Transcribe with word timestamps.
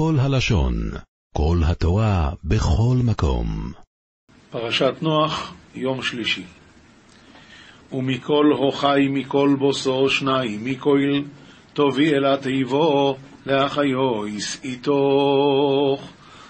כל 0.00 0.16
הלשון, 0.20 0.74
כל 1.34 1.58
התורה, 1.66 2.30
בכל 2.44 2.96
מקום. 3.04 3.72
פרשת 4.50 4.94
נוח, 5.02 5.54
יום 5.74 6.02
שלישי. 6.02 6.42
ומכל 7.92 8.52
הוחי 8.58 9.08
מכל 9.10 9.56
בוסו 9.58 10.08
שניים, 10.08 10.64
מכל 10.64 10.98
תובי 11.72 12.14
אל 12.14 12.24
התיבו 12.24 13.16
לאחיויס 13.46 14.60
איתוך, 14.64 16.08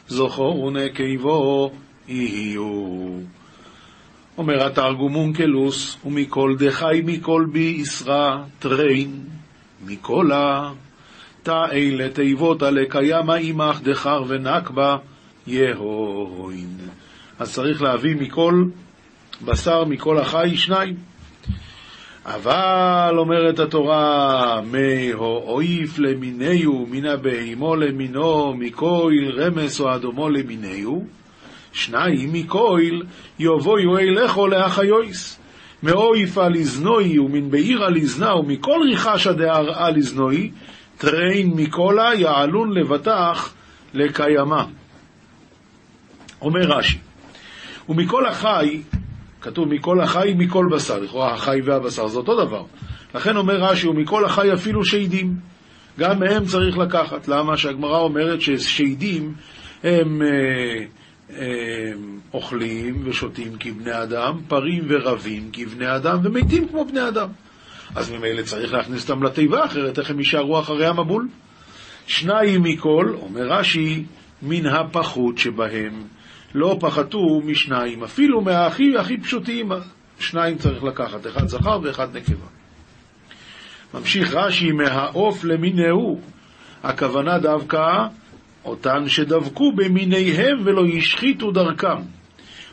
זכור 0.09 0.64
ונקבו 0.64 1.71
יהיו. 2.09 3.19
אומר 4.39 4.67
התרגום 4.67 5.14
אונקלוס, 5.14 5.96
ומכל 6.05 6.55
דחי 6.59 7.03
מכל 7.05 7.46
בי 7.53 7.77
ישרא 7.80 8.37
טריין, 8.59 9.25
מכל 9.87 10.27
תא 10.30 10.89
אלה 11.48 12.09
תיבותא 12.09 12.64
לקיימא 12.64 13.32
עמך 13.32 13.80
דחר 13.82 14.23
ונקבה 14.29 14.96
יהוין. 15.46 16.77
אז 17.38 17.55
צריך 17.55 17.82
להביא 17.82 18.16
מכל 18.16 18.65
בשר, 19.45 19.84
מכל 19.84 20.18
החי, 20.18 20.56
שניים. 20.56 20.95
אבל, 22.27 23.15
אומרת 23.18 23.59
התורה, 23.59 24.60
מהאויף 24.60 25.98
למיניהו, 25.98 26.87
מן 26.91 27.06
הבהימו 27.06 27.77
למינו, 27.77 28.54
מכויל 28.54 29.41
רמס 29.41 29.80
או 29.80 29.95
אדומו 29.95 30.29
למיניהו, 30.29 31.07
שניים 31.73 32.32
מכויל 32.32 33.02
יבואו 33.38 33.98
אליכו 33.98 34.46
לאחיויס. 34.46 35.41
מאויף 35.82 36.38
על 36.38 36.54
איזנוי 36.54 37.18
ומן 37.18 37.51
בעיר 37.51 37.84
על 37.84 37.96
איזנה 37.96 38.37
ומכל 38.37 38.80
דהר 39.37 39.73
על 39.74 39.96
טריין 41.00 41.52
מקולה 41.56 42.14
יעלון 42.14 42.72
לבטח 42.72 43.54
לקיימה. 43.95 44.64
אומר 46.42 46.60
רש"י, 46.60 46.98
ומכל 47.88 48.26
החי, 48.26 48.82
כתוב 49.40 49.68
מכל 49.68 50.01
החי 50.01 50.34
מכל 50.37 50.66
בשר, 50.73 50.98
לכאורה 50.98 51.34
החי 51.34 51.60
והבשר 51.65 52.07
זה 52.07 52.18
אותו 52.18 52.45
דבר. 52.46 52.65
לכן 53.15 53.37
אומר 53.37 53.54
רש"י, 53.54 53.88
ומכל 53.88 54.24
החי 54.24 54.52
אפילו 54.54 54.84
שדים, 54.84 55.34
גם 55.98 56.20
מהם 56.20 56.45
צריך 56.45 56.79
לקחת. 56.79 57.29
למה? 57.29 57.57
שהגמרא 57.57 57.98
אומרת 57.98 58.40
ששדים 58.40 59.35
הם... 59.85 60.23
אה, 61.37 61.92
אוכלים 62.35 63.02
ושותים 63.04 63.52
כבני 63.60 64.03
אדם, 64.03 64.41
פרים 64.48 64.84
ורבים 64.88 65.50
כבני 65.53 65.97
אדם, 65.97 66.19
ומתים 66.22 66.69
כמו 66.69 66.84
בני 66.84 67.09
אדם. 67.09 67.28
אז 67.94 68.10
ממילא 68.10 68.43
צריך 68.43 68.72
להכניס 68.72 69.10
אותם 69.10 69.22
לתיבה, 69.22 69.65
אחרת 69.65 69.99
איך 69.99 70.10
הם 70.10 70.19
יישארו 70.19 70.60
אחרי 70.60 70.87
המבול? 70.87 71.28
שניים 72.06 72.62
מכל, 72.62 73.15
אומר 73.22 73.47
רש"י, 73.47 74.05
מן 74.43 74.66
הפחות 74.66 75.38
שבהם. 75.38 76.03
לא 76.55 76.77
פחתו 76.81 77.41
משניים, 77.44 78.05
אפילו 78.05 78.41
מהכי 78.41 78.99
הכי 78.99 79.21
פשוטים, 79.21 79.72
שניים 80.19 80.59
צריך 80.59 80.84
לקחת, 80.84 81.27
אחד 81.27 81.49
זכר 81.49 81.78
ואחד 81.82 82.16
נקבה. 82.16 82.47
ממשיך 83.94 84.34
רש"י, 84.34 84.72
מהעוף 84.72 85.44
למיניהו, 85.44 86.21
הכוונה 86.82 87.38
דווקא 87.38 88.06
אותן 88.65 89.09
שדבקו 89.09 89.72
במיניהם 89.72 90.59
ולא 90.65 90.82
השחיתו 90.99 91.50
דרכם. 91.50 92.19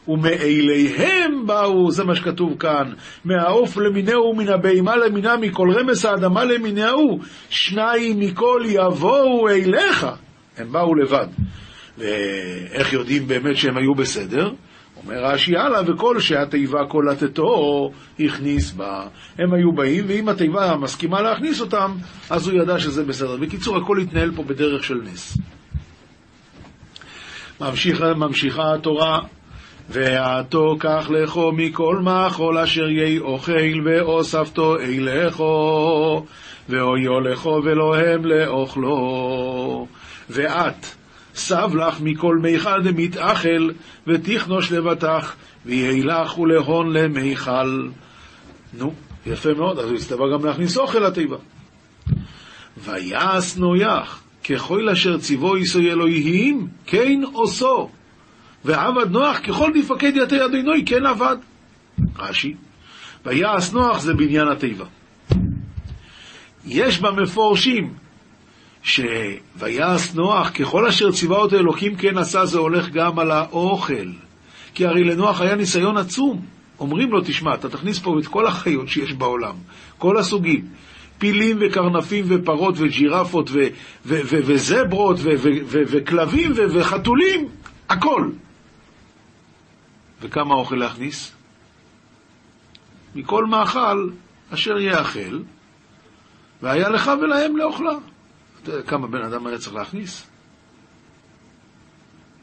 ומאליהם 0.07 1.47
באו, 1.47 1.91
זה 1.91 2.03
מה 2.03 2.15
שכתוב 2.15 2.57
כאן, 2.59 2.93
מהעוף 3.25 3.77
למינהו, 3.77 4.35
מן 4.35 4.47
הבהמה 4.47 4.95
למינה, 4.95 5.37
מכל 5.37 5.69
רמס 5.71 6.05
האדמה 6.05 6.45
למינהו, 6.45 7.19
שניים 7.49 8.19
מכל 8.19 8.61
יבואו 8.65 9.49
אליך. 9.49 10.07
הם 10.57 10.71
באו 10.71 10.95
לבד. 10.95 11.27
ואיך 11.97 12.93
יודעים 12.93 13.27
באמת 13.27 13.57
שהם 13.57 13.77
היו 13.77 13.95
בסדר? 13.95 14.51
אומר 15.03 15.25
רש"י 15.25 15.57
הלאה, 15.57 15.81
וכל 15.87 16.19
שהתיבה 16.19 16.85
קולטתו 16.89 17.91
הכניס 18.19 18.71
בה. 18.71 19.07
הם 19.37 19.53
היו 19.53 19.71
באים, 19.71 20.05
ואם 20.07 20.29
התיבה 20.29 20.75
מסכימה 20.77 21.21
להכניס 21.21 21.61
אותם, 21.61 21.91
אז 22.29 22.47
הוא 22.47 22.61
ידע 22.61 22.79
שזה 22.79 23.03
בסדר. 23.03 23.37
בקיצור, 23.37 23.77
הכל 23.77 23.97
התנהל 23.99 24.31
פה 24.35 24.43
בדרך 24.43 24.83
של 24.83 25.01
נס. 25.03 25.37
ממשיכה, 27.61 28.13
ממשיכה 28.13 28.73
התורה, 28.73 29.19
ואתו 29.89 30.75
קח 30.79 31.09
לכו 31.09 31.51
מכל 31.51 31.99
מאכול 32.03 32.57
אשר 32.57 32.89
יהי 32.89 33.19
אוכל, 33.19 33.81
ואוספתו 33.85 34.79
אליכו, 34.79 36.25
ואויו 36.69 37.19
לכו 37.19 37.61
ולוהם 37.63 38.25
לאוכלו. 38.25 39.87
ואת, 40.29 40.85
סב 41.35 41.75
לך 41.75 42.01
מכל 42.01 42.37
מיכל 42.37 42.81
דמתאכל, 42.83 43.69
ותכנוש 44.07 44.71
לבטח, 44.71 45.35
ויהי 45.65 46.03
לך 46.03 46.37
ולהון 46.37 46.93
למיכל. 46.93 47.87
נו, 48.73 48.93
יפה 49.25 49.53
מאוד, 49.53 49.79
אז 49.79 49.89
הוא 49.89 49.95
הסתבר 49.95 50.33
גם 50.33 50.45
להכניס 50.45 50.77
אוכל 50.77 50.99
לתיבה. 50.99 51.37
ויעש 52.77 53.57
נויח, 53.57 54.23
ככל 54.49 54.89
אשר 54.89 55.17
ציוו 55.17 55.57
יסוי 55.57 55.91
אלוהים, 55.91 56.67
כן 56.85 57.21
עושו. 57.33 57.89
ועבד 58.67 59.11
נוח 59.11 59.39
ככל 59.39 59.71
דפקד 59.73 60.11
יתי 60.15 60.45
אדינוי, 60.45 60.83
כן 60.85 61.05
עבד. 61.05 61.35
רש"י, 62.17 62.53
ויעש 63.25 63.71
נוח 63.71 63.99
זה 63.99 64.13
בניין 64.13 64.47
התיבה. 64.47 64.85
יש 66.65 66.99
במפורשים 66.99 67.93
שויעש 68.83 70.13
נוח 70.15 70.49
ככל 70.49 70.87
אשר 70.87 71.11
ציווה 71.11 71.37
אותו 71.37 71.57
אלוקים 71.57 71.95
כן 71.95 72.17
עשה, 72.17 72.45
זה 72.45 72.59
הולך 72.59 72.89
גם 72.89 73.19
על 73.19 73.31
האוכל. 73.31 74.11
כי 74.73 74.85
הרי 74.85 75.03
לנוח 75.03 75.41
היה 75.41 75.55
ניסיון 75.55 75.97
עצום. 75.97 76.41
אומרים 76.79 77.11
לו, 77.11 77.21
תשמע, 77.21 77.53
אתה 77.53 77.69
תכניס 77.69 77.99
פה 77.99 78.19
את 78.19 78.27
כל 78.27 78.47
החיות 78.47 78.87
שיש 78.87 79.13
בעולם, 79.13 79.55
כל 79.97 80.17
הסוגים. 80.17 80.65
פילים 81.17 81.57
וקרנפים 81.59 82.25
ופרות 82.27 82.75
וג'ירפות 82.77 83.49
וזברות 84.05 85.17
וכלבים 85.65 86.51
וחתולים, 86.55 87.47
הכל. 87.89 88.29
וכמה 90.21 90.55
אוכל 90.55 90.75
להכניס? 90.75 91.31
מכל 93.15 93.45
מאכל 93.45 94.09
אשר 94.53 94.79
יאכל, 94.79 95.39
והיה 96.61 96.89
לך 96.89 97.11
ולהם 97.21 97.57
לאוכלה. 97.57 97.93
אתה 98.63 98.71
יודע 98.71 98.83
כמה 98.83 99.07
בן 99.07 99.21
אדם 99.21 99.47
היה 99.47 99.57
צריך 99.57 99.75
להכניס? 99.75 100.27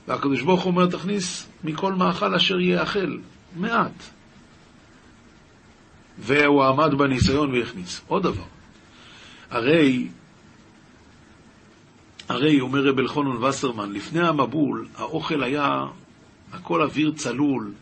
והקדוש 0.09 0.43
ברוך 0.43 0.63
הוא 0.63 0.71
אומר, 0.71 0.87
תכניס 0.87 1.49
מכל 1.65 1.93
מאכל 1.95 2.35
אשר 2.35 2.61
יאכל, 2.61 3.17
מעט. 3.57 4.03
והוא 6.19 6.65
עמד 6.65 6.95
בניסיון 6.95 7.55
והכניס. 7.55 8.01
עוד 8.07 8.23
דבר, 8.23 8.45
הרי, 9.51 10.09
הרי, 12.29 12.61
אומר 12.61 12.81
רב 12.81 12.99
אלחונון 12.99 13.45
וסרמן, 13.45 13.93
לפני 13.93 14.29
המבול, 14.29 14.87
האוכל 14.97 15.43
היה 15.43 15.85
הכל 16.53 16.83
אוויר 16.83 17.13
צלול. 17.17 17.73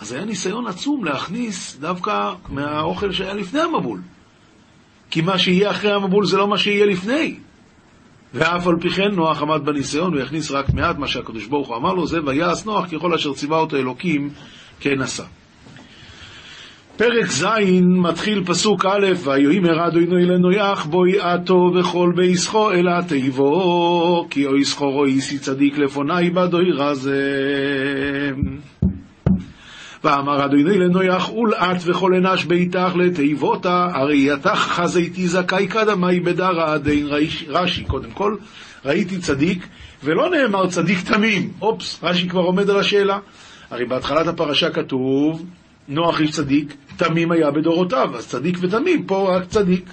אז 0.00 0.12
היה 0.12 0.24
ניסיון 0.24 0.66
עצום 0.66 1.04
להכניס 1.04 1.76
דווקא 1.80 2.32
מהאוכל 2.48 3.12
שהיה 3.12 3.34
לפני 3.34 3.60
המבול. 3.60 4.00
כי 5.10 5.20
מה 5.20 5.38
שיהיה 5.38 5.70
אחרי 5.70 5.92
המבול 5.92 6.26
זה 6.26 6.36
לא 6.36 6.48
מה 6.48 6.58
שיהיה 6.58 6.86
לפני. 6.86 7.36
ואף 8.34 8.66
על 8.66 8.74
פי 8.80 8.90
כן 8.90 9.10
נוח 9.12 9.42
עמד 9.42 9.64
בניסיון, 9.64 10.12
הוא 10.12 10.20
יכניס 10.20 10.50
רק 10.50 10.70
מעט 10.74 10.98
מה 10.98 11.08
שהקדוש 11.08 11.46
ברוך 11.46 11.68
הוא 11.68 11.76
אמר 11.76 11.94
לו, 11.94 12.06
זה 12.06 12.24
ויעש 12.24 12.64
נוח 12.64 12.86
ככל 12.92 13.14
אשר 13.14 13.34
ציווה 13.34 13.58
אותו 13.58 13.76
אלוקים 13.76 14.30
כן 14.80 15.02
עשה. 15.02 15.24
פרק 16.96 17.30
ז' 17.30 17.46
מתחיל 17.82 18.44
פסוק 18.44 18.84
א', 18.84 19.06
ויאמר 19.24 19.88
אדוני 19.88 20.24
לנויח 20.24 20.84
בואי 20.86 21.20
עתו 21.20 21.72
וכל 21.74 22.12
ביסחו 22.16 22.70
אל 22.70 22.88
התיבו, 22.88 24.26
כי 24.30 24.46
אוי 24.46 24.64
סחו 24.64 24.90
רויסי 24.90 25.38
צדיק 25.38 25.78
לפוני 25.78 26.30
בדוי 26.30 26.72
רזה. 26.72 27.22
ואמר 30.04 30.44
אדוני 30.44 30.78
לנויח 30.78 31.32
ולעת 31.32 31.76
וכל 31.84 32.14
אנש 32.14 32.44
ביתך 32.44 32.92
לתיבותה, 32.96 33.88
הרי 33.94 34.32
יתך 34.32 34.58
חזיתי 34.58 35.26
זכאי 35.26 35.66
קדמי 35.66 36.20
בדרא 36.20 36.78
דין 36.78 37.06
רש"י. 37.48 37.84
קודם 37.84 38.10
כל, 38.10 38.36
ראיתי 38.84 39.18
צדיק, 39.18 39.66
ולא 40.04 40.30
נאמר 40.30 40.66
צדיק 40.66 40.98
תמים. 41.12 41.50
אופס, 41.60 42.00
רש"י 42.02 42.28
כבר 42.28 42.42
עומד 42.42 42.70
על 42.70 42.78
השאלה. 42.78 43.18
הרי 43.70 43.84
בהתחלת 43.84 44.26
הפרשה 44.26 44.70
כתוב 44.70 45.46
נוח 45.88 46.20
איש 46.20 46.30
צדיק, 46.30 46.76
תמים 46.96 47.32
היה 47.32 47.50
בדורותיו, 47.50 48.16
אז 48.16 48.28
צדיק 48.28 48.58
ותמים, 48.60 49.04
פה 49.04 49.36
רק 49.36 49.44
צדיק. 49.44 49.92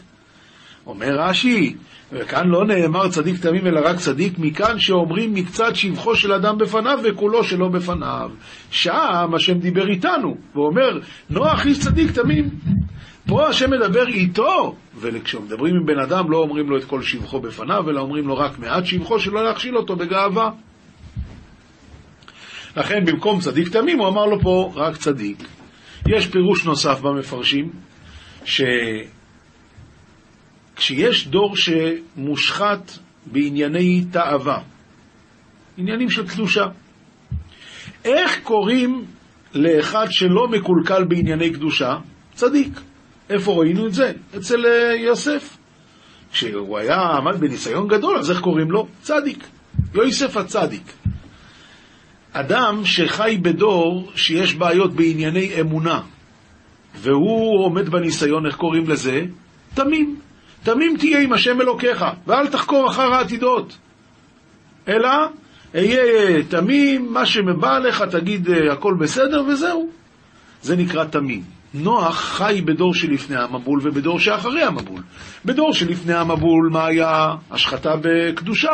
אומר 0.87 1.15
רש"י, 1.19 1.75
וכאן 2.11 2.47
לא 2.47 2.65
נאמר 2.65 3.09
צדיק 3.09 3.41
תמים 3.41 3.67
אלא 3.67 3.81
רק 3.83 3.97
צדיק, 3.97 4.33
מכאן 4.37 4.79
שאומרים 4.79 5.33
מקצת 5.33 5.75
שבחו 5.75 6.15
של 6.15 6.33
אדם 6.33 6.57
בפניו 6.57 6.99
וכולו 7.03 7.43
שלא 7.43 7.67
בפניו. 7.67 8.31
שם 8.71 9.31
השם 9.35 9.59
דיבר 9.59 9.87
איתנו, 9.87 10.37
ואומר, 10.55 10.99
נוח 11.29 11.65
איש 11.65 11.79
צדיק 11.79 12.11
תמים. 12.11 12.49
פה 13.27 13.47
השם 13.47 13.71
מדבר 13.71 14.07
איתו, 14.07 14.75
וכשמדברים 14.99 15.75
עם 15.75 15.85
בן 15.85 15.99
אדם 15.99 16.31
לא 16.31 16.37
אומרים 16.37 16.69
לו 16.69 16.77
את 16.77 16.83
כל 16.83 17.01
שבחו 17.01 17.39
בפניו, 17.39 17.89
אלא 17.89 17.99
אומרים 18.01 18.27
לו 18.27 18.37
רק 18.37 18.59
מעט 18.59 18.85
שבחו, 18.85 19.19
שלא 19.19 19.43
להכשיל 19.43 19.77
אותו 19.77 19.95
בגאווה. 19.95 20.51
לכן 22.77 23.05
במקום 23.05 23.39
צדיק 23.39 23.69
תמים 23.69 23.99
הוא 23.99 24.07
אמר 24.07 24.25
לו 24.25 24.39
פה 24.39 24.71
רק 24.75 24.97
צדיק. 24.97 25.37
יש 26.07 26.27
פירוש 26.27 26.65
נוסף 26.65 27.01
במפרשים, 27.01 27.71
שכשיש 30.75 31.27
דור 31.27 31.55
שמושחת 31.57 32.91
בענייני 33.25 34.05
תאווה, 34.11 34.59
עניינים 35.77 36.09
של 36.09 36.27
קדושה, 36.27 36.65
איך 38.05 38.39
קוראים 38.43 39.05
לאחד 39.53 40.05
שלא 40.09 40.47
מקולקל 40.47 41.03
בענייני 41.03 41.49
קדושה? 41.53 41.97
צדיק. 42.33 42.79
איפה 43.29 43.51
ראינו 43.51 43.87
את 43.87 43.93
זה? 43.93 44.11
אצל 44.37 44.65
אה, 44.65 44.95
יוסף. 44.95 45.57
כשהוא 46.31 46.77
היה, 46.77 46.95
עמד 46.95 47.39
בניסיון 47.39 47.87
גדול, 47.87 48.17
אז 48.17 48.31
איך 48.31 48.39
קוראים 48.39 48.71
לו? 48.71 48.87
צדיק. 49.01 49.47
יוסף 49.93 50.37
הצדיק. 50.37 50.93
אדם 52.33 52.81
שחי 52.85 53.37
בדור 53.41 54.11
שיש 54.15 54.55
בעיות 54.55 54.93
בענייני 54.93 55.61
אמונה, 55.61 56.01
והוא 56.95 57.65
עומד 57.65 57.89
בניסיון, 57.89 58.45
איך 58.45 58.55
קוראים 58.55 58.89
לזה? 58.89 59.21
תמים. 59.73 60.15
תמים 60.63 60.97
תהיה 60.97 61.19
עם 61.19 61.33
השם 61.33 61.61
אלוקיך, 61.61 62.05
ואל 62.27 62.47
תחקור 62.47 62.89
אחר 62.89 63.13
העתידות. 63.13 63.77
אלא, 64.87 65.09
אהיה 65.75 66.43
תמים, 66.43 67.13
מה 67.13 67.25
שבא 67.25 67.79
לך 67.79 68.01
תגיד 68.01 68.49
אה, 68.49 68.73
הכל 68.73 68.93
בסדר 68.99 69.43
וזהו. 69.47 69.89
זה 70.61 70.75
נקרא 70.75 71.03
תמים. 71.03 71.41
נוח 71.73 72.19
חי 72.19 72.61
בדור 72.65 72.93
שלפני 72.93 73.35
המבול 73.35 73.79
ובדור 73.83 74.19
שאחרי 74.19 74.63
המבול. 74.63 75.01
בדור 75.45 75.73
שלפני 75.73 76.13
המבול, 76.13 76.69
מה 76.71 76.85
היה? 76.85 77.35
השחתה 77.51 77.93
בקדושה. 78.01 78.71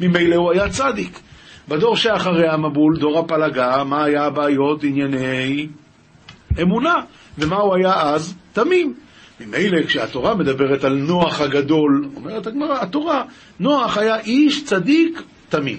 ממילא 0.00 0.36
הוא 0.36 0.52
היה 0.52 0.68
צדיק. 0.68 1.20
בדור 1.68 1.96
שאחרי 1.96 2.48
המבול, 2.48 2.96
דור 2.98 3.18
הפלגה, 3.18 3.84
מה 3.84 4.04
היה 4.04 4.24
הבעיות? 4.24 4.84
ענייני 4.84 5.66
אמונה. 6.62 6.94
ומה 7.38 7.56
הוא 7.56 7.76
היה 7.76 8.02
אז? 8.02 8.34
תמים. 8.52 8.94
ממילא 9.40 9.82
כשהתורה 9.82 10.34
מדברת 10.34 10.84
על 10.84 10.94
נוח 10.94 11.40
הגדול, 11.40 12.08
אומרת 12.16 12.46
הגמרא, 12.46 12.82
התורה, 12.82 13.24
נוח 13.60 13.98
היה 13.98 14.20
איש 14.20 14.64
צדיק 14.64 15.22
תמים. 15.48 15.78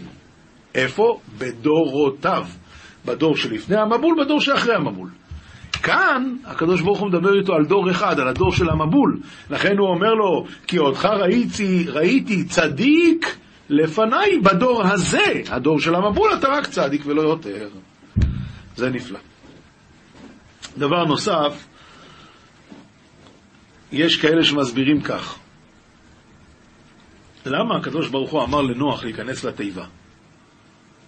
איפה? 0.76 1.20
בדורותיו. 1.38 2.46
בדור 3.06 3.38
שלפני 3.38 3.78
המבול, 3.78 4.24
בדור 4.24 4.42
שאחרי 4.42 4.76
המבול. 4.76 5.10
כאן 5.84 6.36
הקדוש 6.46 6.82
ברוך 6.82 7.00
הוא 7.00 7.08
מדבר 7.10 7.40
איתו 7.40 7.54
על 7.54 7.66
דור 7.66 7.92
אחד, 7.92 8.20
על 8.20 8.28
הדור 8.28 8.52
של 8.52 8.70
המבול. 8.70 9.20
לכן 9.50 9.78
הוא 9.78 9.88
אומר 9.88 10.14
לו, 10.14 10.46
כי 10.68 10.80
אותך 10.80 11.06
ראיתי, 11.06 11.86
ראיתי 11.90 12.44
צדיק 12.44 13.38
לפניי 13.70 14.40
בדור 14.40 14.84
הזה, 14.84 15.42
הדור 15.50 15.80
של 15.80 15.96
המבול, 15.96 16.34
אתה 16.34 16.48
רק 16.48 16.68
צדיק 16.68 17.02
ולא 17.06 17.22
יותר. 17.22 17.70
זה 18.76 18.90
נפלא. 18.90 19.20
דבר 20.78 21.06
נוסף, 21.06 21.68
יש 23.92 24.18
כאלה 24.18 24.44
שמסבירים 24.44 25.02
כך. 25.02 25.38
למה 27.46 27.78
הקדוש 27.78 28.08
ברוך 28.08 28.32
הוא 28.32 28.44
אמר 28.44 28.62
לנוח 28.62 29.04
להיכנס 29.04 29.44
לתיבה? 29.44 29.86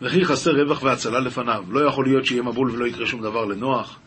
וכי 0.01 0.25
חסר 0.25 0.51
רווח 0.51 0.83
והצלה 0.83 1.19
לפניו. 1.19 1.63
לא 1.69 1.79
יכול 1.79 2.05
להיות 2.05 2.25
שיהיה 2.25 2.41
מבול 2.41 2.71
ולא 2.71 2.85
יקרה 2.85 3.05
שום 3.05 3.21
דבר 3.21 3.45
לנוח. 3.45 3.99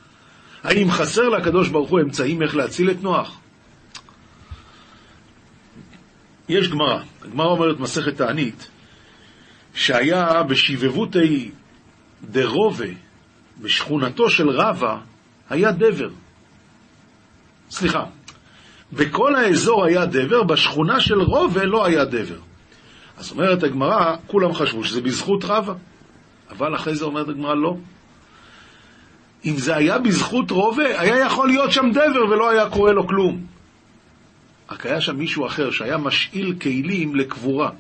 האם 0.63 0.91
חסר 0.91 1.29
לקדוש 1.29 1.69
ברוך 1.69 1.91
הוא 1.91 2.01
אמצעים 2.01 2.43
איך 2.43 2.57
להציל 2.57 2.91
את 2.91 3.03
נוח? 3.03 3.41
יש 6.49 6.69
גמרא, 6.69 7.01
הגמרא 7.23 7.47
אומרת 7.47 7.81
מסכת 7.81 8.17
תענית, 8.17 8.69
שהיה 9.75 10.43
בשבבותי 10.43 11.51
דרובה, 12.31 12.87
בשכונתו 13.61 14.31
של 14.31 14.51
רבא, 14.51 14.99
היה 15.51 15.73
דבר. 15.73 16.11
סליחה, 17.71 18.05
בכל 18.93 19.35
האזור 19.35 19.85
היה 19.85 20.07
דבר, 20.07 20.43
בשכונה 20.43 21.01
של 21.01 21.21
רובה 21.21 21.65
לא 21.65 21.87
היה 21.87 22.05
דבר. 22.05 22.39
אז 23.17 23.31
אומרת 23.31 23.63
הגמרא, 23.63 24.17
כולם 24.27 24.55
חשבו 24.55 24.85
שזה 24.85 25.01
בזכות 25.01 25.45
רבא, 25.45 25.75
אבל 26.51 26.75
אחרי 26.75 26.95
זה 26.95 27.05
אומרת 27.05 27.29
הגמרא, 27.29 27.55
לא. 27.55 27.77
אם 29.45 29.57
זה 29.57 29.77
היה 29.77 29.99
בזכות 29.99 30.51
רובה, 30.51 31.01
היה 31.01 31.19
יכול 31.27 31.49
להיות 31.49 31.73
שם 31.73 31.91
דבר 31.91 32.25
ולא 32.31 32.51
היה 32.51 32.71
קורה 32.71 32.93
לו 32.93 33.07
כלום. 33.07 33.54
רק 34.71 34.87
היה 34.87 35.01
שם 35.01 35.17
מישהו 35.17 35.47
אחר 35.47 35.71
שהיה 35.71 35.99
משאיל 35.99 36.55
כלים 36.63 37.15
לקבורה. 37.15 37.71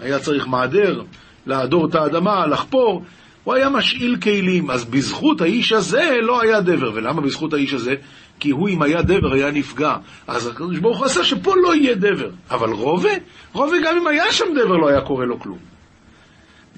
היה 0.00 0.18
צריך 0.18 0.46
מעדר, 0.46 1.02
לעדור 1.46 1.86
את 1.86 1.94
האדמה, 1.94 2.46
לחפור, 2.46 3.04
הוא 3.44 3.54
היה 3.54 3.68
משאיל 3.70 4.16
כלים. 4.22 4.70
אז 4.70 4.84
בזכות 4.84 5.40
האיש 5.40 5.72
הזה 5.72 6.10
לא 6.22 6.40
היה 6.40 6.60
דבר. 6.60 6.90
ולמה 6.94 7.20
בזכות 7.20 7.52
האיש 7.52 7.74
הזה? 7.74 7.94
כי 8.40 8.50
הוא, 8.50 8.68
אם 8.68 8.82
היה 8.82 9.02
דבר, 9.02 9.32
היה 9.32 9.50
נפגע. 9.50 9.96
אז 10.26 10.46
הקדוש 10.46 10.78
ברוך 10.78 10.98
הוא 10.98 11.06
עשה 11.06 11.24
שפה 11.24 11.54
לא 11.56 11.74
יהיה 11.74 11.94
דבר. 11.94 12.30
אבל 12.50 12.70
רובה, 12.70 13.10
רובה 13.52 13.76
גם 13.84 13.96
אם 13.96 14.06
היה 14.06 14.32
שם 14.32 14.44
דבר 14.54 14.76
לא 14.76 14.88
היה 14.88 15.00
קורה 15.00 15.24
לו 15.24 15.40
כלום. 15.40 15.58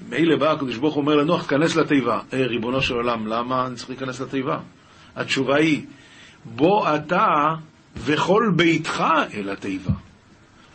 מילא 0.09 0.35
בא 0.35 0.51
הקדוש 0.51 0.77
ברוך 0.77 0.93
הוא 0.93 1.01
אומר 1.01 1.15
לנוח, 1.15 1.49
כנס 1.49 1.75
לתיבה. 1.75 2.19
אה, 2.33 2.47
ריבונו 2.47 2.81
של 2.81 2.93
עולם, 2.93 3.27
למה 3.27 3.67
אני 3.67 3.75
צריך 3.75 3.89
להיכנס 3.89 4.21
לתיבה? 4.21 4.59
התשובה 5.15 5.55
היא, 5.55 5.85
בוא 6.45 6.95
אתה 6.95 7.27
וכל 7.97 8.51
ביתך 8.55 9.03
אל 9.33 9.49
התיבה. 9.49 9.91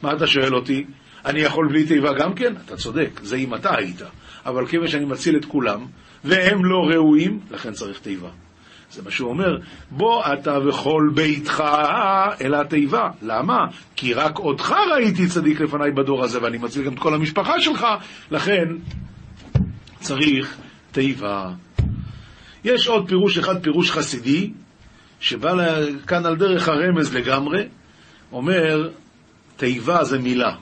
מה 0.03 0.12
אתה 0.12 0.26
שואל 0.26 0.55
אותי? 0.55 0.85
אני 1.25 1.41
יכול 1.41 1.69
בלי 1.69 1.85
תיבה 1.85 2.12
גם 2.12 2.35
כן? 2.35 2.55
אתה 2.65 2.76
צודק, 2.76 3.20
זה 3.23 3.37
אם 3.37 3.55
אתה 3.55 3.76
היית. 3.76 4.03
אבל 4.47 4.67
כיוון 4.67 4.88
שאני 4.88 5.05
מציל 5.05 5.37
את 5.37 5.44
כולם, 5.44 5.87
והם 6.25 6.65
לא 6.65 6.79
ראויים, 6.91 7.41
לכן 7.50 7.73
צריך 7.73 7.99
תיבה. 7.99 8.29
זה 8.91 9.03
מה 9.03 9.11
שהוא 9.11 9.31
אומר, 9.31 9.59
בוא 9.91 10.25
אתה 10.32 10.59
וכל 10.69 11.11
ביתך 11.15 11.65
אל 12.41 12.55
התיבה. 12.55 13.11
למה? 13.23 13.67
כי 13.97 14.14
רק 14.14 14.38
אותך 14.38 14.75
ראיתי 14.93 15.26
צדיק 15.26 15.61
לפניי 15.61 15.91
בדור 15.91 16.25
הזה, 16.25 16.43
ואני 16.43 16.59
מציל 16.59 16.85
גם 16.85 16.94
את 16.94 16.99
כל 16.99 17.14
המשפחה 17.14 17.61
שלך, 17.61 17.87
לכן 18.31 18.64
צריך 20.00 20.56
תיבה. 20.93 21.50
יש 22.64 22.88
עוד 22.88 23.09
פירוש 23.09 23.38
אחד, 23.38 23.62
פירוש 23.62 23.91
חסידי, 23.91 24.53
שבא 25.20 25.55
כאן 26.06 26.26
על 26.26 26.37
דרך 26.37 26.69
הרמז 26.69 27.15
לגמרי, 27.15 27.69
אומר, 28.32 28.88
תיבה 29.56 30.05
זה 30.05 30.19
מילה. 30.19 30.55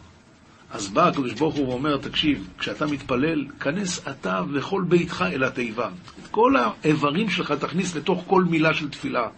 אז 0.70 0.88
בא 0.88 1.08
הקדוש 1.08 1.32
ברוך 1.32 1.54
הוא 1.54 1.68
ואומר, 1.68 1.96
תקשיב, 1.96 2.48
כשאתה 2.58 2.86
מתפלל, 2.86 3.44
כנס 3.60 4.08
אתה 4.08 4.40
וכל 4.52 4.84
ביתך 4.88 5.24
אל 5.32 5.44
התיבה. 5.44 5.88
את 6.22 6.26
כל 6.30 6.54
האיברים 6.56 7.30
שלך 7.30 7.52
תכניס 7.52 7.96
לתוך 7.96 8.24
כל 8.26 8.44
מילה 8.44 8.74
של 8.74 8.88
תפילה. 8.88 9.28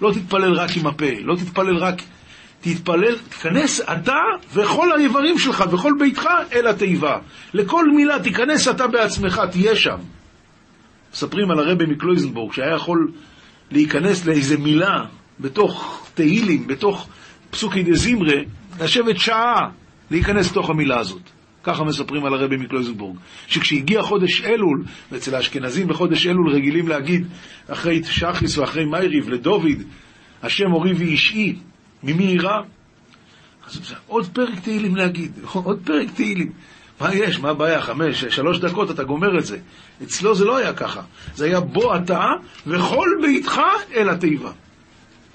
לא 0.00 0.12
תתפלל 0.12 0.52
רק 0.52 0.70
עם 0.76 0.86
הפה, 0.86 1.10
לא 1.20 1.36
תתפלל 1.36 1.76
רק... 1.76 2.02
תתפלל, 2.60 3.18
תיכנס 3.28 3.80
אתה 3.80 4.18
וכל 4.54 4.92
האיברים 4.92 5.38
שלך 5.38 5.64
וכל 5.72 5.92
ביתך 5.98 6.28
אל 6.52 6.66
התיבה. 6.66 7.18
לכל 7.54 7.90
מילה 7.90 8.18
תיכנס 8.22 8.68
אתה 8.68 8.86
בעצמך, 8.86 9.42
תהיה 9.50 9.76
שם. 9.76 9.96
מספרים 11.12 11.50
על 11.50 11.58
הרבי 11.58 11.86
מקלויזנבורג, 11.86 12.52
שהיה 12.52 12.74
יכול 12.74 13.12
להיכנס 13.72 14.26
לאיזה 14.26 14.58
מילה 14.58 15.04
בתוך 15.40 16.06
תהילים, 16.14 16.66
בתוך 16.66 17.08
פסוקי 17.50 17.82
דה 17.82 17.94
זמרה, 17.94 18.36
לשבת 18.80 19.18
שעה 19.18 19.70
להיכנס 20.10 20.50
לתוך 20.50 20.70
המילה 20.70 20.98
הזאת. 20.98 21.22
ככה 21.62 21.84
מספרים 21.84 22.24
על 22.24 22.34
הרבי 22.34 22.56
מקלויזנבורג. 22.56 23.16
שכשהגיע 23.46 24.02
חודש 24.02 24.40
אלול, 24.40 24.84
ואצל 25.12 25.34
האשכנזים 25.34 25.88
בחודש 25.88 26.26
אלול 26.26 26.54
רגילים 26.54 26.88
להגיד 26.88 27.26
אחרי 27.68 28.04
שחיס 28.04 28.58
ואחרי 28.58 28.84
מייריב 28.84 29.28
לדוד, 29.28 29.82
השם 30.42 30.72
אורי 30.72 30.92
ואישי, 30.92 31.56
ממי 32.02 32.24
יירא? 32.24 32.60
אז 33.66 33.94
עוד 34.06 34.26
פרק 34.32 34.60
תהילים 34.60 34.96
להגיד, 34.96 35.32
עוד 35.52 35.80
פרק 35.84 36.10
תהילים. 36.14 36.52
מה 37.02 37.14
יש? 37.14 37.38
מה 37.38 37.50
הבעיה? 37.50 37.82
חמש, 37.82 38.24
שלוש 38.24 38.58
דקות 38.58 38.90
אתה 38.90 39.04
גומר 39.04 39.38
את 39.38 39.46
זה. 39.46 39.58
אצלו 40.02 40.34
זה 40.34 40.44
לא 40.44 40.56
היה 40.56 40.72
ככה. 40.72 41.00
זה 41.34 41.44
היה 41.44 41.60
בוא 41.60 41.96
אתה 41.96 42.24
וכל 42.66 43.08
ביתך 43.22 43.60
אל 43.94 44.08
התיבה. 44.10 44.52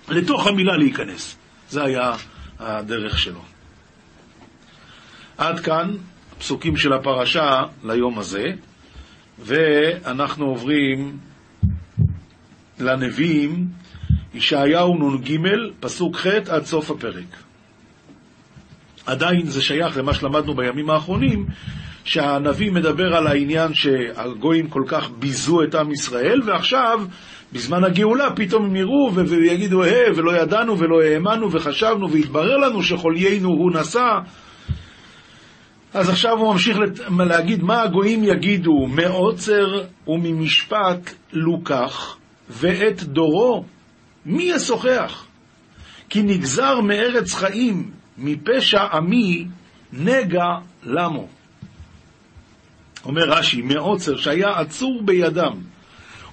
לתוך 0.10 0.48
המילה 0.48 0.78
להיכנס. 0.78 1.38
זה 1.70 1.84
היה 1.84 2.14
הדרך 2.60 3.20
שלו. 3.20 3.42
עד 5.38 5.60
כאן 5.60 5.96
הפסוקים 6.38 6.78
של 6.78 6.94
הפרשה 6.94 7.64
ליום 7.84 8.20
הזה, 8.20 8.44
ואנחנו 9.40 10.46
עוברים 10.46 11.18
לנביאים, 12.80 13.68
ישעיהו 14.34 15.18
נ"ג, 15.18 15.38
פסוק 15.80 16.18
ח' 16.18 16.26
עד 16.26 16.66
סוף 16.66 16.92
הפרק. 16.92 17.47
עדיין 19.08 19.46
זה 19.46 19.62
שייך 19.62 19.98
למה 19.98 20.14
שלמדנו 20.14 20.56
בימים 20.56 20.90
האחרונים, 20.90 21.46
שהנביא 22.04 22.72
מדבר 22.72 23.16
על 23.16 23.28
העניין 23.28 23.74
שהגויים 23.74 24.68
כל 24.68 24.84
כך 24.88 25.10
ביזו 25.20 25.64
את 25.64 25.76
עם 25.76 25.92
ישראל, 25.92 26.42
ועכשיו 26.46 27.00
בזמן 27.54 27.84
הגאולה 27.84 28.36
פתאום 28.36 28.66
הם 28.66 28.76
יראו 28.76 29.14
ויגידו, 29.16 29.84
אה, 29.84 30.04
ולא 30.16 30.38
ידענו 30.42 30.80
ולא 30.80 31.02
האמנו 31.02 31.52
וחשבנו, 31.52 32.12
והתברר 32.12 32.58
לנו 32.58 32.84
שחוליינו 32.84 33.50
הוא 33.50 33.72
נשא. 33.72 34.20
אז 35.94 36.10
עכשיו 36.10 36.38
הוא 36.38 36.54
ממשיך 36.54 36.78
לת- 36.78 37.00
להגיד 37.28 37.64
מה 37.64 37.82
הגויים 37.82 38.24
יגידו, 38.24 38.88
מעוצר 38.88 39.84
וממשפט 40.08 41.14
לוקח, 41.34 42.18
ואת 42.50 43.04
דורו 43.04 43.66
מי 44.26 44.44
ישוחח? 44.44 45.26
כי 46.10 46.24
נגזר 46.24 46.80
מארץ 46.82 47.34
חיים, 47.34 47.92
מפשע 48.18 48.84
עמי, 48.84 49.46
נגע 49.94 50.46
למו. 50.84 51.28
אומר 53.06 53.24
רש"י, 53.24 53.62
מעוצר 53.62 54.18
שהיה 54.18 54.60
עצור 54.60 55.02
בידם, 55.06 55.54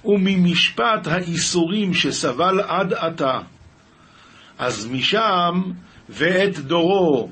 וממשפט 0.05 1.07
האיסורים 1.07 1.93
שסבל 1.93 2.59
עד 2.59 2.93
עתה. 2.93 3.39
אז 4.57 4.87
משם 4.91 5.61
ואת 6.09 6.59
דורו, 6.59 7.29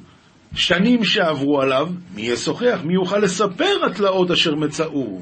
שנים 0.56 1.04
שעברו 1.04 1.62
עליו, 1.62 1.90
מי 2.16 2.22
ישוחח? 2.22 2.80
מי 2.84 2.94
יוכל 2.94 3.18
לספר 3.18 3.86
התלאות 3.86 4.32
אשר 4.32 4.56
מצאו? 4.56 5.22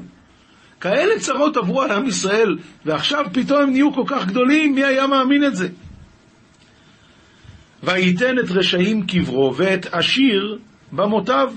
כאלה 0.80 1.18
צרות 1.20 1.56
עברו 1.56 1.82
על 1.82 1.90
עם 1.90 2.06
ישראל, 2.06 2.58
ועכשיו 2.84 3.24
פתאום 3.32 3.62
הם 3.62 3.70
נהיו 3.70 3.94
כל 3.94 4.04
כך 4.06 4.26
גדולים, 4.26 4.74
מי 4.74 4.84
היה 4.84 5.06
מאמין 5.06 5.44
את 5.44 5.56
זה? 5.56 5.68
וייתן 7.82 8.38
את 8.38 8.50
רשעים 8.50 9.06
קברו, 9.06 9.54
ואת 9.56 9.86
עשיר 9.92 10.58
במותיו, 10.92 11.52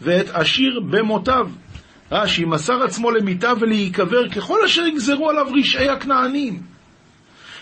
ואת 0.00 0.28
עשיר 0.32 0.80
במותיו. 0.90 1.48
רש"י 2.12 2.44
מסר 2.44 2.82
עצמו 2.82 3.10
למיתה 3.10 3.52
ולהיקבר 3.60 4.28
ככל 4.28 4.64
אשר 4.64 4.86
יגזרו 4.86 5.30
עליו 5.30 5.46
רשעי 5.58 5.88
הכנענים. 5.88 6.62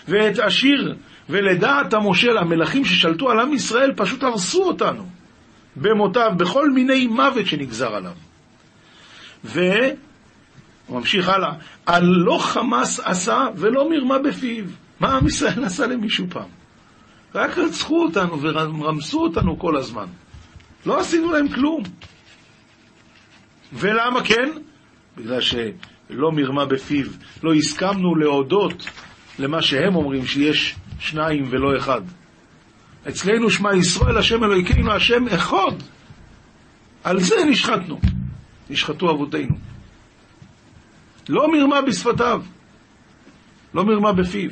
ואת 0.07 0.39
עשיר 0.39 0.95
ולדעת 1.29 1.93
המושל, 1.93 2.37
המלכים 2.37 2.85
ששלטו 2.85 3.29
על 3.29 3.39
עם 3.39 3.53
ישראל, 3.53 3.91
פשוט 3.95 4.23
הרסו 4.23 4.63
אותנו 4.63 5.05
במותיו, 5.75 6.31
בכל 6.37 6.69
מיני 6.69 7.07
מוות 7.07 7.45
שנגזר 7.45 7.95
עליו. 7.95 8.13
והוא 9.43 9.95
ממשיך 10.89 11.29
הלאה, 11.29 11.53
על 11.85 12.03
לא 12.03 12.37
חמס 12.37 12.99
עשה 12.99 13.47
ולא 13.55 13.89
מרמה 13.89 14.19
בפיו. 14.19 14.65
מה 14.99 15.17
עם 15.17 15.27
ישראל 15.27 15.63
עשה 15.65 15.87
למישהו 15.87 16.25
פעם? 16.29 16.62
רק 17.35 17.57
רצחו 17.57 18.03
אותנו 18.03 18.41
ורמסו 18.41 19.23
אותנו 19.23 19.59
כל 19.59 19.77
הזמן. 19.77 20.05
לא 20.85 20.99
עשינו 20.99 21.31
להם 21.31 21.47
כלום. 21.47 21.83
ולמה 23.73 24.23
כן? 24.23 24.49
בגלל 25.17 25.41
שלא 25.41 26.31
מרמה 26.31 26.65
בפיו, 26.65 27.05
לא 27.43 27.53
הסכמנו 27.53 28.15
להודות 28.15 28.87
למה 29.39 29.61
שהם 29.61 29.95
אומרים, 29.95 30.25
שיש 30.25 30.75
שניים 30.99 31.47
ולא 31.49 31.77
אחד. 31.77 32.01
אצלנו 33.09 33.49
שמע 33.49 33.75
ישראל, 33.75 34.17
השם 34.17 34.43
אלוהינו, 34.43 34.91
השם 34.91 35.27
אחד. 35.27 35.71
על 37.03 37.19
זה 37.19 37.35
נשחטנו, 37.49 37.99
נשחטו 38.69 39.11
אבותינו. 39.11 39.55
לא 41.29 41.51
מרמה 41.51 41.81
בשפתיו, 41.81 42.41
לא 43.73 43.85
מרמה 43.85 44.13
בפיו. 44.13 44.49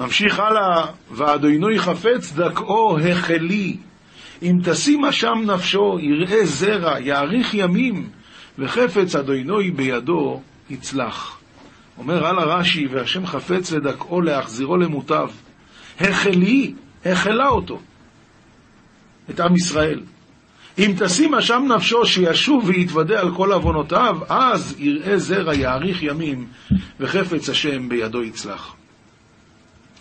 ממשיך 0.00 0.38
הלאה, 0.38 0.86
ואדוני 1.10 1.78
חפץ 1.78 2.32
דכאו 2.32 2.98
החלי, 2.98 3.76
אם 4.42 4.58
תשימה 4.64 5.12
שם 5.12 5.38
נפשו, 5.46 5.98
יראה 6.00 6.46
זרע, 6.46 7.00
יאריך 7.00 7.54
ימים, 7.54 8.08
וחפץ 8.58 9.14
אדוני 9.14 9.70
בידו 9.70 10.40
יצלח. 10.70 11.38
אומר 11.98 12.26
הלאה 12.26 12.44
רש"י, 12.44 12.86
והשם 12.86 13.26
חפץ 13.26 13.72
לדכאו 13.72 14.20
להחזירו 14.20 14.76
למוטב. 14.76 15.28
החלי, 16.00 16.74
החלה 17.04 17.48
אותו, 17.48 17.80
את 19.30 19.40
עם 19.40 19.56
ישראל. 19.56 20.00
אם 20.78 20.94
תשימה 20.98 21.42
שם 21.42 21.62
נפשו 21.76 22.06
שישוב 22.06 22.64
ויתוודה 22.64 23.20
על 23.20 23.34
כל 23.34 23.52
עוונותיו, 23.52 24.18
אז 24.28 24.76
יראה 24.78 25.18
זרע, 25.18 25.54
יאריך 25.54 26.02
ימים, 26.02 26.46
וחפץ 27.00 27.48
השם 27.48 27.88
בידו 27.88 28.22
יצלח. 28.22 28.74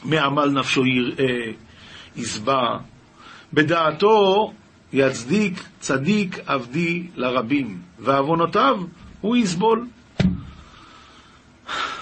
מעמל 0.03 0.49
נפשו 0.49 0.85
יראה, 0.85 1.51
ישבע, 2.15 2.77
בדעתו 3.53 4.51
יצדיק 4.93 5.63
צדיק 5.79 6.39
עבדי 6.45 7.07
לרבים, 7.15 7.77
ועוונותיו 7.99 8.79
הוא 9.21 9.35
יסבול. 9.35 9.87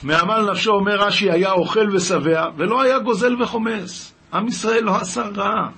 מעמל 0.04 0.52
נפשו, 0.52 0.72
אומר 0.72 0.96
רש"י, 0.96 1.32
היה 1.32 1.52
אוכל 1.52 1.96
ושבע, 1.96 2.50
ולא 2.58 2.82
היה 2.82 3.00
גוזל 3.00 3.42
וחומס. 3.42 4.14
עם 4.34 4.48
ישראל 4.48 4.84
לא 4.84 4.96
עשה 4.96 5.22
רע. 5.36 5.70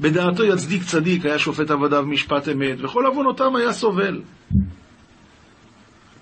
בדעתו 0.00 0.44
יצדיק 0.44 0.82
צדיק, 0.82 1.26
היה 1.26 1.38
שופט 1.38 1.70
עבדיו 1.70 2.02
משפט 2.06 2.48
אמת, 2.48 2.78
וכל 2.84 3.06
עוונותם 3.06 3.56
היה 3.56 3.72
סובל. 3.72 4.20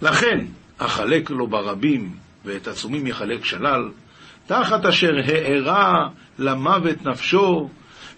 לכן, 0.03 0.47
החלק 0.81 1.31
לו 1.31 1.47
ברבים, 1.47 2.11
ואת 2.45 2.69
עצומים 2.69 3.07
יחלק 3.07 3.45
שלל, 3.45 3.91
תחת 4.47 4.87
אשר 4.87 5.13
הארה 5.25 6.09
למוות 6.39 7.07
נפשו, 7.07 7.69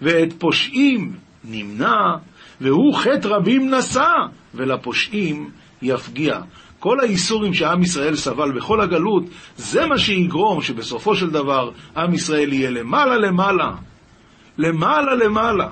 ואת 0.01 0.33
פושעים 0.39 1.15
נמנע, 1.43 2.15
והוא 2.61 2.95
חטא 2.95 3.27
רבים 3.27 3.73
נשא, 3.73 4.11
ולפושעים 4.53 5.49
יפגיע. 5.81 6.39
כל 6.79 6.99
האיסורים 6.99 7.53
שעם 7.53 7.81
ישראל 7.81 8.15
סבל 8.15 8.51
בכל 8.51 8.81
הגלות, 8.81 9.23
זה 9.57 9.85
מה 9.85 9.97
שיגרום 9.97 10.61
שבסופו 10.61 11.15
של 11.15 11.29
דבר 11.29 11.71
עם 11.97 12.13
ישראל 12.13 12.53
יהיה 12.53 12.69
למעלה 12.69 13.17
למעלה, 13.17 13.71
למעלה 14.57 15.15
למעלה, 15.15 15.69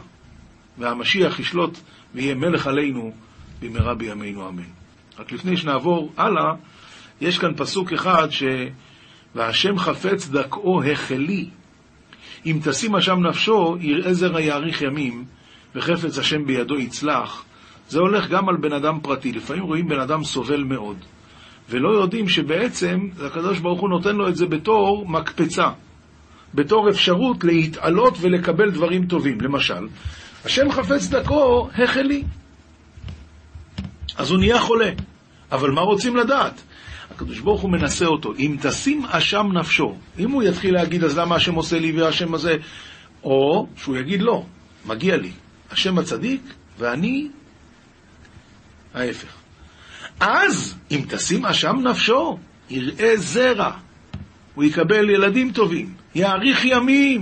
והמשיח 0.78 1.40
ישלוט 1.40 1.78
ויהיה 2.16 2.36
מלך 2.36 2.68
עלינו 2.68 3.12
במהרה 3.62 3.96
בימינו 3.96 4.50
אמן. 4.50 4.64
רק 5.20 5.32
לפני 5.32 5.58
שנעבור 5.58 6.12
הלאה, 6.18 6.54
יש 7.22 7.40
כאן 7.40 7.54
פסוק 7.58 7.94
אחד 7.94 8.28
ש... 8.30 8.44
והשם 9.36 9.78
חפץ 9.78 10.28
דכאו 10.28 10.84
החלי. 10.84 11.50
אם 12.46 12.60
תשימה 12.64 13.02
שם 13.02 13.20
נפשו, 13.28 13.78
יראה 13.80 14.14
זרע 14.14 14.42
יאריך 14.42 14.82
ימים, 14.82 15.26
וחפץ 15.76 16.18
השם 16.18 16.46
בידו 16.46 16.80
יצלח. 16.80 17.44
זה 17.90 18.00
הולך 18.00 18.30
גם 18.30 18.50
על 18.50 18.56
בן 18.58 18.74
אדם 18.74 19.00
פרטי. 19.02 19.32
לפעמים 19.32 19.64
רואים 19.64 19.88
בן 19.88 20.00
אדם 20.00 20.24
סובל 20.24 20.64
מאוד, 20.64 20.98
ולא 21.70 21.90
יודעים 21.90 22.30
שבעצם 22.30 23.10
הקדוש 23.26 23.60
ברוך 23.60 23.82
הוא 23.82 23.90
נותן 23.90 24.16
לו 24.16 24.28
את 24.28 24.36
זה 24.36 24.46
בתור 24.46 25.06
מקפצה, 25.08 25.70
בתור 26.54 26.90
אפשרות 26.90 27.44
להתעלות 27.44 28.18
ולקבל 28.22 28.72
דברים 28.72 29.06
טובים. 29.06 29.42
למשל, 29.42 29.88
השם 30.46 30.72
חפץ 30.72 31.08
דכו 31.08 31.70
החלי. 31.84 32.24
אז 34.18 34.32
הוא 34.32 34.40
נהיה 34.40 34.60
חולה. 34.60 34.90
אבל 35.52 35.72
מה 35.72 35.82
רוצים 35.82 36.16
לדעת? 36.16 36.62
הקדוש 37.16 37.40
ברוך 37.40 37.62
הוא 37.62 37.72
מנסה 37.72 38.06
אותו. 38.06 38.34
אם 38.40 38.58
תשים 38.62 39.06
אשם 39.06 39.50
נפשו, 39.54 39.96
אם 40.20 40.32
הוא 40.32 40.44
יתחיל 40.44 40.74
להגיד, 40.74 41.04
אז 41.04 41.18
למה 41.18 41.36
השם 41.36 41.56
עושה 41.56 41.80
לי 41.80 41.92
והשם 41.92 42.34
הזה? 42.34 42.58
או 43.24 43.68
שהוא 43.78 43.98
יגיד, 43.98 44.22
לא, 44.22 44.46
מגיע 44.86 45.18
לי. 45.18 45.32
השם 45.72 45.98
הצדיק 45.98 46.42
ואני 46.80 47.28
ההפך. 48.94 49.28
אז, 50.20 50.76
אם 50.92 51.02
תשים 51.10 51.46
אשם 51.46 51.76
נפשו, 51.84 52.38
יראה 52.70 53.18
זרע. 53.18 53.72
הוא 54.56 54.64
יקבל 54.64 55.10
ילדים 55.10 55.52
טובים, 55.52 55.94
יאריך 56.16 56.66
ימים. 56.66 57.22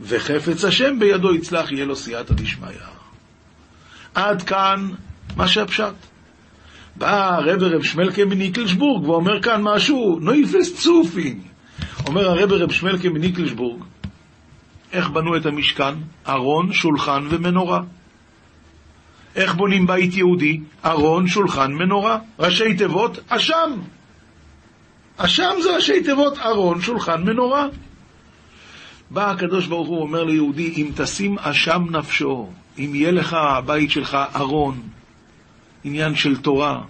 וחפץ 0.00 0.64
השם 0.64 0.98
בידו 0.98 1.34
יצלח, 1.34 1.72
יהיה 1.72 1.84
לו 1.84 1.96
סייעתא 1.96 2.34
דשמיא. 2.34 2.68
עד 4.14 4.42
כאן 4.42 4.90
מה 5.36 5.48
שהפשט. 5.48 5.94
בא 6.98 7.34
הרב 7.34 7.62
רב 7.62 7.82
שמלקה 7.82 8.24
מניקלשבורג 8.24 9.08
ואומר 9.08 9.42
כאן 9.42 9.62
משהו, 9.62 10.18
נויפס 10.20 10.82
צופין. 10.82 11.40
אומר 12.06 12.30
הרב 12.30 12.52
רב 12.52 12.72
שמלקה 12.72 13.08
מניקלשבורג, 13.08 13.82
איך 14.92 15.10
בנו 15.10 15.36
את 15.36 15.46
המשכן? 15.46 15.94
ארון, 16.28 16.72
שולחן 16.72 17.26
ומנורה. 17.30 17.82
איך 19.36 19.54
בונים 19.54 19.86
בית 19.86 20.14
יהודי? 20.14 20.60
ארון, 20.84 21.28
שולחן, 21.28 21.72
מנורה. 21.72 22.18
ראשי 22.38 22.74
תיבות, 22.74 23.18
אשם. 23.28 23.70
אשם 25.16 25.52
זה 25.62 25.76
ראשי 25.76 26.02
תיבות, 26.02 26.38
ארון, 26.38 26.80
שולחן, 26.80 27.22
מנורה. 27.22 27.66
בא 29.10 29.30
הקדוש 29.30 29.66
ברוך 29.66 29.88
הוא 29.88 30.02
אומר 30.02 30.24
ליהודי, 30.24 30.72
אם 30.76 30.90
תשים 30.96 31.38
אשם 31.38 31.82
נפשו, 31.90 32.48
אם 32.78 32.90
יהיה 32.94 33.10
לך 33.10 33.34
הבית 33.34 33.90
שלך 33.90 34.16
ארון, 34.36 34.82
עניין 35.86 36.14
של 36.14 36.36
תורה, 36.36 36.82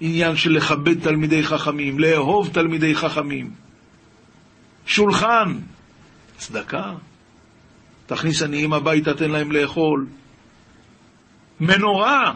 עניין 0.00 0.36
של 0.36 0.52
לכבד 0.52 1.00
תלמידי 1.00 1.42
חכמים, 1.42 1.98
לאהוב 1.98 2.48
תלמידי 2.52 2.94
חכמים, 2.94 3.50
שולחן, 4.86 5.58
צדקה, 6.36 6.92
תכניס 8.06 8.42
עניים 8.42 8.72
הביתה, 8.72 9.14
תן 9.14 9.30
להם 9.30 9.52
לאכול, 9.52 10.06
מנורה, 11.60 12.34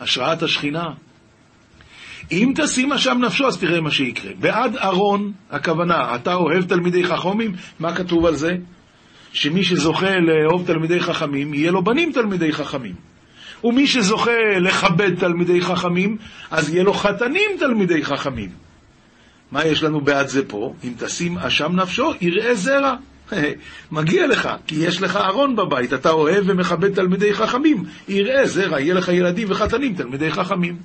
השראת 0.00 0.42
השכינה. 0.42 0.90
אם 2.32 2.52
תשים 2.56 2.92
אשם 2.92 3.18
נפשו, 3.20 3.46
אז 3.46 3.58
תראה 3.58 3.80
מה 3.80 3.90
שיקרה. 3.90 4.32
בעד 4.40 4.76
ארון, 4.76 5.32
הכוונה, 5.50 6.14
אתה 6.14 6.34
אוהב 6.34 6.64
תלמידי 6.64 7.04
חכמים, 7.04 7.52
מה 7.78 7.96
כתוב 7.96 8.26
על 8.26 8.34
זה? 8.34 8.56
שמי 9.32 9.64
שזוכה 9.64 10.10
לאהוב 10.20 10.66
תלמידי 10.66 11.00
חכמים, 11.00 11.54
יהיה 11.54 11.70
לו 11.70 11.84
בנים 11.84 12.12
תלמידי 12.12 12.52
חכמים. 12.52 13.15
ומי 13.64 13.86
שזוכה 13.86 14.58
לכבד 14.60 15.18
תלמידי 15.18 15.60
חכמים, 15.60 16.16
אז 16.50 16.74
יהיה 16.74 16.84
לו 16.84 16.92
חתנים 16.92 17.50
תלמידי 17.58 18.04
חכמים. 18.04 18.50
מה 19.52 19.64
יש 19.64 19.82
לנו 19.82 20.00
בעד 20.00 20.28
זה 20.28 20.48
פה? 20.48 20.74
אם 20.84 20.92
תשים 20.98 21.38
אשם 21.38 21.72
נפשו, 21.76 22.12
יראה 22.20 22.54
זרע. 22.54 22.94
מגיע 23.92 24.26
לך, 24.26 24.48
כי 24.66 24.74
יש 24.74 25.02
לך 25.02 25.16
ארון 25.16 25.56
בבית, 25.56 25.92
אתה 25.92 26.10
אוהב 26.10 26.44
ומכבד 26.46 26.94
תלמידי 26.94 27.34
חכמים. 27.34 27.84
יראה 28.08 28.46
זרע, 28.46 28.80
יהיה 28.80 28.94
לך 28.94 29.08
ילדים 29.08 29.50
וחתנים 29.50 29.94
תלמידי 29.94 30.30
חכמים. 30.30 30.76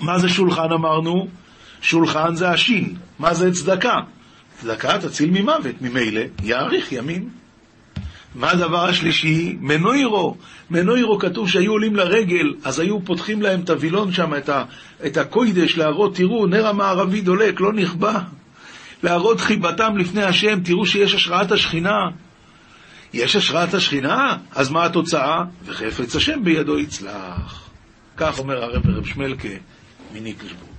מה 0.00 0.18
זה 0.18 0.28
שולחן 0.28 0.72
אמרנו? 0.72 1.28
שולחן 1.80 2.34
זה 2.34 2.50
השין. 2.50 2.94
מה 3.18 3.34
זה 3.34 3.52
צדקה? 3.52 3.96
צדקה 4.60 4.98
תציל 4.98 5.30
ממוות, 5.30 5.74
ממילא 5.80 6.20
יאריך 6.42 6.92
ימים. 6.92 7.41
מה 8.34 8.50
הדבר 8.50 8.84
השלישי? 8.84 9.56
מנוירו. 9.60 10.36
מנוירו 10.70 11.18
כתוב 11.18 11.48
שהיו 11.48 11.72
עולים 11.72 11.96
לרגל, 11.96 12.54
אז 12.64 12.78
היו 12.78 13.04
פותחים 13.04 13.42
להם 13.42 13.60
את 13.60 13.70
הווילון 13.70 14.12
שם, 14.12 14.34
את, 14.34 14.48
ה, 14.48 14.64
את 15.06 15.16
הקוידש, 15.16 15.76
להראות, 15.76 16.16
תראו, 16.16 16.46
נר 16.46 16.66
המערבי 16.66 17.20
דולק, 17.20 17.60
לא 17.60 17.72
נכבה. 17.72 18.20
להראות 19.02 19.40
חיבתם 19.40 19.96
לפני 19.96 20.22
השם, 20.22 20.60
תראו 20.60 20.86
שיש 20.86 21.14
השראת 21.14 21.52
השכינה. 21.52 21.98
יש 23.12 23.36
השראת 23.36 23.74
השכינה? 23.74 24.36
אז 24.50 24.70
מה 24.70 24.84
התוצאה? 24.84 25.44
וחפץ 25.64 26.16
השם 26.16 26.44
בידו 26.44 26.78
יצלח. 26.78 27.70
כך 28.16 28.38
אומר 28.38 28.64
הרב 28.64 28.82
רב 28.86 29.06
שמלכה 29.06 29.48
מניקלשבורג. 30.12 30.71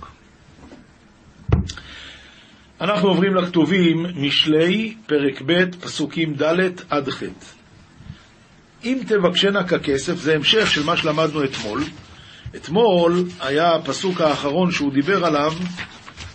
אנחנו 2.80 3.08
עוברים 3.08 3.34
לכתובים 3.34 4.06
משלי, 4.16 4.94
פרק 5.06 5.42
ב', 5.46 5.76
פסוקים 5.80 6.34
ד' 6.34 6.70
עד 6.90 7.08
ח'. 7.08 7.22
אם 8.84 8.98
תבקשנה 9.06 9.64
ככסף, 9.64 10.14
זה 10.14 10.34
המשך 10.34 10.70
של 10.70 10.84
מה 10.84 10.96
שלמדנו 10.96 11.44
אתמול. 11.44 11.82
אתמול 12.56 13.24
היה 13.40 13.74
הפסוק 13.74 14.20
האחרון 14.20 14.70
שהוא 14.70 14.92
דיבר 14.92 15.24
עליו, 15.24 15.52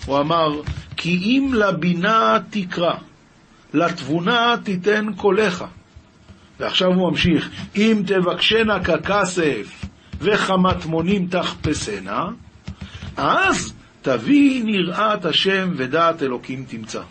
הוא 0.05 0.19
אמר, 0.19 0.61
כי 0.97 1.17
אם 1.17 1.53
לבינה 1.53 2.37
תקרא, 2.49 2.93
לתבונה 3.73 4.55
תיתן 4.63 5.05
קולך. 5.15 5.65
ועכשיו 6.59 6.87
הוא 6.87 7.11
ממשיך, 7.11 7.49
אם 7.75 8.03
תבקשנה 8.05 8.83
ככסף 8.83 9.85
וכמטמונים 10.19 11.27
תחפשנה, 11.27 12.27
אז 13.17 13.73
תביא 14.01 14.63
נראת 14.63 15.25
השם 15.25 15.69
ודעת 15.77 16.23
אלוקים 16.23 16.65
תמצא. 16.67 17.01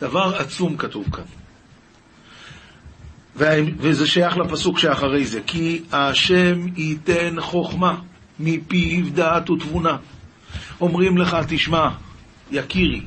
דבר 0.00 0.36
עצום 0.38 0.76
כתוב 0.76 1.06
כאן. 1.12 1.24
וזה 3.78 4.06
שייך 4.06 4.36
לפסוק 4.36 4.78
שאחרי 4.78 5.24
זה, 5.24 5.40
כי 5.46 5.82
השם 5.92 6.66
ייתן 6.76 7.40
חוכמה 7.40 8.00
מפיו 8.40 9.10
דעת 9.14 9.50
ותבונה. 9.50 9.96
אומרים 10.80 11.18
לך, 11.18 11.36
תשמע, 11.48 11.88
יקירי, 12.50 13.02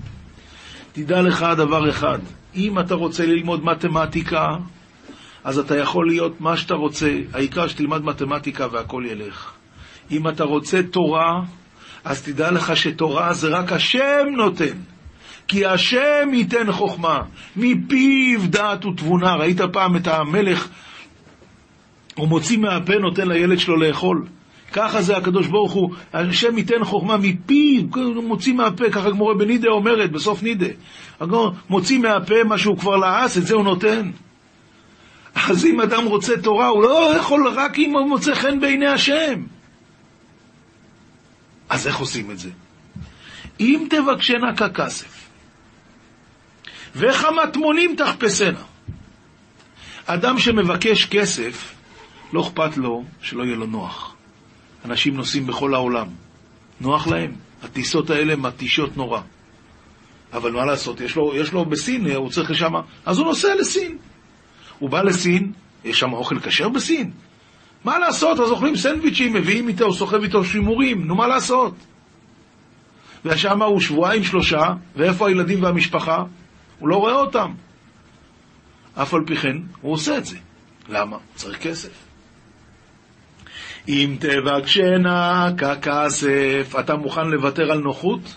תדע 0.92 1.22
לך 1.22 1.46
דבר 1.58 1.90
אחד, 1.90 2.20
אם 2.56 2.80
אתה 2.80 2.96
רוצה 2.96 3.26
ללמוד 3.26 3.66
מתמטיקה, 3.66 4.48
אז 5.44 5.60
אתה 5.60 5.78
יכול 5.78 6.08
להיות 6.08 6.42
מה 6.42 6.58
שאתה 6.58 6.74
רוצה, 6.74 7.18
העיקר 7.34 7.68
שתלמד 7.68 8.04
מתמטיקה 8.04 8.68
והכל 8.72 9.04
ילך. 9.08 9.61
אם 10.12 10.28
אתה 10.28 10.44
רוצה 10.44 10.84
תורה, 10.84 11.42
אז 12.04 12.22
תדע 12.22 12.52
לך 12.52 12.78
שתורה 12.78 13.34
זה 13.34 13.48
רק 13.48 13.72
השם 13.72 14.28
נותן. 14.38 14.78
כי 15.48 15.66
השם 15.66 16.30
ייתן 16.34 16.72
חוכמה, 16.72 17.22
מפיו 17.56 18.40
דעת 18.50 18.86
ותבונה. 18.86 19.36
ראית 19.36 19.62
פעם 19.62 19.96
את 19.96 20.08
המלך, 20.08 20.68
הוא 22.16 22.28
מוציא 22.28 22.58
מהפה, 22.58 22.94
נותן 22.96 23.28
לילד 23.28 23.60
שלו 23.60 23.78
לאכול. 23.78 24.26
ככה 24.72 25.02
זה 25.02 25.18
הקדוש 25.18 25.48
ברוך 25.48 25.72
הוא, 25.72 25.96
השם 26.14 26.58
ייתן 26.58 26.84
חוכמה 26.84 27.18
מפיו, 27.18 27.84
מוציא 28.24 28.54
מהפה, 28.54 28.90
ככה 28.90 29.10
גמורה 29.10 29.34
בנידה 29.36 29.70
אומרת, 29.70 30.12
בסוף 30.12 30.44
נידה. 30.44 30.68
מוציא 31.70 32.00
מהפה 32.00 32.44
מה 32.44 32.58
שהוא 32.58 32.78
כבר 32.78 32.96
לעס, 32.96 33.38
את 33.38 33.46
זה 33.46 33.56
הוא 33.56 33.64
נותן. 33.64 34.12
אז 35.36 35.66
אם 35.66 35.82
אדם 35.82 36.06
רוצה 36.06 36.38
תורה, 36.38 36.68
הוא 36.68 36.84
לא 36.84 37.14
יכול 37.18 37.48
רק 37.56 37.80
אם 37.80 37.94
הוא 37.98 38.10
מוצא 38.10 38.36
חן 38.36 38.60
בעיני 38.60 38.88
השם. 38.88 39.42
אז 41.72 41.88
איך 41.88 41.98
עושים 41.98 42.32
את 42.32 42.40
זה? 42.40 42.50
אם 43.60 43.88
תבקשנה 43.90 44.56
ככסף, 44.58 45.28
וכמטמונים 46.96 47.96
תחפשנה. 47.96 48.64
אדם 50.06 50.40
שמבקש 50.40 51.06
כסף, 51.06 51.74
לא 52.34 52.42
אכפת 52.42 52.78
לו 52.78 53.04
שלא 53.22 53.44
יהיה 53.44 53.56
לו 53.56 53.66
נוח. 53.66 54.16
אנשים 54.86 55.16
נוסעים 55.16 55.48
בכל 55.48 55.74
העולם. 55.74 56.08
נוח 56.82 57.08
להם. 57.08 57.36
הטיסות 57.64 58.10
האלה 58.10 58.36
מתישות 58.36 58.98
נורא. 58.98 59.22
אבל 60.34 60.52
מה 60.52 60.66
לעשות, 60.66 61.02
יש 61.02 61.16
לו, 61.16 61.36
יש 61.36 61.54
לו 61.54 61.66
בסין, 61.66 62.12
הוא 62.12 62.30
צריך 62.30 62.52
לשם, 62.52 62.74
אז 63.06 63.18
הוא 63.18 63.26
נוסע 63.26 63.56
לסין. 63.60 63.98
הוא 64.80 64.90
בא 64.90 65.02
לסין, 65.02 65.52
יש 65.84 66.00
שם 66.00 66.14
אוכל 66.14 66.40
כשר 66.40 66.70
בסין? 66.70 67.12
מה 67.84 68.00
לעשות, 68.00 68.40
אז 68.40 68.52
אוכלים 68.52 68.76
סנדוויצ'ים, 68.76 69.34
מביאים 69.34 69.68
איתו, 69.68 69.86
הוא 69.86 69.94
סוחב 69.94 70.24
איתו 70.24 70.46
שימורים, 70.46 71.08
נו 71.08 71.16
מה 71.16 71.28
לעשות? 71.28 71.74
ושם 73.26 73.62
הוא 73.62 73.80
שבועיים 73.80 74.24
שלושה, 74.24 74.64
ואיפה 74.96 75.28
הילדים 75.28 75.64
והמשפחה? 75.64 76.24
הוא 76.80 76.90
לא 76.90 76.96
רואה 76.96 77.14
אותם. 77.14 77.52
אף 78.96 79.14
על 79.14 79.22
פי 79.26 79.36
כן, 79.36 79.58
הוא 79.82 79.94
עושה 79.94 80.18
את 80.18 80.26
זה. 80.26 80.38
למה? 80.90 81.18
צריך 81.36 81.60
כסף. 81.60 81.90
אם 83.88 84.16
תבקשנה 84.20 85.50
ככסף, 85.58 86.76
אתה 86.80 86.96
מוכן 86.96 87.28
לוותר 87.28 87.72
על 87.72 87.80
נוחות? 87.80 88.36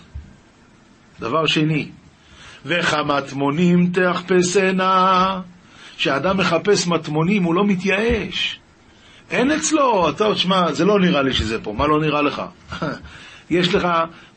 דבר 1.19 1.45
שני, 1.45 1.89
וכמטמונים 2.65 3.91
תחפשנה, 3.91 5.41
כשאדם 5.97 6.37
מחפש 6.37 6.87
מטמונים 6.87 7.43
הוא 7.43 7.55
לא 7.55 7.65
מתייאש. 7.65 8.59
אין 9.31 9.51
אצלו, 9.51 10.09
אתה, 10.09 10.33
תשמע, 10.33 10.73
זה 10.73 10.85
לא 10.85 10.99
נראה 10.99 11.21
לי 11.21 11.33
שזה 11.33 11.59
פה, 11.63 11.73
מה 11.73 11.87
לא 11.87 12.01
נראה 12.01 12.21
לך? 12.21 12.41
יש 13.49 13.75
לך 13.75 13.87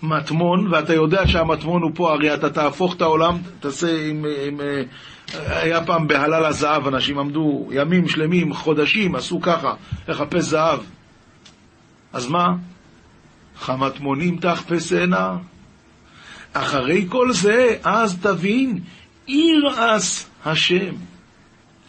מטמון, 0.02 0.74
ואתה 0.74 0.94
יודע 0.94 1.26
שהמטמון 1.26 1.82
הוא 1.82 1.90
פה, 1.94 2.12
הרי 2.12 2.34
אתה 2.34 2.50
תהפוך 2.50 2.94
את 2.94 3.02
העולם, 3.02 3.38
תעשה 3.60 4.08
עם... 4.08 4.24
עם 4.46 4.60
אה, 4.60 4.82
היה 5.34 5.84
פעם 5.84 6.08
בהלל 6.08 6.44
הזהב, 6.44 6.86
אנשים 6.86 7.18
עמדו 7.18 7.68
ימים 7.72 8.08
שלמים, 8.08 8.54
חודשים, 8.54 9.14
עשו 9.14 9.40
ככה, 9.40 9.74
לחפש 10.08 10.44
זהב. 10.44 10.80
אז 12.12 12.26
מה? 12.26 12.46
חמטמונים 13.56 14.38
תחפשנה. 14.38 15.36
אחרי 16.52 17.06
כל 17.08 17.32
זה, 17.32 17.76
אז 17.84 18.18
תבין, 18.18 18.80
ירעס 19.28 20.30
השם. 20.44 20.94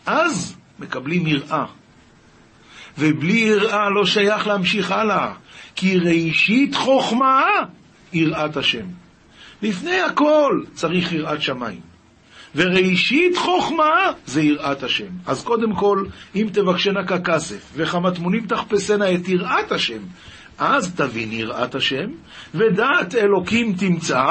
אז 0.06 0.56
מקבלים 0.80 1.28
יראה. 1.28 1.66
ובלי 2.97 3.39
יראה 3.39 3.89
לא 3.89 4.06
שייך 4.06 4.47
להמשיך 4.47 4.91
הלאה, 4.91 5.34
כי 5.75 5.97
ראשית 5.97 6.75
חוכמה 6.75 7.41
יראת 8.13 8.58
השם. 8.58 8.86
לפני 9.62 10.02
הכל 10.02 10.63
צריך 10.73 11.13
יראת 11.13 11.41
שמיים. 11.41 11.89
וראשית 12.56 13.38
חוכמה 13.38 14.12
זה 14.25 14.41
יראת 14.41 14.84
השם. 14.84 15.06
אז 15.25 15.43
קודם 15.43 15.75
כל, 15.75 16.06
אם 16.36 16.47
תבקשנה 16.52 17.04
ככסף, 17.04 17.71
וכמטמונים 17.75 18.45
תחפשנה 18.45 19.13
את 19.13 19.28
יראת 19.28 19.71
השם, 19.71 19.99
אז 20.58 20.93
תבין 20.95 21.32
יראת 21.32 21.75
השם, 21.75 22.10
ודעת 22.56 23.15
אלוקים 23.15 23.73
תמצא, 23.73 24.23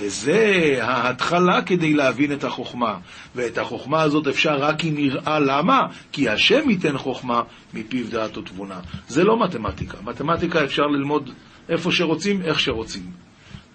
וזה 0.00 0.78
ההתחלה 0.82 1.62
כדי 1.62 1.94
להבין 1.94 2.32
את 2.32 2.44
החוכמה. 2.44 2.98
ואת 3.34 3.58
החוכמה 3.58 4.02
הזאת 4.02 4.26
אפשר 4.26 4.56
רק 4.56 4.84
אם 4.84 4.98
יראה 4.98 5.38
למה? 5.40 5.86
כי 6.12 6.28
השם 6.28 6.70
ייתן 6.70 6.98
חוכמה 6.98 7.42
מפיו 7.74 8.10
דעת 8.10 8.36
ותבונה. 8.36 8.80
זה 9.08 9.24
לא 9.24 9.42
מתמטיקה. 9.44 9.98
מתמטיקה 10.04 10.64
אפשר 10.64 10.86
ללמוד 10.86 11.30
איפה 11.68 11.92
שרוצים, 11.92 12.42
איך 12.42 12.60
שרוצים. 12.60 13.10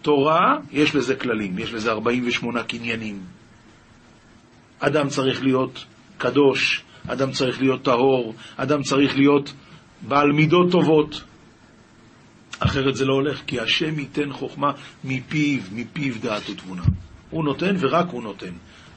תורה, 0.01 0.57
יש 0.71 0.95
לזה 0.95 1.15
כללים, 1.15 1.59
יש 1.59 1.73
לזה 1.73 1.91
48 1.91 2.63
קניינים. 2.63 3.19
אדם 4.79 5.07
צריך 5.07 5.43
להיות 5.43 5.85
קדוש, 6.17 6.83
אדם 7.07 7.31
צריך 7.31 7.61
להיות 7.61 7.83
טהור, 7.83 8.35
אדם 8.57 8.81
צריך 8.81 9.17
להיות 9.17 9.53
בעל 10.01 10.31
מידות 10.31 10.71
טובות. 10.71 11.23
אחרת 12.59 12.95
זה 12.95 13.05
לא 13.05 13.13
הולך, 13.13 13.41
כי 13.47 13.59
השם 13.59 13.99
ייתן 13.99 14.33
חוכמה 14.33 14.71
מפיו, 15.03 15.61
מפיו 15.71 16.13
דעת 16.21 16.49
ותבונה. 16.49 16.83
הוא 17.29 17.43
נותן 17.43 17.75
ורק 17.79 18.07
הוא 18.11 18.23
נותן. 18.23 18.53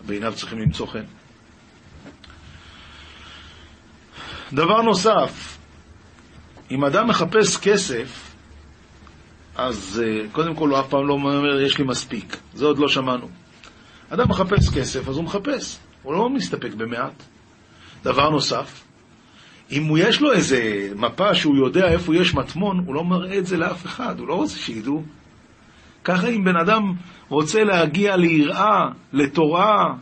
בעיניו 0.06 0.32
צריכים 0.36 0.58
למצוא 0.58 0.86
חן. 0.86 1.04
דבר 4.52 4.82
נוסף, 4.82 5.58
אם 6.70 6.84
אדם 6.84 7.08
מחפש 7.08 7.56
כסף, 7.56 8.34
אז 9.56 10.02
uh, 10.04 10.32
קודם 10.32 10.54
כל 10.54 10.68
הוא 10.68 10.80
אף 10.80 10.88
פעם 10.88 11.06
לא 11.06 11.12
אומר, 11.12 11.60
יש 11.60 11.78
לי 11.78 11.84
מספיק. 11.84 12.36
זה 12.54 12.64
עוד 12.64 12.78
לא 12.78 12.88
שמענו. 12.88 13.28
אדם 14.10 14.28
מחפש 14.28 14.68
כסף, 14.78 15.08
אז 15.08 15.16
הוא 15.16 15.24
מחפש. 15.24 15.78
הוא 16.02 16.14
לא 16.14 16.30
מסתפק 16.30 16.74
במעט. 16.74 17.22
דבר 18.02 18.30
נוסף, 18.30 18.85
אם 19.70 19.84
הוא 19.84 19.98
יש 19.98 20.20
לו 20.20 20.32
איזה 20.32 20.88
מפה 20.96 21.34
שהוא 21.34 21.56
יודע 21.56 21.88
איפה 21.88 22.16
יש 22.16 22.34
מטמון, 22.34 22.82
הוא 22.86 22.94
לא 22.94 23.04
מראה 23.04 23.38
את 23.38 23.46
זה 23.46 23.56
לאף 23.56 23.86
אחד, 23.86 24.18
הוא 24.18 24.28
לא 24.28 24.34
רוצה 24.34 24.58
שידעו. 24.58 25.02
ככה 26.04 26.28
אם 26.28 26.44
בן 26.44 26.56
אדם 26.56 26.92
רוצה 27.28 27.64
להגיע 27.64 28.16
ליראה, 28.16 28.88
לתורה, 29.12 29.94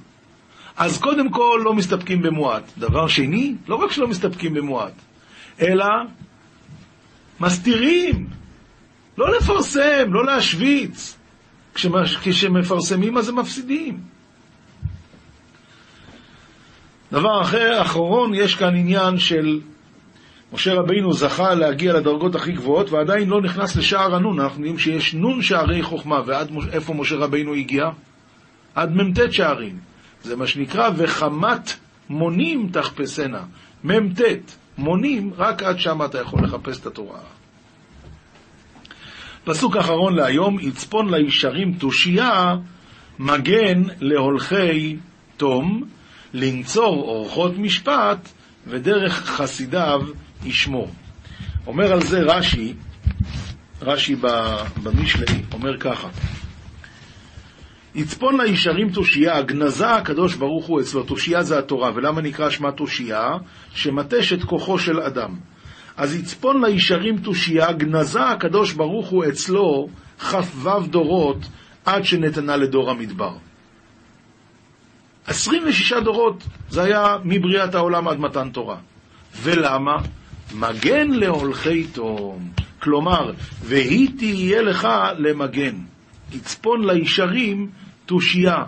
אז 0.76 1.00
קודם 1.00 1.30
כל 1.30 1.60
לא 1.64 1.74
מסתפקים 1.74 2.22
במועט. 2.22 2.62
דבר 2.78 3.06
שני, 3.06 3.54
לא 3.68 3.76
רק 3.76 3.92
שלא 3.92 4.08
מסתפקים 4.08 4.54
במועט, 4.54 4.92
אלא 5.60 5.86
מסתירים. 7.40 8.26
לא 9.18 9.36
לפרסם, 9.36 10.12
לא 10.12 10.26
להשוויץ. 10.26 11.16
כשמפרסמים 12.22 13.18
אז 13.18 13.28
הם 13.28 13.38
מפסידים. 13.38 14.13
דבר 17.12 17.42
אחר, 17.42 17.82
אחרון, 17.82 18.34
יש 18.34 18.54
כאן 18.54 18.76
עניין 18.76 19.18
של 19.18 19.60
משה 20.52 20.74
רבינו 20.74 21.12
זכה 21.12 21.54
להגיע 21.54 21.92
לדרגות 21.92 22.34
הכי 22.34 22.52
גבוהות 22.52 22.90
ועדיין 22.90 23.28
לא 23.28 23.42
נכנס 23.42 23.76
לשער 23.76 24.14
הנון. 24.14 24.40
אנחנו 24.40 24.60
יודעים 24.60 24.78
שיש 24.78 25.14
נון 25.14 25.42
שערי 25.42 25.82
חוכמה, 25.82 26.20
ועד 26.26 26.50
איפה 26.72 26.94
משה 26.94 27.16
רבינו 27.16 27.54
הגיע? 27.54 27.84
עד 28.74 28.96
מ"ט 28.96 29.32
שערים. 29.32 29.78
זה 30.22 30.36
מה 30.36 30.46
שנקרא 30.46 30.90
וחמת 30.96 31.72
מונים 32.08 32.68
תחפשנה. 32.72 33.42
מ"ט, 33.84 34.20
מונים, 34.78 35.30
רק 35.36 35.62
עד 35.62 35.78
שם 35.78 36.02
אתה 36.04 36.20
יכול 36.20 36.44
לחפש 36.44 36.80
את 36.80 36.86
התורה. 36.86 37.18
פסוק 39.44 39.76
אחרון 39.76 40.14
להיום, 40.14 40.60
יצפון 40.60 41.14
לישרים 41.14 41.72
תושייה, 41.72 42.54
מגן 43.18 43.82
להולכי 44.00 44.96
תום, 45.36 45.82
לנצור 46.34 47.02
אורחות 47.02 47.58
משפט, 47.58 48.28
ודרך 48.66 49.12
חסידיו 49.12 50.02
ישמור. 50.44 50.90
אומר 51.66 51.92
על 51.92 52.02
זה 52.02 52.20
רש"י, 52.20 52.74
רש"י 53.82 54.16
במשלי, 54.82 55.42
אומר 55.52 55.78
ככה: 55.78 56.08
יצפון 57.94 58.40
לישרים 58.40 58.90
תושייה, 58.90 59.42
גנזה 59.42 59.90
הקדוש 59.90 60.34
ברוך 60.34 60.66
הוא 60.66 60.80
אצלו, 60.80 61.02
תושייה 61.02 61.42
זה 61.42 61.58
התורה, 61.58 61.90
ולמה 61.94 62.20
נקרא 62.20 62.50
שמה 62.50 62.72
תושייה? 62.72 63.28
שמטש 63.74 64.32
את 64.32 64.44
כוחו 64.44 64.78
של 64.78 65.00
אדם. 65.00 65.36
אז 65.96 66.14
יצפון 66.14 66.64
לישרים 66.64 67.18
תושייה, 67.18 67.72
גנזה 67.72 68.24
הקדוש 68.24 68.72
ברוך 68.72 69.08
הוא 69.08 69.24
אצלו 69.28 69.88
כ"ו 70.18 70.80
דורות 70.90 71.38
עד 71.84 72.04
שנתנה 72.04 72.56
לדור 72.56 72.90
המדבר. 72.90 73.36
26 75.26 75.92
דורות 75.92 76.44
זה 76.70 76.82
היה 76.82 77.16
מבריאת 77.24 77.74
העולם 77.74 78.08
עד 78.08 78.20
מתן 78.20 78.50
תורה. 78.50 78.76
ולמה? 79.42 79.96
מגן 80.54 81.10
להולכי 81.10 81.84
תום. 81.84 82.50
כלומר, 82.82 83.32
והיא 83.62 84.08
תהיה 84.18 84.62
לך 84.62 84.88
למגן. 85.18 85.74
יצפון 86.32 86.90
לישרים 86.90 87.70
תושייה. 88.06 88.64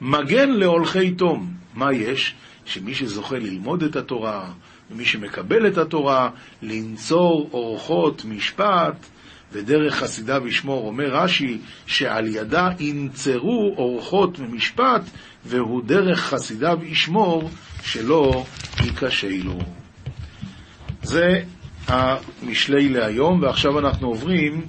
מגן 0.00 0.50
להולכי 0.50 1.10
תום. 1.10 1.54
מה 1.74 1.92
יש? 1.92 2.34
שמי 2.64 2.94
שזוכה 2.94 3.38
ללמוד 3.38 3.82
את 3.82 3.96
התורה, 3.96 4.50
ומי 4.90 5.04
שמקבל 5.04 5.66
את 5.66 5.78
התורה, 5.78 6.30
לנצור 6.62 7.50
אורחות 7.52 8.24
משפט, 8.24 9.06
ודרך 9.52 9.94
חסידיו 9.94 10.48
ישמור. 10.48 10.86
אומר 10.86 11.08
רש"י, 11.10 11.58
שעל 11.86 12.28
ידה 12.28 12.68
ינצרו 12.80 13.74
אורחות 13.76 14.38
ממשפט, 14.38 15.02
והוא 15.44 15.82
דרך 15.86 16.20
חסידיו 16.20 16.78
ישמור, 16.82 17.50
שלא 17.82 18.44
ייכשל 18.80 19.42
לו. 19.44 19.58
זה 21.02 21.42
המשלי 21.88 22.88
להיום, 22.88 23.42
ועכשיו 23.42 23.78
אנחנו 23.78 24.08
עוברים, 24.08 24.66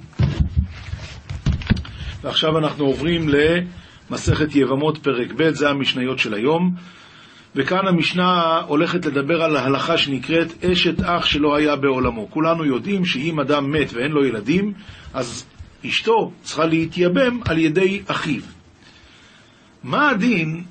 ועכשיו 2.22 2.58
אנחנו 2.58 2.84
עוברים 2.84 3.28
למסכת 3.28 4.54
יבמות 4.54 4.98
פרק 4.98 5.32
ב', 5.36 5.50
זה 5.50 5.68
המשניות 5.68 6.18
של 6.18 6.34
היום. 6.34 6.74
וכאן 7.56 7.86
המשנה 7.88 8.60
הולכת 8.66 9.06
לדבר 9.06 9.42
על 9.42 9.56
ההלכה 9.56 9.98
שנקראת 9.98 10.64
אשת 10.64 11.00
אח 11.02 11.26
שלא 11.26 11.56
היה 11.56 11.76
בעולמו. 11.76 12.30
כולנו 12.30 12.64
יודעים 12.64 13.04
שאם 13.04 13.40
אדם 13.40 13.70
מת 13.72 13.92
ואין 13.92 14.10
לו 14.10 14.24
ילדים, 14.24 14.72
אז 15.14 15.46
אשתו 15.86 16.32
צריכה 16.42 16.64
להתייבם 16.66 17.40
על 17.44 17.58
ידי 17.58 18.02
אחיו. 18.06 18.42
מה 19.82 20.10
הדין 20.10 20.64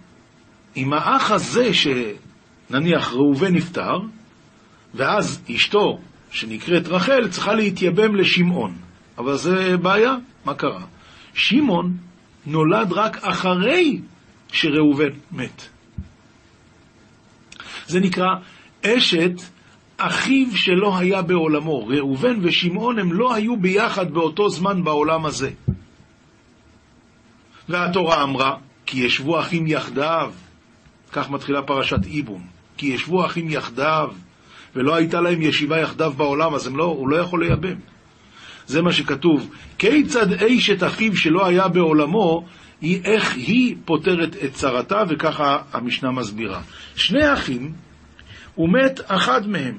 אם 0.78 0.93
האח 0.93 1.32
הזה, 1.32 1.69
שנניח 1.74 3.13
ראובן 3.13 3.56
נפטר, 3.56 4.00
ואז 4.93 5.41
אשתו, 5.56 6.00
שנקראת 6.32 6.88
רחל, 6.88 7.28
צריכה 7.30 7.54
להתייבם 7.54 8.15
לשמעון. 8.15 8.76
אבל 9.17 9.36
זה 9.36 9.78
בעיה, 9.78 10.15
מה 10.46 10.54
קרה? 10.54 10.82
שמעון 11.34 11.98
נולד 12.46 12.93
רק 12.93 13.17
אחרי 13.24 14.02
שראובן 14.52 15.10
מת. 15.32 15.67
זה 17.88 18.00
נקרא 18.00 18.30
אשת 18.86 19.32
אחיו 19.98 20.48
שלא 20.56 20.98
היה 20.98 21.22
בעולמו. 21.22 21.88
ראובן 21.88 22.39
ושמעון 22.41 23.00
הם 23.00 23.13
לא 23.13 23.34
היו 23.34 23.58
ביחד 23.58 24.12
באותו 24.12 24.50
זמן 24.50 24.84
בעולם 24.84 25.26
הזה. 25.26 25.50
והתורה 27.69 28.24
אמרה, 28.24 28.56
כי 28.86 29.00
ישבו 29.00 29.39
אחים 29.39 29.67
יחדיו. 29.67 30.32
כך 31.12 31.30
מתחילה 31.30 31.62
פרשת 31.62 32.06
איבום. 32.06 32.48
כי 32.78 32.86
ישבו 32.86 33.26
אחים 33.26 33.50
יחדיו, 33.50 34.10
ולא 34.76 34.96
הייתה 34.96 35.22
להם 35.22 35.41
ישיבה 35.41 35.80
יחדיו 35.80 36.13
בעולם, 36.17 36.56
אז 36.56 36.67
לא, 36.67 36.84
הוא 36.84 37.10
לא 37.10 37.15
יכול 37.15 37.43
לייבם. 37.43 37.76
זה 38.65 38.82
מה 38.82 38.91
שכתוב. 38.91 39.50
כיצד 39.78 40.34
אשת 40.34 40.84
אחיו 40.84 41.15
שלא 41.15 41.46
היה 41.46 41.67
בעולמו, 41.67 42.46
היא 42.84 43.02
איך 43.04 43.36
היא 43.36 43.76
פותרת 43.86 44.36
את 44.46 44.54
צרתה, 44.54 45.04
וככה 45.10 45.62
המשנה 45.74 46.12
מסבירה. 46.12 46.62
שני 46.96 47.34
אחים, 47.34 47.74
ומת 48.58 49.00
אחד 49.08 49.48
מהם. 49.48 49.78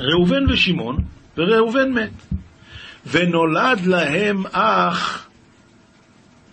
ראובן 0.00 0.50
ושמעון, 0.50 1.04
וראובן 1.36 1.92
מת. 1.92 2.12
ונולד 3.06 3.86
להם 3.86 4.42
אח 4.52 5.28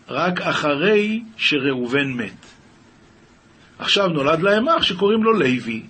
רק 0.10 0.42
אחרי 0.42 1.24
שראובן 1.38 2.12
מת. 2.12 2.46
עכשיו 3.80 4.08
נולד 4.08 4.42
להם 4.42 4.70
אח 4.70 4.84
שקוראים 4.84 5.24
לו 5.24 5.34
לוי. 5.34 5.84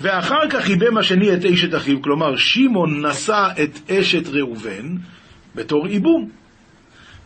ואחר 0.00 0.48
כך 0.50 0.68
ייבם 0.68 0.98
השני 0.98 1.34
את 1.34 1.44
אשת 1.44 1.74
אחיו, 1.74 2.02
כלומר 2.02 2.36
שמעון 2.36 3.06
נשא 3.06 3.48
את 3.62 3.90
אשת 3.90 4.28
ראובן 4.28 4.96
בתור 5.54 5.88
ייבום. 5.88 6.39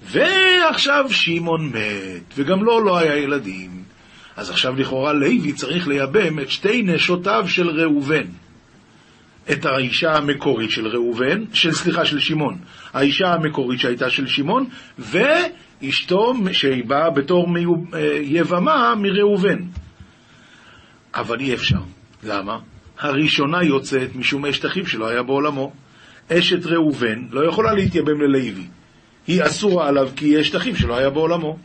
ועכשיו 0.06 1.04
שמעון 1.10 1.66
מת, 1.66 2.34
וגם 2.36 2.64
לו 2.64 2.84
לא, 2.84 2.98
היה 2.98 3.16
ילדים. 3.16 3.84
אז 4.36 4.50
עכשיו 4.50 4.74
לכאורה 4.76 5.12
לוי 5.12 5.52
צריך 5.52 5.88
לייבם 5.88 6.38
את 6.38 6.50
שתי 6.50 6.82
נשותיו 6.82 7.44
של 7.48 7.68
ראובן. 7.68 8.24
את 9.52 9.66
האישה 9.66 10.16
המקורית 10.16 10.70
של 10.70 10.86
ראובן, 10.86 11.44
של, 11.52 11.72
סליחה, 11.72 12.04
של 12.04 12.18
שמעון. 12.18 12.58
האישה 12.92 13.34
המקורית 13.34 13.80
שהייתה 13.80 14.10
של 14.10 14.26
שמעון, 14.26 14.66
ואשתו 14.98 16.34
שהיא 16.52 16.84
באה 16.84 17.10
בתור 17.10 17.48
אה, 17.94 18.18
יבמה 18.22 18.94
מראובן. 18.94 19.58
אבל 21.14 21.40
אי 21.40 21.54
אפשר. 21.54 21.80
למה? 22.22 22.58
הראשונה 22.98 23.64
יוצאת 23.64 24.16
משום 24.16 24.46
אשת 24.46 24.66
אחיו 24.66 24.86
שלא 24.86 25.08
היה 25.08 25.22
בעולמו. 25.22 25.72
אשת 26.32 26.66
ראובן 26.66 27.26
לא 27.30 27.48
יכולה 27.48 27.72
להתייבם 27.72 28.20
ללוי. 28.20 28.66
היא 29.26 29.42
אסורה 29.42 29.88
עליו 29.88 30.08
כי 30.16 30.40
אשת 30.40 30.56
אחיו 30.56 30.76
שלא 30.76 30.96
היה 30.96 31.10
בעולמו. 31.10 31.58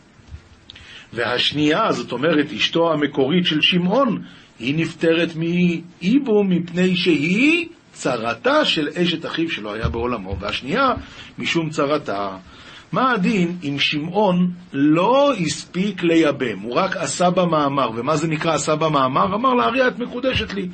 והשנייה, 1.13 1.91
זאת 1.91 2.12
אומרת, 2.12 2.52
אשתו 2.52 2.93
המקורית 2.93 3.45
של 3.45 3.62
שמעון, 3.62 4.24
היא 4.60 4.76
נפטרת 4.78 5.30
מאיבום 5.36 6.50
מפני 6.50 6.95
שהיא 6.95 7.67
צרתה 7.91 8.65
של 8.65 8.89
אשת 8.95 9.26
אחיו 9.26 9.50
שלא 9.50 9.74
היה 9.74 9.89
בעולמו, 9.89 10.39
והשנייה 10.39 10.93
משום 11.38 11.69
צרתה. 11.69 12.38
מה 12.91 13.12
הדין 13.12 13.58
אם 13.63 13.80
שמעון 13.80 14.52
לא 14.74 15.34
הספיק 15.34 16.04
לייבם, 16.04 16.60
הוא 16.60 16.74
רק 16.74 16.98
עשה 16.98 17.30
במאמר, 17.30 17.89
ומה 17.95 18.17
זה 18.17 18.28
נקרא 18.28 18.54
עשה 18.54 18.76
במאמר? 18.76 19.36
אמר 19.36 19.54
לה, 19.54 19.65
אריה 19.65 19.88
את 19.88 20.00
מקודשת 20.00 20.54
לי. 20.54 20.69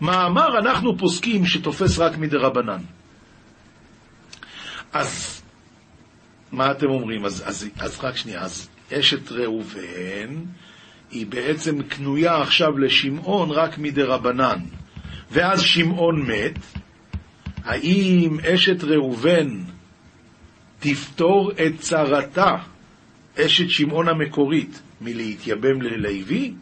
מאמר 0.00 0.58
אנחנו 0.58 0.98
פוסקים 0.98 1.46
שתופס 1.46 1.98
רק 1.98 2.18
מדי 2.18 2.36
רבנן. 2.36 2.80
אז 4.92 5.37
מה 6.52 6.70
אתם 6.70 6.86
אומרים? 6.86 7.24
אז, 7.24 7.42
אז, 7.46 7.68
אז 7.78 7.98
רק 8.02 8.16
שנייה, 8.16 8.40
אז 8.40 8.68
אשת 8.92 9.32
ראובן 9.32 10.44
היא 11.10 11.26
בעצם 11.26 11.82
קנויה 11.82 12.42
עכשיו 12.42 12.78
לשמעון 12.78 13.50
רק 13.50 13.78
מדי 13.78 14.02
רבנן. 14.02 14.58
ואז 15.30 15.62
שמעון 15.62 16.22
מת, 16.22 16.58
האם 17.64 18.38
אשת 18.40 18.84
ראובן 18.84 19.48
תפתור 20.80 21.52
את 21.52 21.80
צרתה, 21.80 22.56
אשת 23.38 23.70
שמעון 23.70 24.08
המקורית, 24.08 24.82
מלהתייבם 25.00 25.82
ללוי, 25.82 26.54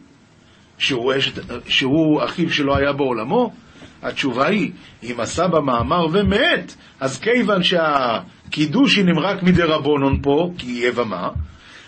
שהוא, 0.77 1.13
אשת, 1.17 1.33
שהוא 1.67 2.23
אחיו 2.25 2.53
שלא 2.53 2.77
היה 2.77 2.93
בעולמו? 2.93 3.53
התשובה 4.03 4.47
היא, 4.47 4.71
אם 5.03 5.15
עשה 5.19 5.47
במאמר 5.47 6.07
ומת, 6.11 6.75
אז 6.99 7.19
כיוון 7.19 7.63
שהקידוש 7.63 8.97
היא 8.97 9.05
נמרק 9.05 9.43
מדי 9.43 9.63
רבונון 9.63 10.19
פה, 10.21 10.51
כי 10.57 10.67
היא 10.67 10.87
יבמה, 10.87 11.29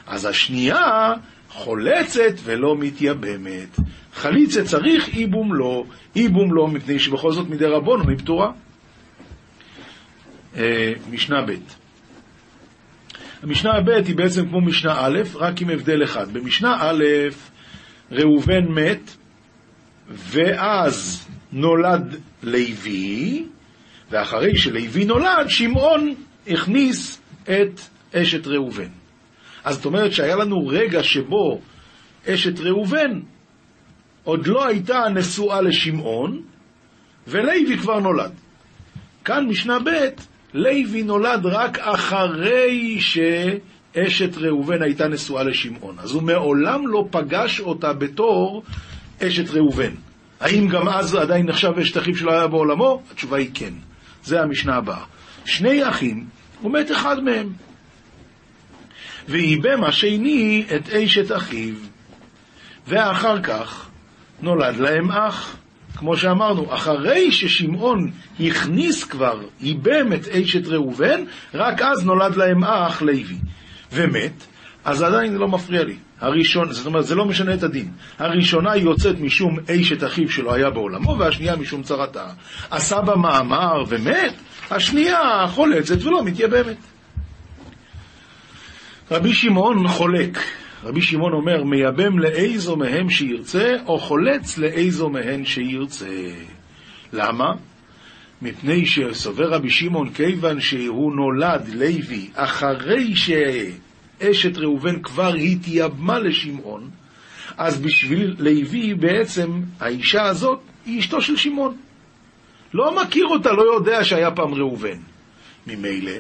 אז 0.08 0.26
השנייה 0.26 1.14
חולצת 1.50 2.34
ולא 2.44 2.76
מתייבמת. 2.78 3.80
חליצה 4.14 4.64
צריך, 4.64 5.08
איבום 5.08 5.54
לא, 5.54 5.84
איבום 6.16 6.54
לא, 6.54 6.68
מפני 6.68 7.00
שבכל 7.00 7.32
זאת 7.32 7.50
מדי 7.50 7.66
רבונון 7.66 8.10
היא 8.10 8.18
פטורה. 8.18 8.52
אה, 10.58 10.94
משנה 11.12 11.42
ב' 11.42 11.52
המשנה 13.44 13.82
ב' 13.82 13.90
היא 13.90 14.16
בעצם 14.16 14.50
כמו 14.50 14.62
משנה 14.62 15.06
א', 15.06 15.20
רק 15.36 15.62
עם 15.62 15.70
הבדל 15.70 16.04
אחד. 16.04 16.34
במשנה 16.34 16.78
א', 16.80 17.04
ראובן 18.12 18.66
מת, 18.68 19.16
ואז 20.10 21.28
נולד 21.52 22.16
לוי, 22.44 23.46
ואחרי 24.12 24.58
שלוי 24.58 25.06
נולד, 25.06 25.50
שמעון 25.50 26.14
הכניס 26.48 27.22
את 27.44 27.82
אשת 28.14 28.48
ראובן. 28.48 28.90
אז 29.64 29.76
זאת 29.76 29.86
אומרת 29.86 30.14
שהיה 30.14 30.36
לנו 30.36 30.68
רגע 30.68 31.04
שבו 31.04 31.62
אשת 32.28 32.60
ראובן 32.60 33.20
עוד 34.24 34.48
לא 34.48 34.68
הייתה 34.68 35.00
נשואה 35.14 35.62
לשמעון, 35.62 36.42
ולוי 37.28 37.78
כבר 37.78 38.00
נולד. 38.00 38.32
כאן 39.26 39.46
משנה 39.48 39.80
ב', 39.80 39.90
לוי 40.54 41.04
נולד 41.04 41.46
רק 41.46 41.80
אחרי 41.80 42.98
שאשת 43.00 44.38
ראובן 44.38 44.82
הייתה 44.82 45.08
נשואה 45.08 45.44
לשמעון. 45.44 45.96
אז 46.00 46.12
הוא 46.12 46.24
מעולם 46.24 46.88
לא 46.88 47.08
פגש 47.12 47.60
אותה 47.60 47.94
בתור 47.94 48.64
אשת 49.24 49.50
ראובן. 49.50 49.92
האם 50.40 50.68
גם 50.68 50.90
אז 50.90 51.16
עדיין 51.16 51.46
נחשב 51.46 51.72
אשת 51.82 51.98
אחיו 51.98 52.16
שלא 52.16 52.32
היה 52.32 52.48
בעולמו? 52.48 53.02
התשובה 53.12 53.38
היא 53.38 53.50
כן. 53.54 53.74
זה 54.24 54.42
המשנה 54.42 54.76
הבאה. 54.76 55.04
שני 55.46 55.90
אחים, 55.90 56.26
הוא 56.62 56.74
מת 56.74 56.92
אחד 56.92 57.24
מהם. 57.24 57.54
וייבם 59.28 59.84
השני 59.84 60.66
את 60.76 60.90
אשת 60.90 61.32
אחיו, 61.32 61.76
ואחר 62.88 63.42
כך 63.42 63.90
נולד 64.42 64.78
להם 64.78 65.12
אח. 65.12 65.56
כמו 65.96 66.18
שאמרנו, 66.18 66.74
אחרי 66.74 67.32
ששמעון 67.32 68.12
הכניס 68.40 69.04
כבר, 69.04 69.42
ייבם 69.62 70.14
את 70.14 70.28
אשת 70.28 70.68
ראובן, 70.68 71.24
רק 71.54 71.82
אז 71.82 72.06
נולד 72.06 72.36
להם 72.36 72.64
אח 72.64 73.02
לוי. 73.02 73.38
ומת, 73.92 74.46
אז 74.90 75.02
עדיין 75.02 75.32
זה 75.32 75.38
לא 75.38 75.48
מפריע 75.48 75.84
לי. 75.84 75.96
הראשון, 76.20 76.72
זאת 76.72 76.86
אומרת, 76.86 77.06
זה 77.06 77.16
לא 77.16 77.26
משנה 77.26 77.54
את 77.54 77.64
הדין. 77.64 77.92
הראשונה 78.18 78.76
יוצאת 78.76 79.20
משום 79.20 79.58
אשת 79.70 80.04
אחיו 80.04 80.30
שלא 80.30 80.54
היה 80.54 80.70
בעולמו, 80.70 81.20
והשנייה 81.20 81.56
משום 81.56 81.84
צרתה. 81.84 82.28
עשה 82.72 83.02
בה 83.02 83.16
מאמר 83.16 83.84
ומת, 83.88 84.34
השנייה 84.72 85.48
חולצת 85.48 86.04
ולא 86.04 86.24
מתייבמת. 86.24 86.78
רבי 89.12 89.34
שמעון 89.34 89.88
חולק. 89.88 90.38
רבי 90.84 91.02
שמעון 91.02 91.34
אומר, 91.34 91.64
מייבם 91.64 92.20
לאיזו 92.20 92.76
מהם 92.76 93.10
שירצה, 93.10 93.76
או 93.86 94.00
חולץ 94.00 94.58
לאיזו 94.58 95.10
מהן 95.10 95.46
שירצה. 95.46 96.34
למה? 97.14 97.54
מפני 98.42 98.86
שסובר 98.86 99.54
רבי 99.54 99.70
שמעון, 99.70 100.10
כיוון 100.10 100.60
שהוא 100.62 101.16
נולד 101.16 101.70
לוי 101.74 102.30
אחרי 102.36 103.16
שאשת 104.20 104.58
ראובן 104.58 105.02
כבר 105.02 105.34
התייבמה 105.34 106.20
לשמעון, 106.20 106.90
אז 107.58 107.82
בשביל 107.82 108.36
לוי 108.40 108.94
בעצם 108.94 109.62
האישה 109.80 110.24
הזאת 110.24 110.60
היא 110.86 111.00
אשתו 111.00 111.22
של 111.22 111.38
שמעון. 111.38 111.78
לא 112.74 113.04
מכיר 113.04 113.26
אותה, 113.26 113.52
לא 113.52 113.74
יודע 113.76 114.04
שהיה 114.04 114.32
פעם 114.32 114.54
ראובן. 114.54 114.98
ממילא, 115.68 116.12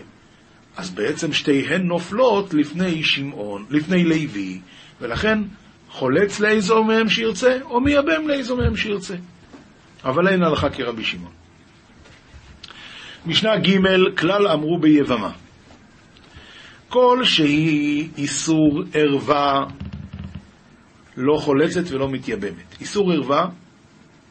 אז 0.78 0.90
בעצם 0.90 1.34
שתיהן 1.34 1.82
נופלות 1.82 2.54
לפני 2.54 3.04
שמעון, 3.04 3.66
לפני 3.70 4.04
לוי, 4.04 4.60
ולכן 5.02 5.40
חולץ 5.90 6.40
לאיזו 6.40 6.84
מהם 6.84 7.10
שירצה, 7.10 7.58
או 7.64 7.82
מייבם 7.82 8.28
לאיזו 8.28 8.58
מהם 8.58 8.76
שירצה. 8.76 9.16
אבל 10.04 10.28
אין 10.28 10.44
הלכה 10.44 10.70
כרבי 10.70 11.04
שמעון. 11.04 11.32
משנה 13.26 13.58
ג' 13.58 14.18
כלל 14.18 14.48
אמרו 14.48 14.78
ביבמה. 14.80 15.32
כל 16.90 17.24
שהיא 17.24 18.10
איסור 18.18 18.84
ערווה 18.94 19.66
לא 21.18 21.38
חולצת 21.38 21.92
ולא 21.92 22.10
מתייבמת. 22.10 22.82
איסור 22.82 23.12
ערווה 23.12 23.46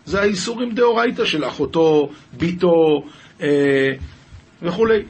זה 0.04 0.20
האיסורים 0.20 0.74
דאורייתא 0.74 1.24
של 1.24 1.44
אחותו, 1.44 2.10
ביתו 2.32 3.04
אה, 3.40 3.88
וכולי. 4.62 5.02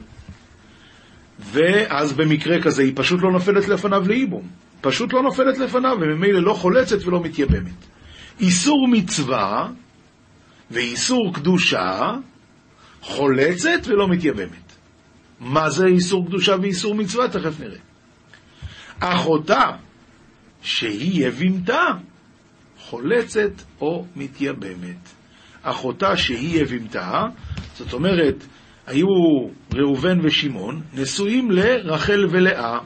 ואז 1.39 2.13
במקרה 2.13 2.61
כזה 2.61 2.83
היא 2.83 2.93
פשוט 2.95 3.19
לא 3.21 3.31
נופלת 3.31 3.67
לפניו 3.67 4.03
לאיבום. 4.07 4.47
פשוט 4.81 5.13
לא 5.13 5.21
נופלת 5.21 5.57
לפניו, 5.57 5.97
וממילא 6.01 6.43
לא 6.43 6.53
חולצת 6.53 7.05
ולא 7.05 7.21
מתייבמת. 7.21 7.85
איסור 8.39 8.87
מצווה 8.87 9.69
ואיסור 10.71 11.33
קדושה 11.33 12.11
חולצת 13.01 13.87
ולא 13.87 14.07
מתייבמת. 14.07 14.68
מה 15.39 15.69
זה 15.69 15.85
איסור 15.85 16.25
קדושה 16.27 16.55
ואיסור 16.61 16.95
מצווה? 16.95 17.27
תכף 17.27 17.59
נראה. 17.59 17.79
אחותה, 18.99 19.65
שהיא 20.61 21.27
יבימתה, 21.27 21.85
חולצת 22.79 23.51
או 23.81 24.05
מתייבמת. 24.15 25.09
אחותה 25.61 26.17
שהיא 26.17 26.61
יבימתה, 26.61 27.23
זאת 27.75 27.93
אומרת, 27.93 28.45
היו 28.87 29.07
ראובן 29.73 30.25
ושמעון 30.25 30.81
נשואים 30.93 31.51
לרחל 31.51 32.25
ולאה. 32.29 32.79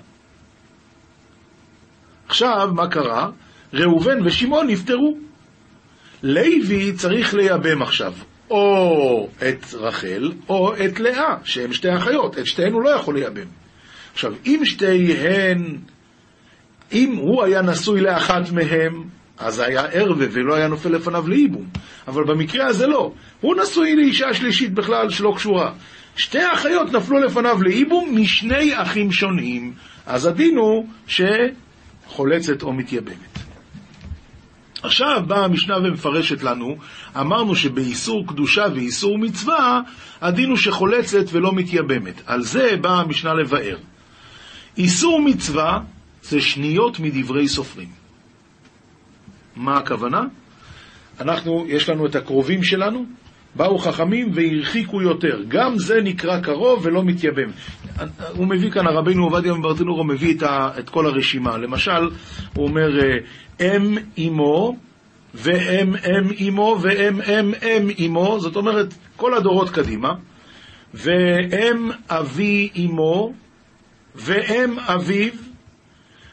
עכשיו, 2.28 2.70
מה 2.74 2.88
קרה? 2.88 3.30
ראובן 3.74 4.26
ושמעון 4.26 4.68
נפטרו. 4.68 5.18
לוי 6.24 6.94
צריך 6.94 7.34
לייבם 7.34 7.82
עכשיו 7.82 8.14
או 8.54 9.30
את 9.50 9.74
רחל 9.74 10.32
או 10.50 10.76
את 10.76 11.00
לאה, 11.00 11.36
שהן 11.44 11.74
שתי 11.74 11.96
אחיות. 11.96 12.38
את 12.38 12.46
שתיהן 12.46 12.74
הוא 12.74 12.84
לא 12.84 12.90
יכול 12.90 13.16
לייבם. 13.16 13.48
עכשיו, 14.14 14.34
אם 14.46 14.62
שתיהן, 14.64 15.78
אם 16.92 17.16
הוא 17.16 17.44
היה 17.44 17.62
נשוי 17.62 18.02
לאחת 18.02 18.52
מהם, 18.52 19.04
אז 19.38 19.60
היה 19.60 19.82
ערווה 19.82 20.28
ולא 20.32 20.56
היה 20.56 20.68
נופל 20.68 20.90
לפניו 20.90 21.28
לאיבום. 21.28 21.66
אבל 22.08 22.24
במקרה 22.24 22.68
הזה 22.68 22.88
לא. 22.88 23.14
הוא 23.42 23.56
נשוי 23.64 23.96
לאישה 23.96 24.34
שלישית 24.34 24.74
בכלל 24.74 25.10
שלא 25.10 25.34
קשורה. 25.36 25.72
שתי 26.16 26.40
האחיות 26.40 26.92
נפלו 26.92 27.20
לפניו 27.20 27.64
לאיבום 27.64 28.22
משני 28.22 28.82
אחים 28.82 29.12
שונים. 29.12 29.74
אז 30.06 30.26
הדין 30.26 30.58
הוא 30.58 30.88
שחולצת 31.08 32.64
או 32.64 32.74
מתייבמת. 32.74 33.43
עכשיו 34.84 35.24
באה 35.28 35.46
המשנה 35.46 35.78
ומפרשת 35.78 36.44
לנו, 36.44 36.78
אמרנו 37.20 37.56
שבאיסור 37.56 38.28
קדושה 38.28 38.66
ואיסור 38.76 39.18
מצווה, 39.18 39.82
הדין 40.22 40.50
הוא 40.50 40.58
שחולצת 40.58 41.26
ולא 41.32 41.54
מתייבמת. 41.54 42.22
על 42.26 42.44
זה 42.44 42.78
באה 42.82 43.02
המשנה 43.02 43.34
לבאר. 43.34 43.78
איסור 44.78 45.22
מצווה 45.22 45.80
זה 46.22 46.42
שניות 46.42 47.00
מדברי 47.00 47.48
סופרים. 47.48 47.90
מה 49.56 49.78
הכוונה? 49.78 50.22
אנחנו, 51.20 51.66
יש 51.68 51.90
לנו 51.90 52.06
את 52.06 52.16
הקרובים 52.16 52.64
שלנו, 52.64 53.06
באו 53.56 53.78
חכמים 53.78 54.32
והרחיקו 54.34 55.02
יותר. 55.02 55.44
גם 55.48 55.78
זה 55.78 56.02
נקרא 56.04 56.40
קרוב 56.40 56.86
ולא 56.86 57.04
מתייבם. 57.04 57.52
הוא 58.36 58.48
מביא 58.48 58.72
כאן, 58.72 58.88
הרבינו 58.88 59.24
עובדיה 59.24 59.54
מברטנורו 59.54 60.04
מביא 60.04 60.38
את, 60.38 60.44
ה, 60.44 60.70
את 60.80 60.90
כל 60.90 61.06
הרשימה. 61.06 61.58
למשל, 61.58 62.10
הוא 62.56 62.68
אומר, 62.68 62.90
אם 63.60 63.98
אמו, 64.18 64.76
ואם 65.34 65.96
אם 65.96 66.50
אמו, 66.50 66.78
ואם 66.82 67.22
אם 67.22 67.54
אם 67.62 67.90
אמו, 68.06 68.40
זאת 68.40 68.56
אומרת, 68.56 68.94
כל 69.16 69.34
הדורות 69.34 69.70
קדימה, 69.70 70.14
ואם 70.94 71.92
אבי 72.10 72.70
אמו, 72.78 73.34
ואם 74.16 74.80
אביו, 74.80 75.32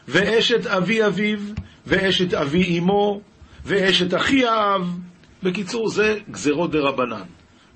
ואשת 0.07 0.67
אבי 0.67 1.05
אביו, 1.05 1.39
ואשת 1.87 2.33
אבי 2.33 2.79
אמו, 2.79 3.21
ואשת 3.65 4.13
אחי 4.13 4.45
האב. 4.45 4.97
בקיצור, 5.43 5.89
זה 5.89 6.19
גזרות 6.31 6.71
דה 6.71 6.79
רבנן. 6.79 7.23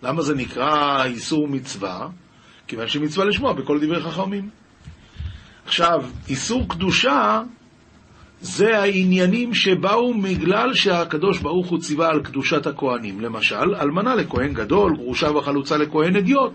למה 0.04 0.22
זה 0.22 0.36
נקרא 0.36 1.04
איסור 1.06 1.48
מצווה? 1.48 2.08
כיוון 2.68 2.88
שמצווה 2.88 3.26
לשמוע 3.26 3.54
בכל 3.54 3.80
דברי 3.80 4.02
חכמים. 4.02 4.50
עכשיו, 5.66 6.04
איסור 6.30 6.70
קדושה 6.70 7.42
זה 8.42 8.80
העניינים 8.80 9.54
שבאו 9.54 10.22
בגלל 10.22 10.74
שהקדוש 10.74 11.40
ברוך 11.40 11.68
הוא 11.68 11.80
ציווה 11.80 12.10
על 12.10 12.22
קדושת 12.24 12.68
הכהנים. 12.68 13.22
למשל, 13.22 13.76
אלמנה 13.76 14.16
לכהן 14.16 14.54
גדול, 14.54 14.96
גרושה 14.96 15.32
וחלוצה 15.32 15.78
לכהן 15.78 16.16
אדיוט, 16.16 16.54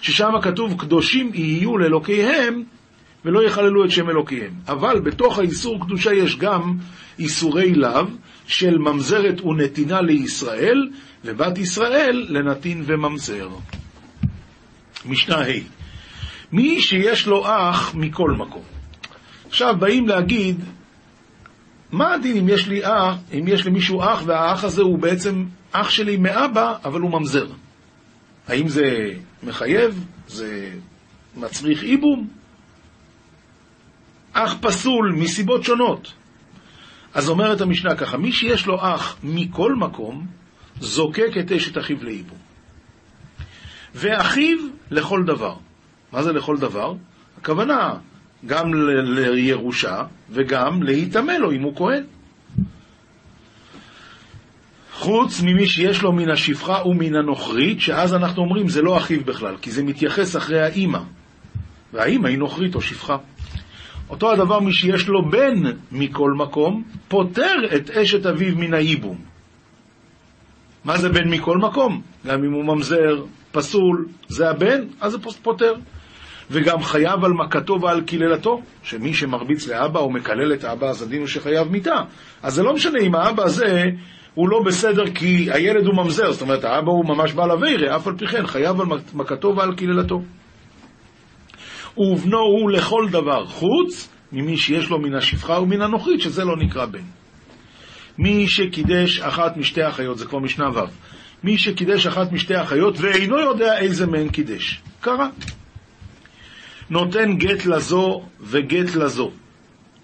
ששם 0.00 0.32
כתוב 0.42 0.80
קדושים 0.80 1.30
יהיו 1.34 1.78
לאלוקיהם 1.78 2.62
ולא 3.24 3.46
יחללו 3.46 3.84
את 3.84 3.90
שם 3.90 4.10
אלוקיהם. 4.10 4.52
אבל 4.68 5.00
בתוך 5.00 5.38
האיסור 5.38 5.80
קדושה 5.84 6.12
יש 6.14 6.36
גם 6.36 6.74
איסורי 7.18 7.74
לאו 7.74 8.04
של 8.46 8.78
ממזרת 8.78 9.40
ונתינה 9.40 10.00
לישראל, 10.00 10.90
ובת 11.24 11.58
ישראל 11.58 12.26
לנתין 12.28 12.82
וממזר. 12.86 13.48
משנה 15.06 15.36
ה' 15.36 15.76
מי 16.52 16.80
שיש 16.80 17.26
לו 17.26 17.46
אח 17.46 17.94
מכל 17.94 18.30
מקום. 18.30 18.62
עכשיו 19.48 19.74
באים 19.78 20.08
להגיד, 20.08 20.60
מה 21.92 22.14
הדין 22.14 22.36
אם 22.36 22.48
יש 22.48 22.68
לי 22.68 22.84
אח, 22.84 23.14
אם 23.32 23.44
יש 23.48 23.66
למישהו 23.66 24.02
אח 24.02 24.22
והאח 24.26 24.64
הזה 24.64 24.82
הוא 24.82 24.98
בעצם 24.98 25.44
אח 25.72 25.90
שלי 25.90 26.16
מאבא, 26.16 26.74
אבל 26.84 27.00
הוא 27.00 27.10
ממזר? 27.10 27.46
האם 28.48 28.68
זה 28.68 28.82
מחייב? 29.42 30.06
זה 30.28 30.70
מצריך 31.36 31.82
איבום? 31.82 32.28
אח 34.32 34.56
פסול 34.60 35.12
מסיבות 35.12 35.64
שונות. 35.64 36.12
אז 37.16 37.28
אומרת 37.28 37.60
המשנה 37.60 37.96
ככה, 37.96 38.16
מי 38.16 38.32
שיש 38.32 38.66
לו 38.66 38.76
אח 38.80 39.16
מכל 39.22 39.74
מקום, 39.74 40.26
זוקק 40.80 41.30
את 41.40 41.52
אשת 41.52 41.78
אחיו 41.78 41.96
לאיבום. 42.04 42.38
ואחיו 43.94 44.58
לכל 44.90 45.24
דבר. 45.26 45.54
מה 46.12 46.22
זה 46.22 46.32
לכל 46.32 46.56
דבר? 46.58 46.94
הכוונה 47.38 47.94
גם 48.46 48.74
לירושה 49.34 50.02
וגם 50.30 50.82
להיטמא 50.82 51.32
לו 51.32 51.52
אם 51.52 51.62
הוא 51.62 51.76
כהן. 51.76 52.04
חוץ 54.92 55.42
ממי 55.42 55.66
שיש 55.66 56.02
לו 56.02 56.12
מן 56.12 56.30
השפחה 56.30 56.82
ומן 56.86 57.14
הנוכרית, 57.14 57.80
שאז 57.80 58.14
אנחנו 58.14 58.42
אומרים 58.42 58.68
זה 58.68 58.82
לא 58.82 58.96
אחיו 58.96 59.24
בכלל, 59.24 59.56
כי 59.62 59.70
זה 59.70 59.84
מתייחס 59.84 60.36
אחרי 60.36 60.60
האימא, 60.62 61.00
והאימא 61.92 62.28
היא 62.28 62.38
נוכרית 62.38 62.74
או 62.74 62.80
שפחה. 62.80 63.16
אותו 64.10 64.32
הדבר 64.32 64.60
מי 64.60 64.72
שיש 64.72 65.08
לו 65.08 65.30
בן 65.30 65.62
מכל 65.92 66.32
מקום, 66.32 66.82
פוטר 67.08 67.54
את 67.76 67.90
אשת 67.90 68.26
אביו 68.26 68.56
מן 68.56 68.74
הייבום. 68.74 69.16
מה 70.84 70.98
זה 70.98 71.08
בן 71.08 71.28
מכל 71.30 71.58
מקום? 71.58 72.02
גם 72.26 72.44
אם 72.44 72.52
הוא 72.52 72.64
ממזר, 72.64 73.24
פסול, 73.52 74.06
זה 74.28 74.50
הבן, 74.50 74.80
אז 75.00 75.12
זה 75.12 75.18
פוטר. 75.42 75.74
וגם 76.50 76.82
חייב 76.82 77.24
על 77.24 77.32
מכתו 77.32 77.80
ועל 77.82 78.00
קללתו, 78.00 78.62
שמי 78.82 79.14
שמרביץ 79.14 79.68
לאבא 79.68 80.00
או 80.00 80.10
מקלל 80.10 80.52
את 80.52 80.64
האבא, 80.64 80.86
אז 80.86 81.02
הדין 81.02 81.18
הוא 81.18 81.26
שחייב 81.26 81.68
מיתה. 81.68 81.96
אז 82.42 82.54
זה 82.54 82.62
לא 82.62 82.74
משנה 82.74 82.98
אם 83.02 83.14
האבא 83.14 83.42
הזה 83.42 83.84
הוא 84.34 84.48
לא 84.48 84.62
בסדר 84.66 85.10
כי 85.14 85.48
הילד 85.52 85.86
הוא 85.86 85.94
ממזר, 85.94 86.32
זאת 86.32 86.42
אומרת, 86.42 86.64
האבא 86.64 86.90
הוא 86.90 87.04
ממש 87.04 87.32
בעל 87.32 87.50
אביירה, 87.50 87.96
אף 87.96 88.06
על 88.06 88.14
פי 88.18 88.26
כן 88.26 88.46
חייב 88.46 88.80
על 88.80 88.86
מכתו 89.14 89.56
ועל 89.56 89.74
קללתו. 89.74 90.22
ובנו 91.96 92.38
הוא 92.38 92.70
לכל 92.70 93.08
דבר, 93.10 93.46
חוץ 93.46 94.08
ממי 94.32 94.56
שיש 94.56 94.90
לו 94.90 94.98
מן 94.98 95.14
השפחה 95.14 95.60
ומן 95.60 95.82
הנוכרית, 95.82 96.20
שזה 96.20 96.44
לא 96.44 96.56
נקרא 96.56 96.86
בן. 96.86 97.04
מי 98.18 98.48
שקידש 98.48 99.20
אחת 99.20 99.56
משתי 99.56 99.88
אחיות, 99.88 100.18
זה 100.18 100.26
כבר 100.26 100.38
משנה 100.38 100.70
ו', 100.70 100.80
מי 101.44 101.58
שקידש 101.58 102.06
אחת 102.06 102.32
משתי 102.32 102.62
אחיות 102.62 103.00
ואינו 103.00 103.38
יודע 103.38 103.78
איזה 103.78 104.06
מהן 104.06 104.28
קידש. 104.28 104.80
קרה. 105.00 105.28
נותן 106.90 107.36
גט 107.36 107.66
לזו 107.66 108.22
וגט 108.40 108.94
לזו. 108.94 109.30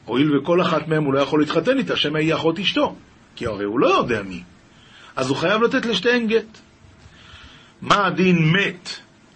הואיל 0.04 0.36
וכל 0.36 0.62
אחת 0.62 0.88
מהם 0.88 1.04
הוא 1.04 1.14
לא 1.14 1.20
יכול 1.20 1.40
להתחתן 1.40 1.78
איתה, 1.78 1.96
שמא 1.96 2.18
היא 2.18 2.34
אחות 2.34 2.58
אשתו, 2.58 2.94
כי 3.36 3.46
הרי 3.46 3.64
הוא 3.64 3.80
לא 3.80 3.98
יודע 3.98 4.22
מי. 4.22 4.42
אז 5.16 5.28
הוא 5.28 5.36
חייב 5.36 5.62
לתת 5.62 5.86
לשתיהן 5.86 6.26
גט. 6.26 6.58
מה 7.82 8.06
הדין 8.06 8.52
מת 8.52 8.88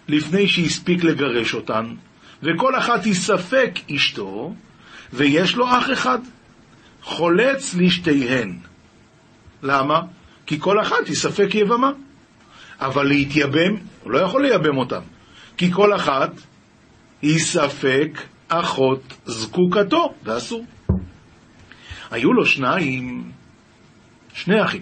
לפני 0.07 0.47
שהספיק 0.47 1.03
לגרש 1.03 1.53
אותן, 1.53 1.93
וכל 2.43 2.75
אחת 2.77 3.05
היא 3.05 3.13
ספק 3.13 3.71
אשתו, 3.95 4.53
ויש 5.13 5.55
לו 5.55 5.65
אח 5.77 5.91
אחד, 5.93 6.19
חולץ 7.01 7.75
לשתיהן. 7.75 8.57
למה? 9.63 10.01
כי 10.45 10.59
כל 10.59 10.81
אחת 10.81 11.07
היא 11.07 11.15
ספק 11.15 11.55
יבמה. 11.55 11.91
אבל 12.79 13.07
להתייבם, 13.07 13.75
הוא 14.03 14.11
לא 14.11 14.19
יכול 14.19 14.41
לייבם 14.41 14.77
אותם. 14.77 15.01
כי 15.57 15.71
כל 15.71 15.95
אחת 15.95 16.31
היא 17.21 17.39
ספק 17.39 18.21
אחות 18.47 19.13
זקוקתו, 19.25 20.13
ואסור. 20.23 20.65
היו 22.11 22.33
לו 22.33 22.45
שניים, 22.45 23.31
שני 24.33 24.63
אחים. 24.63 24.81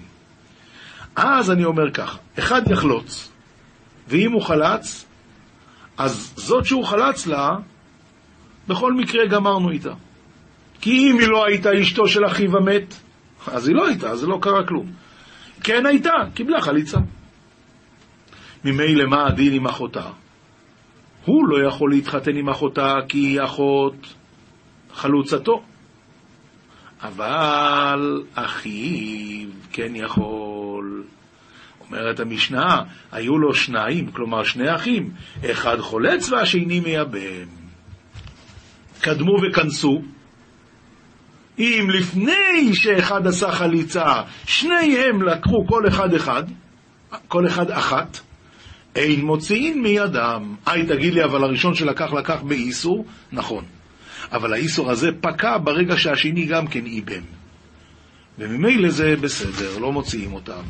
אז 1.15 1.51
אני 1.51 1.65
אומר 1.65 1.91
ככה, 1.91 2.17
אחד 2.39 2.61
יחלוץ, 2.71 3.31
ואם 4.07 4.31
הוא 4.31 4.41
חלץ, 4.41 5.05
אז 5.97 6.33
זאת 6.35 6.65
שהוא 6.65 6.85
חלץ 6.85 7.27
לה, 7.27 7.49
בכל 8.67 8.93
מקרה 8.93 9.27
גמרנו 9.27 9.71
איתה. 9.71 9.93
כי 10.81 10.91
אם 10.91 11.19
היא 11.19 11.27
לא 11.27 11.45
הייתה 11.45 11.69
אשתו 11.81 12.07
של 12.07 12.25
אחיו 12.25 12.57
המת, 12.57 12.95
אז 13.47 13.67
היא 13.67 13.75
לא 13.75 13.87
הייתה, 13.87 14.09
אז 14.09 14.23
לא 14.23 14.37
קרה 14.41 14.67
כלום. 14.67 14.91
כן 15.63 15.85
הייתה, 15.85 16.11
קיבלה 16.33 16.61
חליצה. 16.61 16.97
ממילא 18.65 19.05
מה 19.05 19.27
הדין 19.27 19.53
עם 19.53 19.67
אחותה? 19.67 20.09
הוא 21.25 21.47
לא 21.47 21.67
יכול 21.67 21.91
להתחתן 21.91 22.35
עם 22.35 22.49
אחותה 22.49 22.93
כי 23.07 23.17
היא 23.17 23.43
אחות 23.43 24.13
חלוצתו. 24.93 25.63
אבל 27.01 28.23
אחיו 28.35 29.49
כן 29.71 29.95
יכול. 29.95 30.54
אומרת 31.87 32.19
המשנה, 32.19 32.81
היו 33.11 33.37
לו 33.37 33.53
שניים, 33.53 34.11
כלומר 34.11 34.43
שני 34.43 34.75
אחים, 34.75 35.11
אחד 35.51 35.79
חולץ 35.79 36.29
והשני 36.29 36.79
מייבם. 36.79 37.47
קדמו 39.01 39.33
וכנסו, 39.43 40.01
אם 41.59 41.87
לפני 41.93 42.73
שאחד 42.73 43.27
עשה 43.27 43.51
חליצה, 43.51 44.21
שניהם 44.45 45.21
לקחו 45.21 45.67
כל 45.67 45.87
אחד 45.87 46.13
אחד, 46.13 46.43
כל 47.27 47.47
אחד 47.47 47.71
אחת, 47.71 48.19
אין 48.95 49.21
מוציאין 49.25 49.81
מידם. 49.81 50.55
היי, 50.65 50.85
תגיד 50.85 51.13
לי, 51.13 51.23
אבל 51.23 51.43
הראשון 51.43 51.75
שלקח, 51.75 52.13
לקח 52.13 52.41
באיסור? 52.41 53.05
נכון. 53.31 53.63
אבל 54.31 54.53
האיסור 54.53 54.91
הזה 54.91 55.09
פקע 55.21 55.57
ברגע 55.57 55.97
שהשני 55.97 56.45
גם 56.45 56.67
כן 56.67 56.85
איבם. 56.85 57.23
וממילא 58.39 58.89
זה 58.89 59.15
בסדר, 59.21 59.77
לא 59.77 59.91
מוציאים 59.91 60.33
אותם. 60.33 60.61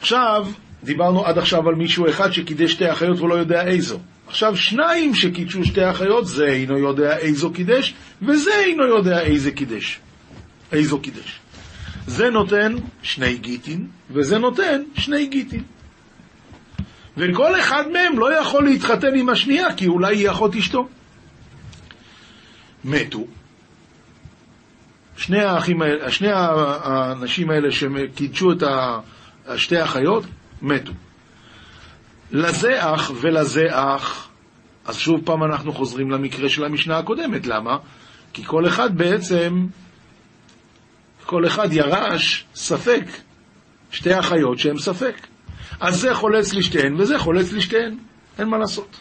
עכשיו, 0.00 0.46
דיברנו 0.84 1.26
עד 1.26 1.38
עכשיו 1.38 1.68
על 1.68 1.74
מישהו 1.74 2.08
אחד 2.08 2.32
שקידש 2.32 2.72
שתי 2.72 2.92
אחיות 2.92 3.20
ולא 3.20 3.34
יודע 3.34 3.66
איזו. 3.66 3.98
עכשיו, 4.26 4.56
שניים 4.56 5.14
שקידשו 5.14 5.64
שתי 5.64 5.90
אחיות, 5.90 6.26
זה 6.26 6.46
אינו 6.46 6.78
יודע 6.78 7.18
איזו 7.18 7.50
קידש, 7.50 7.94
וזה 8.22 8.50
אינו 8.54 8.86
יודע 8.86 9.20
איזה 9.20 9.50
קידש. 9.50 10.00
איזו 10.72 11.00
קידש. 11.00 11.40
זה 12.06 12.30
נותן 12.30 12.74
שני 13.02 13.36
גיטין, 13.36 13.86
וזה 14.10 14.38
נותן 14.38 14.82
שני 14.94 15.26
גיטין. 15.26 15.62
וכל 17.16 17.60
אחד 17.60 17.84
מהם 17.92 18.18
לא 18.18 18.40
יכול 18.40 18.64
להתחתן 18.64 19.14
עם 19.14 19.28
השנייה, 19.28 19.74
כי 19.76 19.86
אולי 19.86 20.16
היא 20.16 20.30
אחות 20.30 20.56
אשתו. 20.56 20.88
מתו. 22.84 23.26
שני 25.16 25.40
האחים 25.40 25.82
שני 26.08 26.28
האנשים 26.32 27.50
האלה 27.50 27.68
שקידשו 27.70 28.52
את 28.52 28.62
שתי 29.56 29.76
האחיות, 29.76 30.24
מתו. 30.62 30.92
לזה 32.30 32.94
אח 32.94 33.10
ולזה 33.20 33.66
אח, 33.70 34.28
אז 34.86 34.96
שוב 34.96 35.20
פעם 35.24 35.44
אנחנו 35.44 35.72
חוזרים 35.72 36.10
למקרה 36.10 36.48
של 36.48 36.64
המשנה 36.64 36.98
הקודמת. 36.98 37.46
למה? 37.46 37.76
כי 38.32 38.44
כל 38.44 38.66
אחד 38.66 38.98
בעצם, 38.98 39.66
כל 41.26 41.46
אחד 41.46 41.72
ירש 41.72 42.44
ספק, 42.54 43.04
שתי 43.90 44.18
אחיות 44.18 44.58
שהן 44.58 44.78
ספק. 44.78 45.26
אז 45.80 46.00
זה 46.00 46.14
חולץ 46.14 46.54
לשתיהן 46.54 46.94
וזה 47.00 47.18
חולץ 47.18 47.52
לשתיהן, 47.52 47.96
אין 48.38 48.48
מה 48.48 48.58
לעשות. 48.58 49.00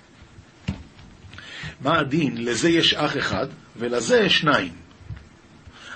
מה 1.82 1.99
הדין? 1.99 2.38
לזה 2.38 2.70
יש 2.70 2.93
אח 2.93 3.18
אחד 3.18 3.47
ולזה 3.78 4.30
שניים. 4.30 4.74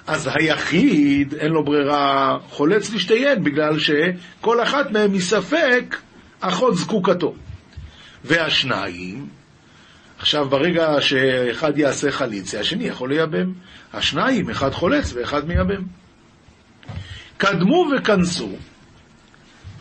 אז 0.07 0.29
היחיד, 0.33 1.33
אין 1.33 1.51
לו 1.51 1.65
ברירה, 1.65 2.37
חולץ 2.49 2.93
לשתיהן, 2.93 3.43
בגלל 3.43 3.79
שכל 3.79 4.63
אחת 4.63 4.91
מהן 4.91 5.11
מספק 5.11 5.95
אחות 6.39 6.75
זקוקתו. 6.75 7.35
והשניים, 8.23 9.27
עכשיו 10.19 10.49
ברגע 10.49 11.01
שאחד 11.01 11.77
יעשה 11.77 12.11
חליצה, 12.11 12.59
השני 12.59 12.83
יכול 12.83 13.09
לייבם. 13.09 13.53
השניים, 13.93 14.49
אחד 14.49 14.71
חולץ 14.71 15.13
ואחד 15.13 15.47
מייבם. 15.47 15.83
קדמו 17.37 17.85
וכנסו, 17.97 18.49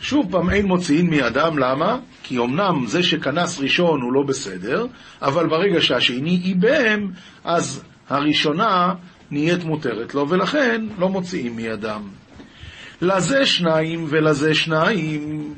שוב 0.01 0.31
פעם, 0.31 0.49
אין 0.49 0.65
מוציאין 0.65 1.09
מידם, 1.09 1.57
למה? 1.57 1.97
כי 2.23 2.37
אמנם 2.37 2.85
זה 2.87 3.03
שכנס 3.03 3.59
ראשון 3.59 4.01
הוא 4.01 4.13
לא 4.13 4.23
בסדר, 4.23 4.85
אבל 5.21 5.47
ברגע 5.47 5.81
שהשני 5.81 6.41
איבם, 6.43 7.11
אז 7.43 7.83
הראשונה 8.09 8.93
נהיית 9.31 9.63
מותרת 9.63 10.15
לו, 10.15 10.29
ולכן 10.29 10.85
לא 10.97 11.09
מוציאים 11.09 11.55
מידם. 11.55 12.01
לזה 13.01 13.45
שניים 13.45 14.05
ולזה 14.09 14.53
שניים. 14.53 15.53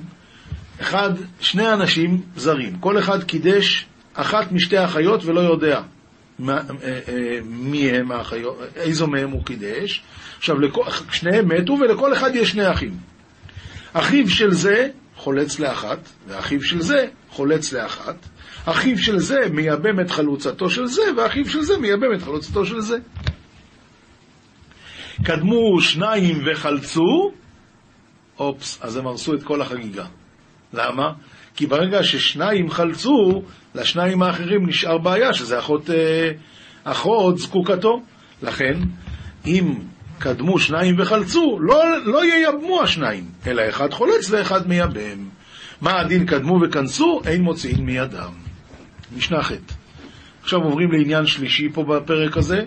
אחד, 0.82 1.10
שני 1.40 1.74
אנשים 1.74 2.22
זרים, 2.36 2.80
כל 2.80 3.00
אחד 3.00 3.24
קידש 3.24 3.86
אחת 4.14 4.52
משתי 4.52 4.84
אחיות 4.86 5.26
ולא 5.26 5.40
יודע 5.40 5.82
מה, 6.40 6.54
אה, 6.54 7.00
אה, 7.08 7.40
מי 7.46 7.90
הם 7.92 8.12
האחיות, 8.12 8.58
איזו 8.76 9.08
מהם 9.08 9.32
הוא 9.32 9.46
קידש. 9.46 10.04
עכשיו. 10.38 10.56
שניהם 11.12 11.48
מתו 11.48 11.74
ולכל 11.74 12.14
אחד 12.14 12.36
יש 12.36 12.50
שני 12.50 12.72
אחים. 12.72 12.98
אחיו 13.94 14.30
של 14.30 14.52
זה 14.52 14.90
חולץ 15.16 15.60
לאחת, 15.60 16.00
ואחיו 16.28 16.64
של 16.64 16.82
זה 16.82 17.08
חולץ 17.30 17.74
לאחת. 17.74 18.16
אחיו 18.66 18.98
של 18.98 19.20
זה 19.20 19.40
מייבם 19.52 20.00
את 20.00 20.12
חלוצתו 20.12 20.70
של 20.70 20.88
זה, 20.88 21.02
ואחיו 21.18 21.50
של 21.50 21.62
זה 21.62 21.78
מייבם 21.78 22.14
את 22.16 22.22
חלוצתו 22.22 22.66
של 22.66 22.82
זה. 22.82 22.98
קדמו 25.24 25.82
שניים 25.82 26.44
וחלצו, 26.46 27.32
אופס, 28.40 28.80
אז 28.82 28.98
הם 28.98 29.08
הרסו 29.08 29.34
את 29.34 29.44
כל 29.44 29.62
החגיגה. 29.62 30.06
למה? 30.74 31.12
כי 31.56 31.66
ברגע 31.66 32.04
ששניים 32.04 32.70
חלצו, 32.70 33.42
לשניים 33.76 34.24
האחרים 34.24 34.68
נשאר 34.68 34.98
בעיה, 34.98 35.34
שזה 35.34 35.60
אחות, 35.60 35.90
אה, 35.90 36.32
אחות 36.84 37.38
זקוקתו. 37.38 38.02
לכן, 38.44 38.80
אם 39.46 39.74
קדמו 40.20 40.60
שניים 40.60 40.96
וחלצו, 41.00 41.60
לא, 41.62 41.84
לא 42.06 42.26
ייבמו 42.26 42.82
השניים, 42.82 43.24
אלא 43.48 43.70
אחד 43.70 43.94
חולץ 43.94 44.30
ואחד 44.30 44.68
מייבם. 44.68 45.30
מה 45.82 46.00
הדין 46.00 46.26
קדמו 46.26 46.60
וכנסו? 46.62 47.22
אין 47.26 47.42
מוציאים 47.42 47.86
מידם. 47.86 48.32
משנה 49.18 49.44
ח'. 49.44 49.52
עכשיו 50.42 50.60
עוברים 50.60 50.92
לעניין 50.92 51.26
שלישי 51.26 51.70
פה 51.74 51.84
בפרק 51.84 52.38
הזה, 52.38 52.62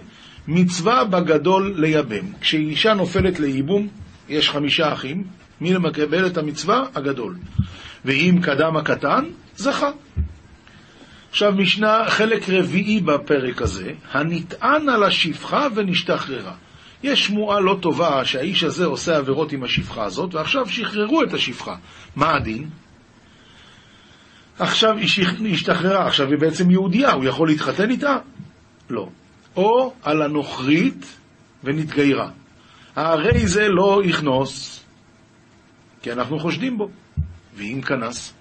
מצווה 0.48 1.04
בגדול 1.04 1.74
לייבם. 1.76 2.32
כשאישה 2.40 2.94
נופלת 2.94 3.40
לייבום, 3.40 3.88
יש 4.28 4.50
חמישה 4.50 4.92
אחים, 4.92 5.24
מי 5.60 5.78
מקבל 5.78 6.26
את 6.26 6.36
המצווה? 6.36 6.84
הגדול. 6.94 7.36
ואם 8.04 8.38
קדם 8.42 8.76
הקטן, 8.76 9.24
זכה. 9.56 9.90
עכשיו 11.30 11.52
משנה, 11.52 12.04
חלק 12.08 12.48
רביעי 12.48 13.00
בפרק 13.00 13.62
הזה, 13.62 13.92
הנטען 14.12 14.88
על 14.88 15.04
השפחה 15.04 15.66
ונשתחררה. 15.74 16.54
יש 17.02 17.26
שמועה 17.26 17.60
לא 17.60 17.78
טובה 17.80 18.24
שהאיש 18.24 18.64
הזה 18.64 18.84
עושה 18.84 19.16
עבירות 19.16 19.52
עם 19.52 19.64
השפחה 19.64 20.04
הזאת, 20.04 20.34
ועכשיו 20.34 20.68
שחררו 20.68 21.22
את 21.22 21.34
השפחה. 21.34 21.76
מה 22.16 22.34
הדין? 22.34 22.68
עכשיו 24.58 24.96
היא 24.96 25.54
השתחררה, 25.54 26.06
עכשיו 26.06 26.28
היא 26.30 26.38
בעצם 26.38 26.70
יהודייה, 26.70 27.12
הוא 27.12 27.24
יכול 27.24 27.48
להתחתן 27.48 27.90
איתה? 27.90 28.16
לא. 28.90 29.08
או 29.58 29.92
על 30.02 30.22
הנוכרית 30.22 31.16
ונתגיירה. 31.64 32.30
הרי 32.96 33.46
זה 33.46 33.68
לא 33.68 34.02
יכנוס, 34.04 34.84
כי 36.02 36.12
אנחנו 36.12 36.38
חושדים 36.38 36.78
בו. 36.78 36.88
ואם 37.54 37.80
כנס, 37.82 38.34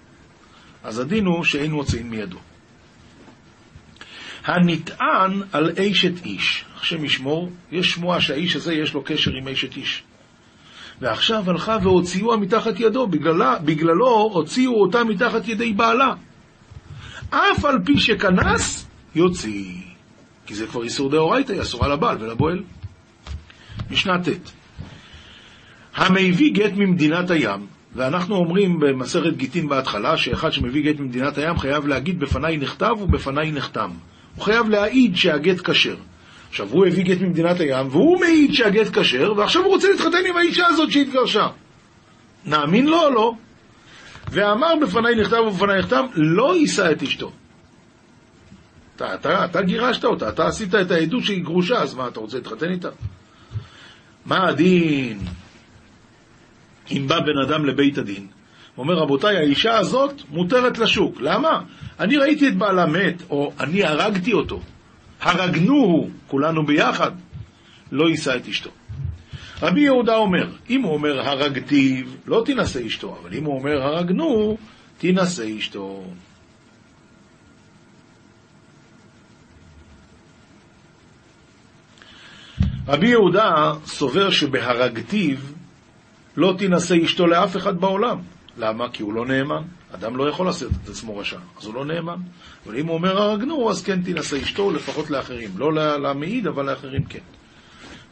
אז 0.84 0.98
הדין 0.98 1.26
הוא 1.26 1.44
שאין 1.44 1.72
מוציאים 1.72 2.10
מידו. 2.10 2.38
הנטען 4.44 5.42
על 5.52 5.70
אשת 5.78 6.24
איש, 6.24 6.64
השם 6.80 7.04
ישמור, 7.04 7.50
יש 7.72 7.90
שמועה 7.90 8.20
שהאיש 8.20 8.56
הזה 8.56 8.74
יש 8.74 8.94
לו 8.94 9.02
קשר 9.02 9.30
עם 9.30 9.48
אשת 9.48 9.76
איש. 9.76 10.02
ועכשיו 11.00 11.50
הלכה 11.50 11.76
והוציאוה 11.82 12.36
מתחת 12.36 12.80
ידו, 12.80 13.06
בגללה, 13.06 13.58
בגללו 13.58 14.30
הוציאו 14.32 14.82
אותה 14.82 15.04
מתחת 15.04 15.48
ידי 15.48 15.72
בעלה. 15.72 16.14
אף 17.30 17.64
על 17.64 17.78
פי 17.84 17.98
שכנס, 17.98 18.86
יוציא. 19.14 19.87
כי 20.48 20.54
זה 20.54 20.66
כבר 20.66 20.82
איסור 20.82 21.10
דאורייתא, 21.10 21.52
היא 21.52 21.62
אסורה 21.62 21.88
לבעל 21.88 22.16
ולבועל. 22.20 22.62
משנה 23.90 24.18
ט' 24.18 24.50
המביא 25.94 26.52
גט 26.52 26.72
ממדינת 26.76 27.30
הים, 27.30 27.66
ואנחנו 27.94 28.36
אומרים 28.36 28.80
במסכת 28.80 29.36
גיטין 29.36 29.68
בהתחלה, 29.68 30.16
שאחד 30.16 30.52
שמביא 30.52 30.82
גט 30.82 31.00
ממדינת 31.00 31.38
הים 31.38 31.58
חייב 31.58 31.86
להגיד 31.86 32.20
בפניי 32.20 32.56
נכתב 32.56 32.94
ובפניי 33.00 33.52
נחתם. 33.52 33.90
הוא 34.34 34.44
חייב 34.44 34.68
להעיד 34.68 35.16
שהגט 35.16 35.70
כשר. 35.70 35.96
עכשיו, 36.48 36.68
הוא 36.70 36.86
הביא 36.86 37.04
גט 37.04 37.20
ממדינת 37.20 37.60
הים, 37.60 37.86
והוא 37.90 38.20
מעיד 38.20 38.54
שהגט 38.54 38.98
כשר, 38.98 39.32
ועכשיו 39.36 39.62
הוא 39.62 39.72
רוצה 39.72 39.88
להתחתן 39.90 40.26
עם 40.28 40.36
האישה 40.36 40.66
הזאת 40.66 40.90
שהתגרשה. 40.92 41.48
נאמין 42.46 42.86
לו 42.86 43.02
או 43.02 43.10
לא? 43.10 43.32
ואמר 44.30 44.74
בפניי 44.82 45.14
נכתב 45.14 45.42
ובפניי 45.46 45.78
נחתם, 45.78 46.06
לא 46.14 46.56
יישא 46.56 46.92
את 46.92 47.02
אשתו. 47.02 47.32
אתה, 48.98 49.14
אתה, 49.14 49.44
אתה 49.44 49.62
גירשת 49.62 50.04
אותה, 50.04 50.28
אתה 50.28 50.46
עשית 50.46 50.74
את 50.74 50.90
העדות 50.90 51.24
שהיא 51.24 51.44
גרושה, 51.44 51.82
אז 51.82 51.94
מה, 51.94 52.08
אתה 52.08 52.20
רוצה 52.20 52.36
להתחתן 52.36 52.70
איתה? 52.70 52.88
מה 54.26 54.48
הדין? 54.48 55.18
אם 56.90 57.04
בא 57.08 57.20
בן 57.20 57.38
אדם 57.46 57.64
לבית 57.64 57.98
הדין, 57.98 58.26
אומר, 58.78 58.94
רבותיי, 58.94 59.36
האישה 59.36 59.78
הזאת 59.78 60.22
מותרת 60.30 60.78
לשוק. 60.78 61.20
למה? 61.20 61.62
אני 62.00 62.16
ראיתי 62.16 62.48
את 62.48 62.56
בעלה 62.56 62.86
מת, 62.86 63.22
או 63.30 63.52
אני 63.60 63.84
הרגתי 63.84 64.32
אותו. 64.32 64.60
הרגנוהו, 65.20 66.10
כולנו 66.26 66.66
ביחד, 66.66 67.10
לא 67.92 68.08
יישא 68.08 68.36
את 68.36 68.48
אשתו. 68.48 68.70
רבי 69.62 69.80
יהודה 69.80 70.16
אומר, 70.16 70.48
אם 70.70 70.82
הוא 70.82 70.94
אומר 70.94 71.28
הרגתיו, 71.28 72.04
לא 72.26 72.42
תינשא 72.46 72.86
אשתו, 72.86 73.18
אבל 73.22 73.34
אם 73.34 73.44
הוא 73.44 73.58
אומר 73.58 73.82
הרגנו, 73.82 74.56
תינשא 74.98 75.44
אשתו. 75.58 76.04
רבי 82.88 83.08
יהודה 83.08 83.72
סובר 83.86 84.30
שבהרגתיו 84.30 85.36
לא 86.36 86.54
תינשא 86.58 86.94
אשתו 87.04 87.26
לאף 87.26 87.56
אחד 87.56 87.80
בעולם. 87.80 88.18
למה? 88.58 88.88
כי 88.92 89.02
הוא 89.02 89.14
לא 89.14 89.26
נאמן. 89.26 89.62
אדם 89.94 90.16
לא 90.16 90.28
יכול 90.28 90.46
לעשות 90.46 90.70
את 90.84 90.88
עצמו 90.88 91.16
רשע, 91.16 91.38
אז 91.58 91.66
הוא 91.66 91.74
לא 91.74 91.84
נאמן. 91.84 92.16
אבל 92.66 92.78
אם 92.78 92.86
הוא 92.86 92.94
אומר 92.94 93.22
הרגנו, 93.22 93.70
אז 93.70 93.82
כן 93.82 94.02
תינשא 94.02 94.36
אשתו, 94.42 94.70
לפחות 94.70 95.10
לאחרים. 95.10 95.50
לא 95.56 95.72
למעיד, 95.98 96.46
אבל 96.46 96.70
לאחרים 96.70 97.04
כן. 97.04 97.18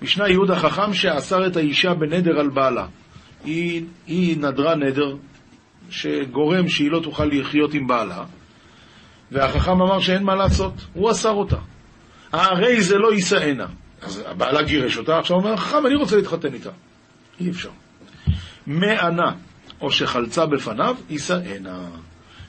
משנה 0.02 0.28
יהודה 0.28 0.58
חכם 0.58 0.94
שאסר 0.94 1.46
את 1.46 1.56
האישה 1.56 1.94
בנדר 1.94 2.40
על 2.40 2.48
בעלה. 2.48 2.86
היא, 3.44 3.84
היא 4.06 4.38
נדרה 4.38 4.74
נדר 4.74 5.16
שגורם 5.90 6.68
שהיא 6.68 6.90
לא 6.90 7.00
תוכל 7.00 7.24
לחיות 7.24 7.74
עם 7.74 7.86
בעלה, 7.86 8.24
והחכם 9.32 9.82
אמר 9.82 10.00
שאין 10.00 10.22
מה 10.22 10.34
לעשות, 10.34 10.72
הוא 10.92 11.10
אסר 11.10 11.32
אותה. 11.32 11.58
הרי 12.32 12.82
זה 12.82 12.98
לא 12.98 13.12
יישאנה. 13.12 13.66
אז 14.03 14.22
הבעלה 14.26 14.62
גירש 14.62 14.99
אותה, 14.99 15.18
עכשיו 15.18 15.36
אומר 15.36 15.53
החכם, 15.53 15.86
אני 15.86 15.94
רוצה 15.94 16.16
להתחתן 16.16 16.55
איתה. 16.55 16.70
אי 17.40 17.51
אפשר. 17.51 17.70
מענה, 18.66 19.32
או 19.80 19.90
שחלצה 19.90 20.47
בפניו, 20.47 20.97
יישאנה. 21.11 21.88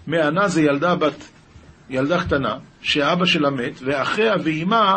מענה 0.08 0.48
זה 0.48 0.62
ילדה 0.62 0.96
בת, 0.96 1.30
ילדה 1.90 2.24
קטנה, 2.24 2.58
שאבא 2.82 3.26
שלה 3.26 3.50
מת, 3.50 3.80
ואחיה 3.86 4.34
ואימה 4.44 4.94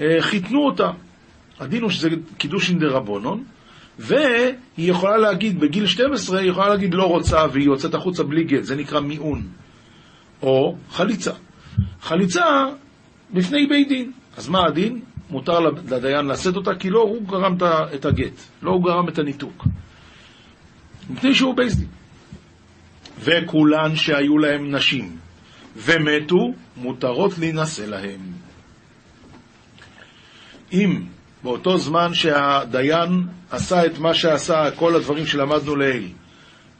אה, 0.00 0.16
חיתנו 0.20 0.66
אותה. 0.66 0.90
הדין 1.60 1.82
הוא 1.82 1.90
שזה 1.90 2.08
קידושין 2.38 2.78
דה 2.78 2.86
רבונון, 2.86 3.44
והיא 3.98 4.54
יכולה 4.76 5.16
להגיד, 5.16 5.60
בגיל 5.60 5.86
12, 5.86 6.40
היא 6.40 6.50
יכולה 6.50 6.68
להגיד 6.68 6.94
לא 6.94 7.04
רוצה, 7.04 7.44
והיא 7.52 7.66
יוצאת 7.66 7.94
החוצה 7.94 8.22
בלי 8.22 8.44
גט, 8.44 8.64
זה 8.64 8.76
נקרא 8.76 9.00
מיעון. 9.00 9.42
או 10.42 10.76
חליצה. 10.90 11.32
חליצה 12.00 12.44
בפני 13.30 13.66
בית 13.66 13.88
דין. 13.88 14.12
אז 14.36 14.48
מה 14.48 14.66
הדין? 14.66 15.00
מותר 15.32 15.60
לדיין 15.60 16.26
לשאת 16.26 16.56
אותה, 16.56 16.74
כי 16.74 16.90
לא 16.90 17.00
הוא 17.00 17.22
גרם 17.22 17.56
את 17.94 18.04
הגט, 18.04 18.40
לא 18.62 18.70
הוא 18.70 18.84
גרם 18.84 19.08
את 19.08 19.18
הניתוק. 19.18 19.66
מפני 21.10 21.34
שהוא 21.34 21.56
בית 21.56 21.72
דין. 21.72 21.88
וכולן 23.20 23.96
שהיו 23.96 24.38
להם 24.38 24.74
נשים 24.74 25.16
ומתו, 25.76 26.52
מותרות 26.76 27.38
להינשא 27.38 27.82
להם. 27.82 28.20
אם 30.72 31.02
באותו 31.42 31.78
זמן 31.78 32.14
שהדיין 32.14 33.26
עשה 33.50 33.86
את 33.86 33.98
מה 33.98 34.14
שעשה, 34.14 34.70
כל 34.76 34.94
הדברים 34.94 35.26
שלמדנו 35.26 35.76
לעיל, 35.76 36.08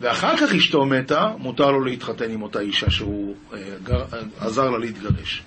ואחר 0.01 0.37
כך 0.37 0.55
אשתו 0.55 0.85
מתה, 0.85 1.31
מותר 1.39 1.71
לו 1.71 1.85
להתחתן 1.85 2.31
עם 2.31 2.43
אותה 2.43 2.61
אישה 2.61 2.91
שהוא 2.91 3.35
אה, 3.53 3.59
גר, 3.85 4.05
עזר 4.39 4.71
לה 4.71 4.79
להתגרש. 4.79 5.43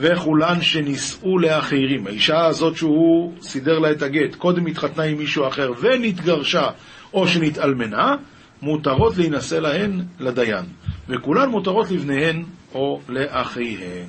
וכולן 0.00 0.62
שנישאו 0.62 1.38
לאחרים, 1.38 2.06
האישה 2.06 2.46
הזאת 2.46 2.76
שהוא 2.76 3.32
סידר 3.42 3.78
לה 3.78 3.90
את 3.90 4.02
הגט, 4.02 4.34
קודם 4.34 4.66
התחתנה 4.66 5.04
עם 5.04 5.18
מישהו 5.18 5.48
אחר 5.48 5.72
ונתגרשה 5.80 6.66
או 7.14 7.28
שנתאלמנה, 7.28 8.14
מותרות 8.62 9.16
להינשא 9.16 9.54
להן 9.54 10.00
לדיין, 10.20 10.64
וכולן 11.08 11.48
מותרות 11.48 11.90
לבניהן 11.90 12.44
או 12.74 13.00
לאחיהן. 13.08 14.06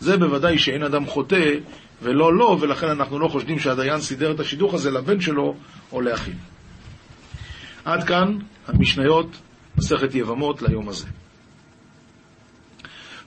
זה 0.00 0.16
בוודאי 0.16 0.58
שאין 0.58 0.82
אדם 0.82 1.06
חוטא 1.06 1.50
ולא 2.02 2.34
לו, 2.34 2.58
ולכן 2.60 2.88
אנחנו 2.88 3.18
לא 3.18 3.28
חושדים 3.28 3.58
שהדיין 3.58 4.00
סידר 4.00 4.30
את 4.30 4.40
השידוך 4.40 4.74
הזה 4.74 4.90
לבן 4.90 5.20
שלו 5.20 5.54
או 5.92 6.00
לאחיו. 6.00 6.34
עד 7.84 8.04
כאן 8.04 8.38
המשניות, 8.68 9.36
מסכת 9.78 10.14
יבמות 10.14 10.62
ליום 10.62 10.88
הזה. 10.88 11.06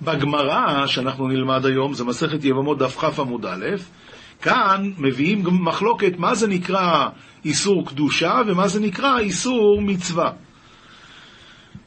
בגמרא 0.01 0.87
שאנחנו 0.87 1.27
נלמד 1.27 1.65
היום, 1.65 1.93
זה 1.93 2.03
מסכת 2.05 2.43
יבמות 2.43 2.77
דף 2.77 2.97
כ 2.97 3.19
עמוד 3.19 3.45
א', 3.45 3.65
כאן 4.41 4.91
מביאים 4.97 5.43
מחלוקת 5.63 6.19
מה 6.19 6.35
זה 6.35 6.47
נקרא 6.47 7.09
איסור 7.45 7.85
קדושה 7.87 8.41
ומה 8.47 8.67
זה 8.67 8.79
נקרא 8.79 9.19
איסור 9.19 9.81
מצווה. 9.81 10.31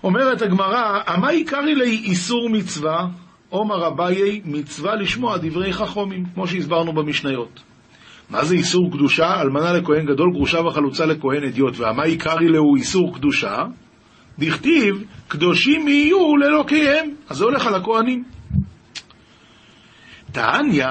אומרת 0.05 0.43
הגמרא, 0.43 1.01
המה 1.07 1.29
עיקרי 1.29 1.75
לי 1.75 1.91
איסור 2.05 2.51
מצווה? 2.51 3.07
עומר 3.49 3.87
אביי 3.87 4.41
מצווה 4.45 4.95
לשמוע 4.95 5.37
דברי 5.37 5.73
חכומים, 5.73 6.25
כמו 6.35 6.47
שהסברנו 6.47 6.93
במשניות. 6.93 7.61
מה 8.31 8.45
זה 8.45 8.55
איסור 8.55 8.91
קדושה? 8.93 9.41
אלמנה 9.41 9.73
לכהן 9.73 10.07
גדול, 10.07 10.33
גרושה 10.33 10.61
וחלוצה 10.61 11.07
לכהן 11.07 11.45
אדיוט. 11.45 11.79
והמה 11.79 12.03
עיקרי 12.03 12.49
להו 12.49 12.77
איסור 12.77 13.15
קדושה? 13.15 13.65
דכתיב, 14.39 15.05
קדושים 15.29 15.89
יהיו 15.89 16.37
לאלוקיהם. 16.37 17.11
אז 17.29 17.37
זה 17.37 17.45
הולך 17.45 17.67
על 17.67 17.75
הכהנים. 17.75 18.25
תניא, 20.33 20.87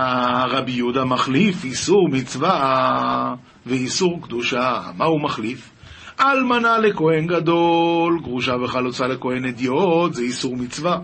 רבי 0.50 0.72
יהודה 0.72 1.06
מחליף 1.06 1.64
איסור 1.64 2.10
מצווה 2.10 3.36
ואיסור 3.66 4.20
קדושה. 4.22 4.82
מה 4.98 5.06
הוא 5.06 5.22
מחליף? 5.22 5.70
אלמנה 6.20 6.78
לכהן 6.78 7.28
גדול, 7.28 8.20
גרושה 8.24 8.56
וחלוצה 8.64 9.08
לכהן 9.08 9.46
אדיוט, 9.46 10.14
זה 10.14 10.22
איסור 10.22 10.58
מצווה. 10.58 11.00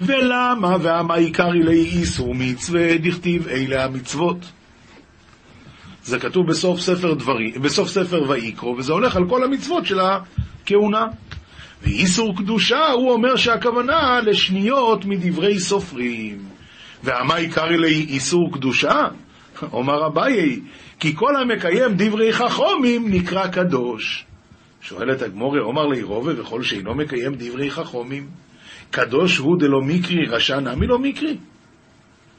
ולמה 0.00 0.76
והמה 0.80 1.14
עיקרי 1.14 1.62
לי 1.62 1.80
איסור 1.84 2.34
מצווה, 2.34 2.98
דכתיב 2.98 3.48
אלה 3.48 3.84
המצוות. 3.84 4.36
זה 6.04 6.18
כתוב 6.18 6.46
בסוף 6.46 6.80
ספר 6.80 7.14
דברי, 7.14 7.52
בסוף 7.52 7.88
ספר 7.88 8.22
ויקרו, 8.28 8.76
וזה 8.78 8.92
הולך 8.92 9.16
על 9.16 9.28
כל 9.28 9.44
המצוות 9.44 9.86
של 9.86 9.98
הכהונה. 10.00 11.06
ואיסור 11.82 12.36
קדושה, 12.36 12.90
הוא 12.90 13.12
אומר 13.12 13.36
שהכוונה 13.36 14.20
לשניות 14.20 15.04
מדברי 15.04 15.60
סופרים. 15.60 16.38
והמה 17.02 17.36
עיקרי 17.36 17.78
לי 17.78 18.06
איסור 18.08 18.52
קדושה? 18.52 19.08
אומר 19.72 20.06
אביי, 20.06 20.60
כי 21.00 21.16
כל 21.16 21.36
המקיים 21.36 21.92
דברי 21.96 22.32
חכומים 22.32 23.10
נקרא 23.10 23.46
קדוש. 23.46 24.24
שואלת 24.80 25.22
הגמורה, 25.22 25.60
אומר 25.60 25.86
לי 25.86 26.02
רובה 26.02 26.40
וכל 26.40 26.62
שאינו 26.62 26.94
מקיים 26.94 27.34
דברי 27.38 27.70
חכומים. 27.70 28.26
קדוש 28.90 29.38
הוא 29.38 29.58
דלא 29.58 29.80
מקרי, 29.80 30.26
רשע 30.26 30.60
נמי 30.60 30.86
לא 30.86 30.98
מקרי. 30.98 31.36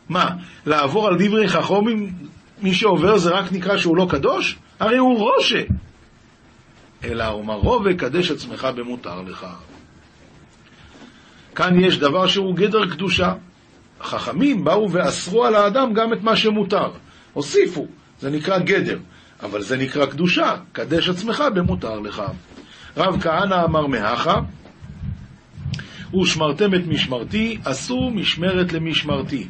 מה, 0.10 0.30
לעבור 0.66 1.08
על 1.08 1.16
דברי 1.20 1.48
חכומים, 1.48 2.14
מי 2.62 2.74
שעובר 2.74 3.18
זה 3.18 3.30
רק 3.30 3.52
נקרא 3.52 3.78
שהוא 3.78 3.98
לא 3.98 4.08
קדוש? 4.10 4.56
הרי 4.80 4.98
הוא 4.98 5.18
רושה. 5.20 5.62
אלא 7.04 7.28
אומר 7.28 7.54
רובה, 7.54 7.94
קדש 7.94 8.32
עצמך 8.32 8.68
במותר 8.76 9.22
לך. 9.22 9.46
כאן 11.56 11.80
יש 11.80 12.00
דבר 12.00 12.28
שהוא 12.28 12.56
גדר 12.56 12.90
קדושה. 12.90 13.34
החכמים 14.02 14.64
באו 14.64 14.92
ואסרו 14.92 15.46
על 15.46 15.56
האדם 15.56 15.94
גם 15.94 16.14
את 16.14 16.24
מה 16.24 16.36
שמותר. 16.36 16.92
הוסיפו, 17.34 17.88
זה 18.20 18.30
נקרא 18.30 18.60
גדר, 18.60 19.00
אבל 19.44 19.62
זה 19.62 19.78
נקרא 19.78 20.06
קדושה, 20.06 20.56
קדש 20.72 21.10
עצמך 21.10 21.44
במותר 21.56 22.00
לך. 22.00 22.22
רב 22.98 23.22
כהנא 23.22 23.64
אמר 23.64 23.88
מהכה, 23.88 24.40
ושמרתם 26.22 26.76
את 26.76 26.88
משמרתי, 26.88 27.58
עשו 27.66 28.10
משמרת 28.10 28.74
למשמרתי. 28.74 29.48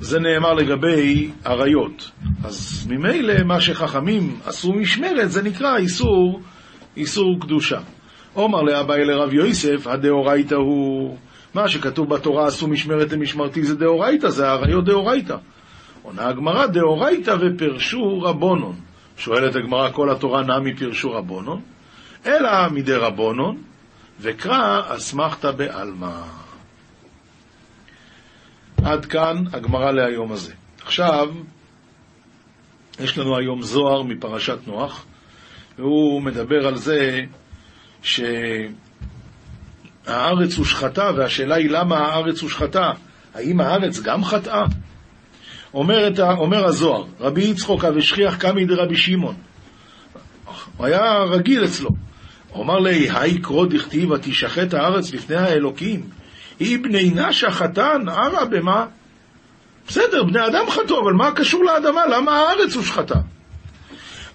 זה 0.00 0.20
נאמר 0.20 0.52
לגבי 0.52 1.30
עריות. 1.44 2.10
אז 2.44 2.86
ממילא 2.90 3.42
מה 3.44 3.60
שחכמים 3.60 4.38
עשו 4.46 4.72
משמרת 4.72 5.30
זה 5.30 5.42
נקרא 5.42 5.76
איסור, 5.76 6.40
איסור 6.96 7.40
קדושה. 7.40 7.78
עומר 8.34 8.62
לאביי 8.62 9.04
לרב 9.04 9.32
יוסף, 9.32 9.86
הדאורייתא 9.86 10.54
הוא... 10.54 11.16
מה 11.54 11.68
שכתוב 11.68 12.08
בתורה 12.14 12.46
עשו 12.46 12.68
משמרת 12.68 13.12
למשמרתי 13.12 13.64
זה 13.64 13.76
דאורייתא, 13.76 14.28
זה 14.28 14.48
עריות 14.48 14.84
דאורייתא. 14.84 15.36
עונה 16.02 16.28
הגמרא 16.28 16.66
דאורייתא 16.66 17.36
ופרשו 17.40 18.20
רבונון. 18.22 18.74
שואלת 19.16 19.56
הגמרא, 19.56 19.90
כל 19.90 20.10
התורה 20.10 20.42
נמי 20.42 20.74
פרשו 20.76 21.12
רבונון? 21.12 21.60
אלא 22.26 22.50
מדי 22.70 22.94
רבונון, 22.94 23.56
וקרא 24.20 24.80
אסמכתא 24.96 25.50
בעלמא. 25.50 26.39
עד 28.90 29.06
כאן 29.06 29.44
הגמרא 29.52 29.90
להיום 29.90 30.32
הזה. 30.32 30.52
עכשיו, 30.82 31.28
יש 33.00 33.18
לנו 33.18 33.38
היום 33.38 33.62
זוהר 33.62 34.02
מפרשת 34.02 34.58
נוח, 34.66 35.04
והוא 35.78 36.22
מדבר 36.22 36.66
על 36.66 36.76
זה 36.76 37.20
שהארץ 38.02 38.68
הושחתה, 40.58 41.10
והשאלה 41.16 41.54
היא 41.54 41.70
למה 41.70 41.98
הארץ 41.98 42.42
הושחתה. 42.42 42.90
האם 43.34 43.60
הארץ 43.60 44.00
גם 44.00 44.24
חטאה? 44.24 44.64
אומר, 45.74 46.08
אומר 46.20 46.64
הזוהר, 46.64 47.04
רבי 47.20 47.44
יצחוק 47.44 47.84
אבשכיח 47.84 48.36
קמי 48.36 48.64
דרבי 48.64 48.96
שמעון. 48.96 49.34
הוא 50.76 50.86
היה 50.86 51.22
רגיל 51.22 51.64
אצלו. 51.64 51.90
הוא 52.48 52.64
אמר 52.64 52.78
לי, 52.78 53.08
היי 53.10 53.38
קרוא 53.38 53.66
דכתיב, 53.66 54.10
ותשחט 54.10 54.74
הארץ 54.74 55.12
לפני 55.12 55.36
האלוקים. 55.36 56.19
היא 56.60 56.78
בני 56.82 57.10
נשה 57.14 57.50
חתן, 57.50 58.08
ערה 58.08 58.44
במה? 58.44 58.86
בסדר, 59.88 60.24
בני 60.24 60.46
אדם 60.46 60.70
חטאו, 60.70 61.02
אבל 61.02 61.12
מה 61.12 61.32
קשור 61.32 61.64
לאדמה? 61.64 62.06
למה 62.06 62.32
הארץ 62.32 62.74
הושחתה? 62.74 63.14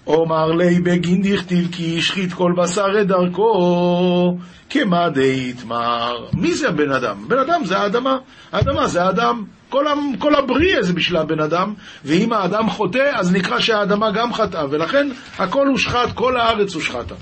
אומר 0.06 0.46
לי 0.52 0.80
בגין 0.80 1.22
דכתיב 1.22 1.68
כי 1.72 1.98
השחית 1.98 2.32
כל 2.32 2.52
בשר 2.56 3.00
את 3.00 3.06
דרכו 3.06 4.38
כמה 4.70 5.08
דהיתמר. 5.08 6.26
מי 6.32 6.54
זה 6.54 6.68
הבן 6.68 6.92
אדם? 6.92 7.28
בן 7.28 7.38
אדם 7.38 7.64
זה 7.64 7.78
האדמה. 7.78 8.18
האדמה 8.52 8.86
זה 8.86 9.02
האדם. 9.02 9.44
כל, 9.68 9.84
כל 10.18 10.34
הבריאה 10.34 10.82
זה 10.82 10.92
בשביל 10.92 11.16
הבן 11.16 11.40
אדם, 11.40 11.74
ואם 12.04 12.32
האדם 12.32 12.70
חוטא, 12.70 13.10
אז 13.14 13.32
נקרא 13.32 13.60
שהאדמה 13.60 14.10
גם 14.10 14.32
חטאה, 14.32 14.64
ולכן 14.70 15.08
הכל 15.38 15.66
הושחת, 15.66 16.12
כל 16.14 16.36
הארץ 16.36 16.74
הושחתה. 16.74 17.14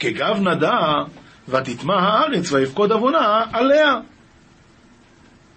כגב 0.00 0.40
נדע, 0.40 0.78
ותטמע 1.48 1.94
הארץ 1.94 2.52
ויפקוד 2.52 2.92
עוונה 2.92 3.44
עליה. 3.52 3.94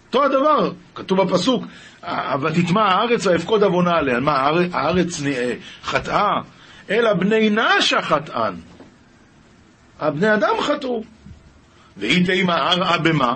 אותו 0.08 0.24
הדבר, 0.24 0.72
כתוב 0.96 1.22
בפסוק, 1.22 1.66
ותטמע 2.42 2.82
הארץ 2.82 3.26
ויפקוד 3.26 3.64
עוונה 3.64 3.92
עליה. 3.98 4.20
מה, 4.20 4.50
הארץ 4.74 5.22
חטאה? 5.84 6.42
אלא 6.90 7.14
בני 7.14 7.50
נשה 7.50 8.02
חטאן. 8.02 8.56
הבני 10.00 10.34
אדם 10.34 10.54
חטאו. 10.62 11.04
והיא 11.98 12.26
תימא 12.26 12.52
ערעה 12.52 12.98
במה? 12.98 13.36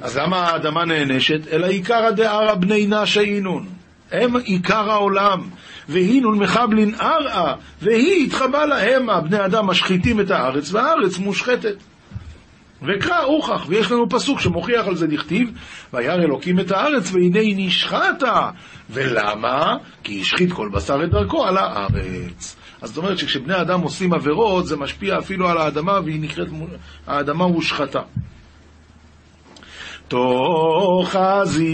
אז 0.00 0.16
למה 0.16 0.36
האדמה 0.36 0.84
נענשת? 0.84 1.48
אלא 1.52 1.66
עיקרא 1.66 2.10
דערא 2.10 2.54
בני 2.54 2.86
נשה 2.86 3.20
אינון. 3.20 3.66
הם 4.12 4.36
עיקר 4.36 4.90
העולם. 4.90 5.48
והינון 5.88 6.38
מחבלין 6.38 6.94
ערעה, 6.94 7.54
והיא 7.82 8.26
התחבא 8.26 8.64
להם, 8.64 9.10
הבני 9.10 9.44
אדם 9.44 9.66
משחיתים 9.66 10.20
את 10.20 10.30
הארץ, 10.30 10.72
והארץ 10.72 11.18
מושחתת. 11.18 11.76
וקרא 12.82 13.22
הוכח, 13.22 13.66
ויש 13.68 13.90
לנו 13.90 14.08
פסוק 14.08 14.40
שמוכיח 14.40 14.86
על 14.86 14.96
זה 14.96 15.06
דכתיב, 15.06 15.50
וירא 15.92 16.14
אלוקים 16.14 16.60
את 16.60 16.70
הארץ, 16.70 17.12
והנה 17.12 17.40
היא 17.40 17.66
נשחטה. 17.66 18.50
ולמה? 18.90 19.76
כי 20.02 20.20
השחית 20.20 20.52
כל 20.52 20.68
בשר 20.72 21.04
את 21.04 21.10
דרכו 21.10 21.44
על 21.44 21.56
הארץ. 21.56 22.56
אז 22.82 22.88
זאת 22.88 22.96
אומרת 22.96 23.18
שכשבני 23.18 23.60
אדם 23.60 23.80
עושים 23.80 24.12
עבירות, 24.12 24.66
זה 24.66 24.76
משפיע 24.76 25.18
אפילו 25.18 25.48
על 25.48 25.58
האדמה, 25.58 26.00
והיא 26.04 26.20
נקראת, 26.20 26.48
האדמה 27.06 27.44
הושחתה. 27.44 28.00
תאחזי 30.08 31.66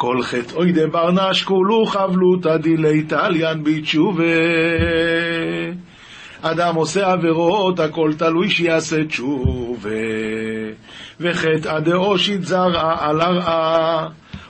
כל 0.00 0.22
חטאוי 0.22 0.72
דברנש 0.72 1.42
כולו 1.42 1.86
חבלותא 1.86 2.56
דילי 2.56 3.02
תליין 3.02 3.64
בתשובה. 3.64 4.24
אדם 6.42 6.74
עושה 6.74 7.12
עבירות, 7.12 7.80
הכל 7.80 8.12
תלוי 8.18 8.50
שיעשה 8.50 9.04
תשובה. 9.04 9.90
וחטא 11.20 11.78
דאושית 11.80 12.44
זרעה 12.44 13.08
על 13.08 13.20
הרעה, 13.20 14.08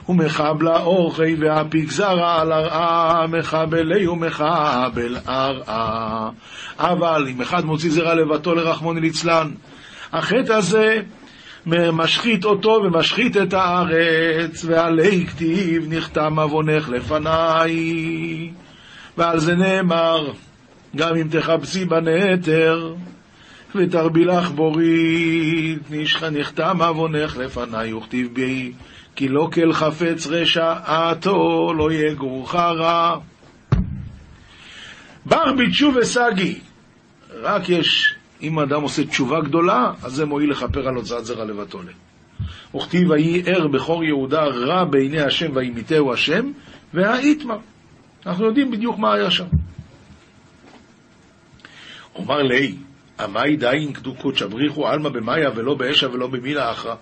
ומחבלה 0.09 0.79
אורחי 0.79 1.35
והפיק 1.39 1.91
זרע 1.91 2.41
על 2.41 2.51
הרעה, 2.51 3.27
מחבלי 3.27 4.07
ומחבל 4.07 5.17
הרעה. 5.25 6.29
אבל 6.79 7.27
אם 7.31 7.41
אחד 7.41 7.65
מוציא 7.65 7.91
זרע 7.91 8.13
לבתו 8.13 8.55
לרחמוני 8.55 9.01
ליצלן, 9.01 9.51
החטא 10.13 10.53
הזה 10.53 11.01
משחית 11.65 12.45
אותו 12.45 12.69
ומשחית 12.69 13.37
את 13.37 13.53
הארץ, 13.53 14.65
ועלי 14.65 15.25
כתיב 15.27 15.93
נכתב 15.93 16.31
עוונך 16.37 16.89
לפניי. 16.89 18.51
ועל 19.17 19.39
זה 19.39 19.55
נאמר, 19.55 20.31
גם 20.95 21.15
אם 21.15 21.27
תחפשי 21.31 21.85
בנתר, 21.85 22.93
ותרבי 23.75 24.25
לך 24.25 24.51
בורית, 24.51 25.91
נכתב 26.31 26.75
עוונך 26.79 27.37
לפניי, 27.37 27.93
וכתיב 27.93 28.29
בי, 28.33 28.71
כי 29.15 29.27
לא 29.27 29.49
כל 29.53 29.73
חפץ 29.73 30.27
רשע 30.27 30.73
עתו, 30.85 31.73
לא 31.77 31.91
יגורך 31.91 32.55
רע. 32.55 33.17
בר 35.25 35.53
בתשובה 35.53 36.05
סגי, 36.05 36.59
רק 37.41 37.69
יש 37.69 38.15
אם 38.41 38.59
אדם 38.59 38.81
עושה 38.81 39.05
תשובה 39.05 39.41
גדולה, 39.41 39.93
אז 40.03 40.13
זה 40.13 40.25
מועיל 40.25 40.51
לכפר 40.51 40.87
על 40.87 40.95
הוצאת 40.95 41.25
זרע 41.25 41.45
לבתולה. 41.45 41.91
וכתיב 42.75 43.09
ויהי 43.09 43.43
ער 43.45 43.67
בכור 43.67 44.03
יהודה 44.03 44.43
רע 44.43 44.83
בעיני 44.83 45.21
השם 45.21 45.51
וימיתהו 45.55 46.13
השם, 46.13 46.51
והאיתמר. 46.93 47.57
אנחנו 48.25 48.45
יודעים 48.45 48.71
בדיוק 48.71 48.97
מה 48.97 49.13
היה 49.13 49.31
שם. 49.31 49.45
אומר 52.15 52.41
לי, 52.43 52.75
עמי 53.19 53.55
דיין 53.55 53.93
קדוקות 53.93 54.37
שבריחו 54.37 54.87
עלמא 54.87 55.09
במאיה 55.09 55.49
ולא 55.55 55.75
באשה 55.75 56.09
ולא 56.09 56.27
במילה 56.27 56.71
אחרא? 56.71 56.95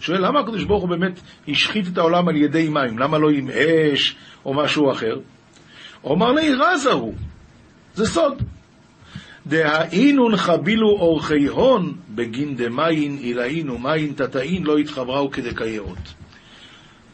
שואל, 0.00 0.26
למה 0.26 0.40
הקדוש 0.40 0.64
ברוך 0.64 0.82
הוא 0.82 0.90
באמת 0.90 1.20
השחית 1.48 1.86
את 1.92 1.98
העולם 1.98 2.28
על 2.28 2.36
ידי 2.36 2.68
מים? 2.68 2.98
למה 2.98 3.18
לא 3.18 3.30
עם 3.30 3.50
אש 3.50 4.16
או 4.44 4.54
משהו 4.54 4.92
אחר? 4.92 5.18
אומר 6.04 6.32
לי, 6.32 6.54
רזה 6.54 6.92
הוא. 6.92 7.14
זה 7.94 8.06
סוד. 8.06 8.42
דהאינון 9.48 10.36
חבילו 10.36 10.88
אורחי 10.88 11.46
הון 11.46 11.94
בגין 12.14 12.56
דמיין 12.56 13.16
עילאין 13.20 13.70
ומיין 13.70 14.12
תתאין 14.12 14.64
לא 14.64 14.78
התחבראו 14.78 15.30
כדקיירות. 15.30 16.14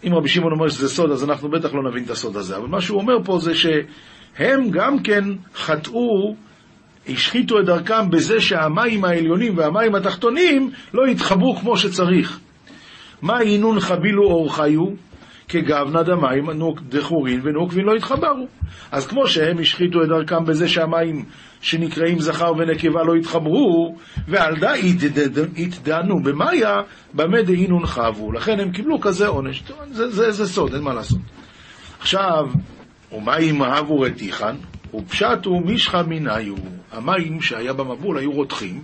אם 0.07 0.14
רבי 0.14 0.28
שמעון 0.28 0.53
אומר 0.53 0.68
שזה 0.68 0.89
סוד, 0.89 1.11
אז 1.11 1.24
אנחנו 1.24 1.51
בטח 1.51 1.74
לא 1.74 1.91
נבין 1.91 2.05
את 2.05 2.11
הסוד 2.11 2.37
הזה. 2.37 2.57
אבל 2.57 2.66
מה 2.66 2.80
שהוא 2.80 3.01
אומר 3.01 3.24
פה 3.24 3.39
זה 3.39 3.53
שהם 3.55 4.70
גם 4.70 4.99
כן 4.99 5.24
חטאו, 5.55 6.35
השחיתו 7.09 7.61
את 7.61 7.64
דרכם 7.66 8.11
בזה 8.11 8.41
שהמים 8.41 9.05
העליונים 9.05 9.59
והמים 9.59 9.95
התחתונים 9.95 10.70
לא 10.95 11.09
יתחברו 11.09 11.57
כמו 11.57 11.76
שצריך. 11.76 12.41
מה 13.22 13.41
אינון 13.41 13.80
חבילו 13.80 14.22
אורחיו? 14.22 14.87
כגבנה 15.49 16.03
דמים 16.03 16.47
דחורין 16.88 17.40
ונוקבין 17.45 17.84
לא 17.84 17.97
יתחברו. 17.97 18.47
אז 18.92 19.07
כמו 19.07 19.26
שהם 19.26 19.59
השחיתו 19.59 20.03
את 20.03 20.09
דרכם 20.09 20.45
בזה 20.45 20.68
שהמים 20.68 21.24
שנקראים 21.61 22.18
זכר 22.18 22.53
ונקבה 22.59 23.05
לא 23.05 23.16
יתחברו, 23.16 23.97
ועל 24.28 24.57
דה 24.57 24.72
התדענו 25.57 26.22
במאיה, 26.22 26.76
במה 27.14 27.42
דהינון 27.42 27.86
חבו. 27.86 28.32
לכן 28.32 28.61
הם 28.61 28.70
קיבלו 28.70 29.01
כזה 29.01 29.26
עונש. 29.26 29.62
זה, 29.90 30.11
זה, 30.11 30.30
זה 30.30 30.47
סוד, 30.47 30.74
אין 30.74 30.82
מה 30.82 30.95
לעשות. 30.95 31.20
עכשיו, 32.01 32.47
ומים 33.12 33.62
אהבו 33.62 34.01
רתיחן, 34.01 34.57
ופשטו 34.95 35.61
מישחא 35.64 36.03
מיניו. 36.03 36.55
המים 36.92 37.40
שהיה 37.40 37.72
במבול 37.72 38.18
היו 38.18 38.32
רותחים, 38.32 38.82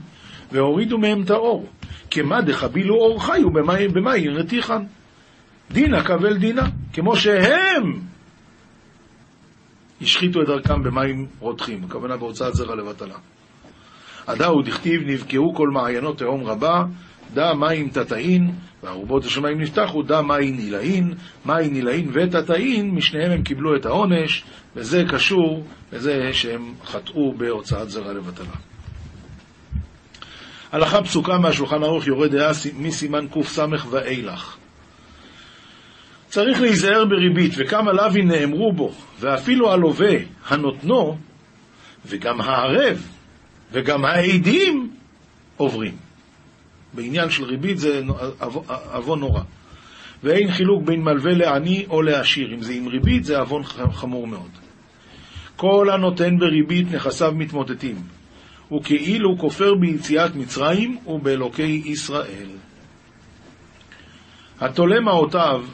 והורידו 0.52 0.98
מהם 0.98 1.22
את 1.22 1.30
האור. 1.30 1.66
כמה 2.10 2.40
דחבילו 2.40 2.94
אור 2.94 3.24
חיו 3.24 3.50
במים 3.50 4.30
רתיחן. 4.34 4.82
דינה 5.72 6.04
קבל 6.04 6.36
דינה, 6.36 6.68
כמו 6.92 7.16
שהם 7.16 8.00
השחיתו 10.02 10.42
את 10.42 10.46
דרכם 10.46 10.82
במים 10.82 11.26
רותחים, 11.38 11.84
הכוונה 11.84 12.16
בהוצאת 12.16 12.54
זרע 12.54 12.74
לבטלה. 12.74 13.14
הדאו 14.26 14.62
דכתיב 14.62 15.02
נבקעו 15.06 15.54
כל 15.54 15.68
מעיינות 15.68 16.18
תהום 16.18 16.44
רבה, 16.44 16.84
דא 17.34 17.52
מים 17.54 17.88
תתאין, 17.88 18.50
וארובות 18.82 19.24
השמיים 19.24 19.60
נפתחו, 19.60 20.02
דא 20.02 20.20
מים 20.20 20.58
עילאין, 20.58 21.14
מים 21.46 21.74
עילאין 21.74 22.10
ותתאין, 22.12 22.90
משניהם 22.90 23.30
הם 23.30 23.42
קיבלו 23.42 23.76
את 23.76 23.86
העונש, 23.86 24.44
וזה 24.76 25.04
קשור 25.08 25.66
לזה 25.92 26.32
שהם 26.32 26.74
חטאו 26.84 27.34
בהוצאת 27.36 27.90
זרע 27.90 28.12
לבטלה. 28.12 28.56
הלכה 30.72 31.02
פסוקה 31.02 31.38
מהשולחן 31.38 31.82
ערוך 31.82 32.06
יורד 32.06 32.30
דעה 32.30 32.50
מסימן 32.78 33.26
קס 33.28 33.58
ואילך. 33.90 34.59
צריך 36.30 36.60
להיזהר 36.60 37.04
בריבית, 37.04 37.52
וכמה 37.56 37.92
לאווים 37.92 38.28
נאמרו 38.28 38.72
בו, 38.72 38.92
ואפילו 39.20 39.72
הלווה 39.72 40.14
הנותנו, 40.48 41.16
וגם 42.06 42.40
הערב, 42.40 43.08
וגם 43.72 44.04
העדים 44.04 44.90
עוברים. 45.56 45.96
בעניין 46.94 47.30
של 47.30 47.44
ריבית 47.44 47.78
זה 47.78 48.02
עוון 48.92 49.20
נורא. 49.20 49.40
ואין 50.22 50.52
חילוק 50.52 50.82
בין 50.84 51.02
מלווה 51.02 51.32
לעני 51.32 51.86
או 51.90 52.02
לעשיר. 52.02 52.54
אם 52.54 52.62
זה 52.62 52.72
עם 52.72 52.88
ריבית, 52.88 53.24
זה 53.24 53.38
עוון 53.38 53.62
חמור 53.92 54.26
מאוד. 54.26 54.50
כל 55.56 55.90
הנותן 55.90 56.38
בריבית 56.38 56.92
נכסיו 56.92 57.32
מתמוטטים, 57.36 57.96
וכאילו 58.72 59.38
כופר 59.38 59.74
ביציאת 59.74 60.34
מצרים 60.34 60.98
ובאלוקי 61.06 61.82
ישראל. 61.84 62.48
התולה 64.60 65.00
מעותיו 65.00 65.64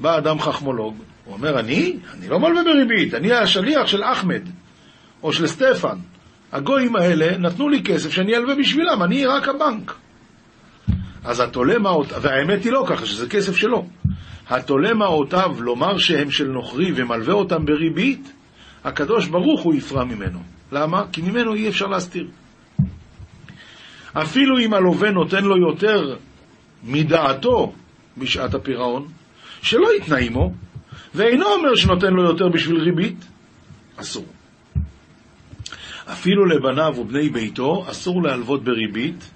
בא 0.00 0.18
אדם 0.18 0.40
חכמולוג, 0.40 0.96
הוא 1.24 1.34
אומר, 1.34 1.60
אני? 1.60 1.96
אני 2.14 2.28
לא 2.28 2.40
מלווה 2.40 2.64
בריבית, 2.64 3.14
אני 3.14 3.32
השליח 3.32 3.86
של 3.86 4.04
אחמד, 4.04 4.42
או 5.22 5.32
של 5.32 5.46
סטפן. 5.46 5.98
הגויים 6.52 6.96
האלה 6.96 7.38
נתנו 7.38 7.68
לי 7.68 7.82
כסף 7.82 8.10
שאני 8.10 8.36
אלווה 8.36 8.54
בשבילם, 8.54 9.02
אני 9.02 9.26
רק 9.26 9.48
הבנק. 9.48 9.94
אז 11.24 11.40
התולה 11.40 11.78
מעותיו, 11.78 12.22
והאמת 12.22 12.64
היא 12.64 12.72
לא 12.72 12.84
ככה, 12.88 13.06
שזה 13.06 13.28
כסף 13.28 13.56
שלו. 13.56 13.86
התולה 14.48 14.94
מעותיו 14.94 15.56
לומר 15.58 15.98
שהם 15.98 16.30
של 16.30 16.48
נוכרי 16.48 16.92
ומלווה 16.96 17.34
אותם 17.34 17.64
בריבית, 17.64 18.32
הקדוש 18.84 19.26
ברוך 19.26 19.62
הוא 19.62 19.74
יפרע 19.74 20.04
ממנו. 20.04 20.38
למה? 20.72 21.04
כי 21.12 21.22
ממנו 21.22 21.54
אי 21.54 21.68
אפשר 21.68 21.86
להסתיר. 21.86 22.28
אפילו 24.12 24.58
אם 24.58 24.74
הלווה 24.74 25.10
נותן 25.10 25.44
לו 25.44 25.56
יותר 25.56 26.16
מדעתו 26.84 27.72
בשעת 28.18 28.54
הפירעון, 28.54 29.08
שלא 29.62 29.96
יתנה 29.96 30.16
עמו, 30.16 30.52
ואינו 31.14 31.46
אומר 31.46 31.74
שנותן 31.74 32.12
לו 32.12 32.24
יותר 32.24 32.48
בשביל 32.48 32.80
ריבית, 32.80 33.24
אסור. 33.96 34.26
אפילו 36.12 36.44
לבניו 36.44 36.94
ובני 36.98 37.28
ביתו 37.28 37.84
אסור 37.90 38.22
להלוות 38.22 38.64
בריבית, 38.64 39.30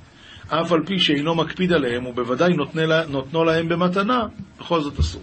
אף 0.49 0.73
על 0.73 0.83
פי 0.87 0.99
שאינו 0.99 1.35
מקפיד 1.35 1.73
עליהם, 1.73 2.07
ובוודאי 2.07 2.53
נותנו 3.09 3.45
להם 3.45 3.69
במתנה, 3.69 4.23
בכל 4.61 4.81
זאת 4.81 4.99
אסור. 4.99 5.23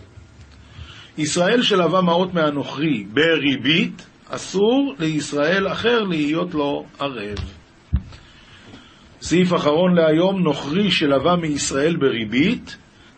ישראל 1.17 1.61
שלווה 1.61 2.01
מעות 2.01 2.33
מהנוכרי 2.33 3.05
בריבית, 3.13 4.07
אסור 4.29 4.95
לישראל 4.99 5.67
אחר 5.67 6.03
להיות 6.03 6.53
לו 6.53 6.85
ערב. 6.99 7.37
סעיף 9.21 9.53
אחרון 9.53 9.95
להיום, 9.95 10.41
נוכרי 10.41 10.91
שלווה 10.91 11.35
מישראל 11.35 11.95
בריבית, 11.95 12.77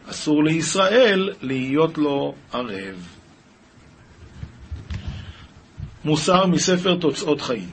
אסור 0.10 0.44
לישראל 0.44 1.30
להיות 1.42 1.98
לו 1.98 2.36
ערב. 2.54 3.08
מוסר 6.06 6.46
מספר 6.46 6.96
תוצאות 6.96 7.42
חיים 7.42 7.70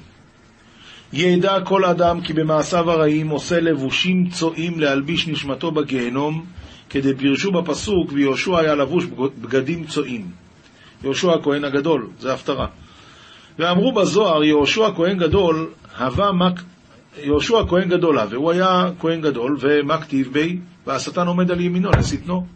ידע 1.12 1.60
כל 1.64 1.84
אדם 1.84 2.20
כי 2.20 2.32
במעשיו 2.32 2.90
הרעים 2.90 3.28
עושה 3.28 3.60
לבושים 3.60 4.28
צועים 4.30 4.80
להלביש 4.80 5.28
נשמתו 5.28 5.70
בגיהנום, 5.70 6.44
כדי 6.90 7.14
פירשו 7.14 7.52
בפסוק 7.52 8.12
ויהושע 8.12 8.58
היה 8.58 8.74
לבוש 8.74 9.04
בגדים 9.40 9.84
צועים. 9.84 10.30
יהושע 11.04 11.32
הכהן 11.32 11.64
הגדול, 11.64 12.08
זה 12.18 12.32
הפטרה. 12.32 12.66
ואמרו 13.58 13.92
בזוהר, 13.92 14.44
יהושע 14.44 14.86
הכהן 14.86 15.18
גדול, 15.18 15.70
הווה 15.98 16.32
מק... 16.32 16.62
יהושע 17.22 17.62
כהן 17.68 17.88
גדול 17.88 18.18
הווה, 18.18 18.36
הוא 18.36 18.50
היה 18.52 18.90
כהן 18.98 19.20
גדול, 19.20 19.56
ומה 19.60 20.00
כתיב 20.00 20.32
בי? 20.32 20.58
והשטן 20.86 21.26
עומד 21.26 21.50
על 21.50 21.60
ימינו 21.60 21.90
לשטנו. 21.90 22.46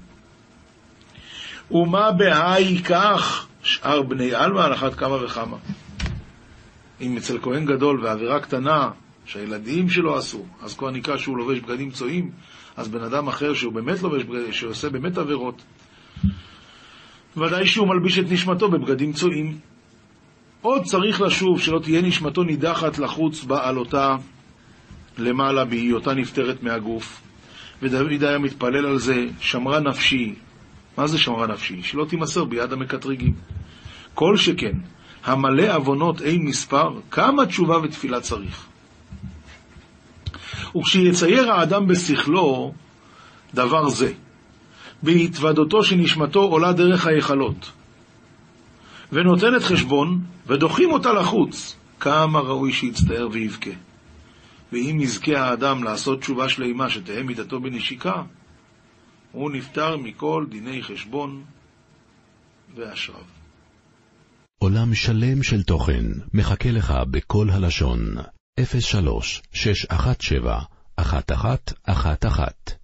ומה 1.71 2.13
בהאי 2.13 2.83
כך 2.83 3.47
שאר 3.63 4.03
בני 4.03 4.35
עלמא 4.35 4.61
על 4.61 4.73
אחת 4.75 4.95
כמה 4.95 5.25
וכמה. 5.25 5.57
אם 7.01 7.17
אצל 7.17 7.39
כהן 7.43 7.67
גדול 7.67 8.05
ועבירה 8.05 8.41
קטנה 8.41 8.91
שהילדים 9.25 9.89
שלו 9.89 10.17
עשו, 10.17 10.45
אז 10.63 10.75
כבר 10.75 10.91
נקרא 10.91 11.17
שהוא 11.17 11.39
לובש 11.39 11.59
בגדים 11.59 11.91
צועים, 11.91 12.31
אז 12.77 12.89
בן 12.89 13.03
אדם 13.03 13.29
אחר 13.29 13.55
שהוא 13.55 13.73
באמת 13.73 14.03
לובש 14.03 14.23
בגדים, 14.23 14.53
שעושה 14.53 14.89
באמת 14.89 15.19
עבירות, 15.19 15.63
ודאי 17.37 17.67
שהוא 17.67 17.89
מלביש 17.89 18.19
את 18.19 18.25
נשמתו 18.31 18.69
בבגדים 18.71 19.13
צועים. 19.13 19.59
עוד 20.63 20.83
צריך 20.85 21.21
לשוב 21.21 21.61
שלא 21.61 21.79
תהיה 21.79 22.03
נשמתו 22.03 22.43
נידחת 22.43 22.99
לחוץ 22.99 23.45
בעלותה 23.45 24.17
למעלה 25.21 25.65
בהיותה 25.65 26.15
נפטרת 26.15 26.63
מהגוף. 26.63 27.21
ודוד 27.83 28.25
היה 28.25 28.39
מתפלל 28.39 28.87
על 28.87 28.99
זה, 28.99 29.27
שמרה 29.41 29.81
נפשי. 29.81 30.35
מה 30.99 31.07
זה 31.07 31.19
שמרה 31.19 31.47
נפשי? 31.47 31.83
שלא 31.83 32.05
תימסר 32.05 32.45
ביד 32.45 32.73
המקטרגים. 32.73 33.35
כל 34.15 34.37
שכן, 34.37 34.73
המלא 35.25 35.77
עוונות 35.77 36.23
אין 36.23 36.45
מספר, 36.45 37.01
כמה 37.11 37.47
תשובה 37.47 37.79
ותפילה 37.79 38.21
צריך. 38.21 38.67
וכשיצייר 40.77 41.53
האדם 41.53 41.87
בשכלו 41.87 42.73
דבר 43.55 43.89
זה, 43.89 44.13
בהתוודותו 45.03 45.85
שנשמתו 45.85 46.41
עולה 46.41 46.73
דרך 46.73 47.07
ההיכלות, 47.07 47.73
ונותנת 49.13 49.63
חשבון, 49.63 50.21
ודוחים 50.47 50.93
אותה 50.93 51.13
לחוץ, 51.13 51.77
כמה 52.01 52.41
ראוי 52.41 52.73
שיצטער 52.73 53.29
ויבכה. 53.33 53.71
ואם 54.73 54.99
יזכה 55.01 55.39
האדם 55.41 55.85
לעשות 55.85 56.21
תשובה 56.21 56.49
שלימה 56.49 56.91
שתהא 56.91 57.23
מידתו 57.23 57.61
בנשיקה, 57.61 58.23
הוא 59.33 59.51
נפטר 59.51 59.97
מכל 59.97 60.47
דיני 60.51 60.83
חשבון 60.83 61.45
ואשריו. 62.75 63.25
עולם 64.59 64.95
שלם 64.95 65.43
של 65.43 65.63
תוכן 65.63 66.05
מחכה 66.35 66.71
לך 66.71 66.95
בכל 67.11 67.51
הלשון, 67.51 68.15
03 68.81 69.43
617 69.53 70.63
1111 70.99 72.80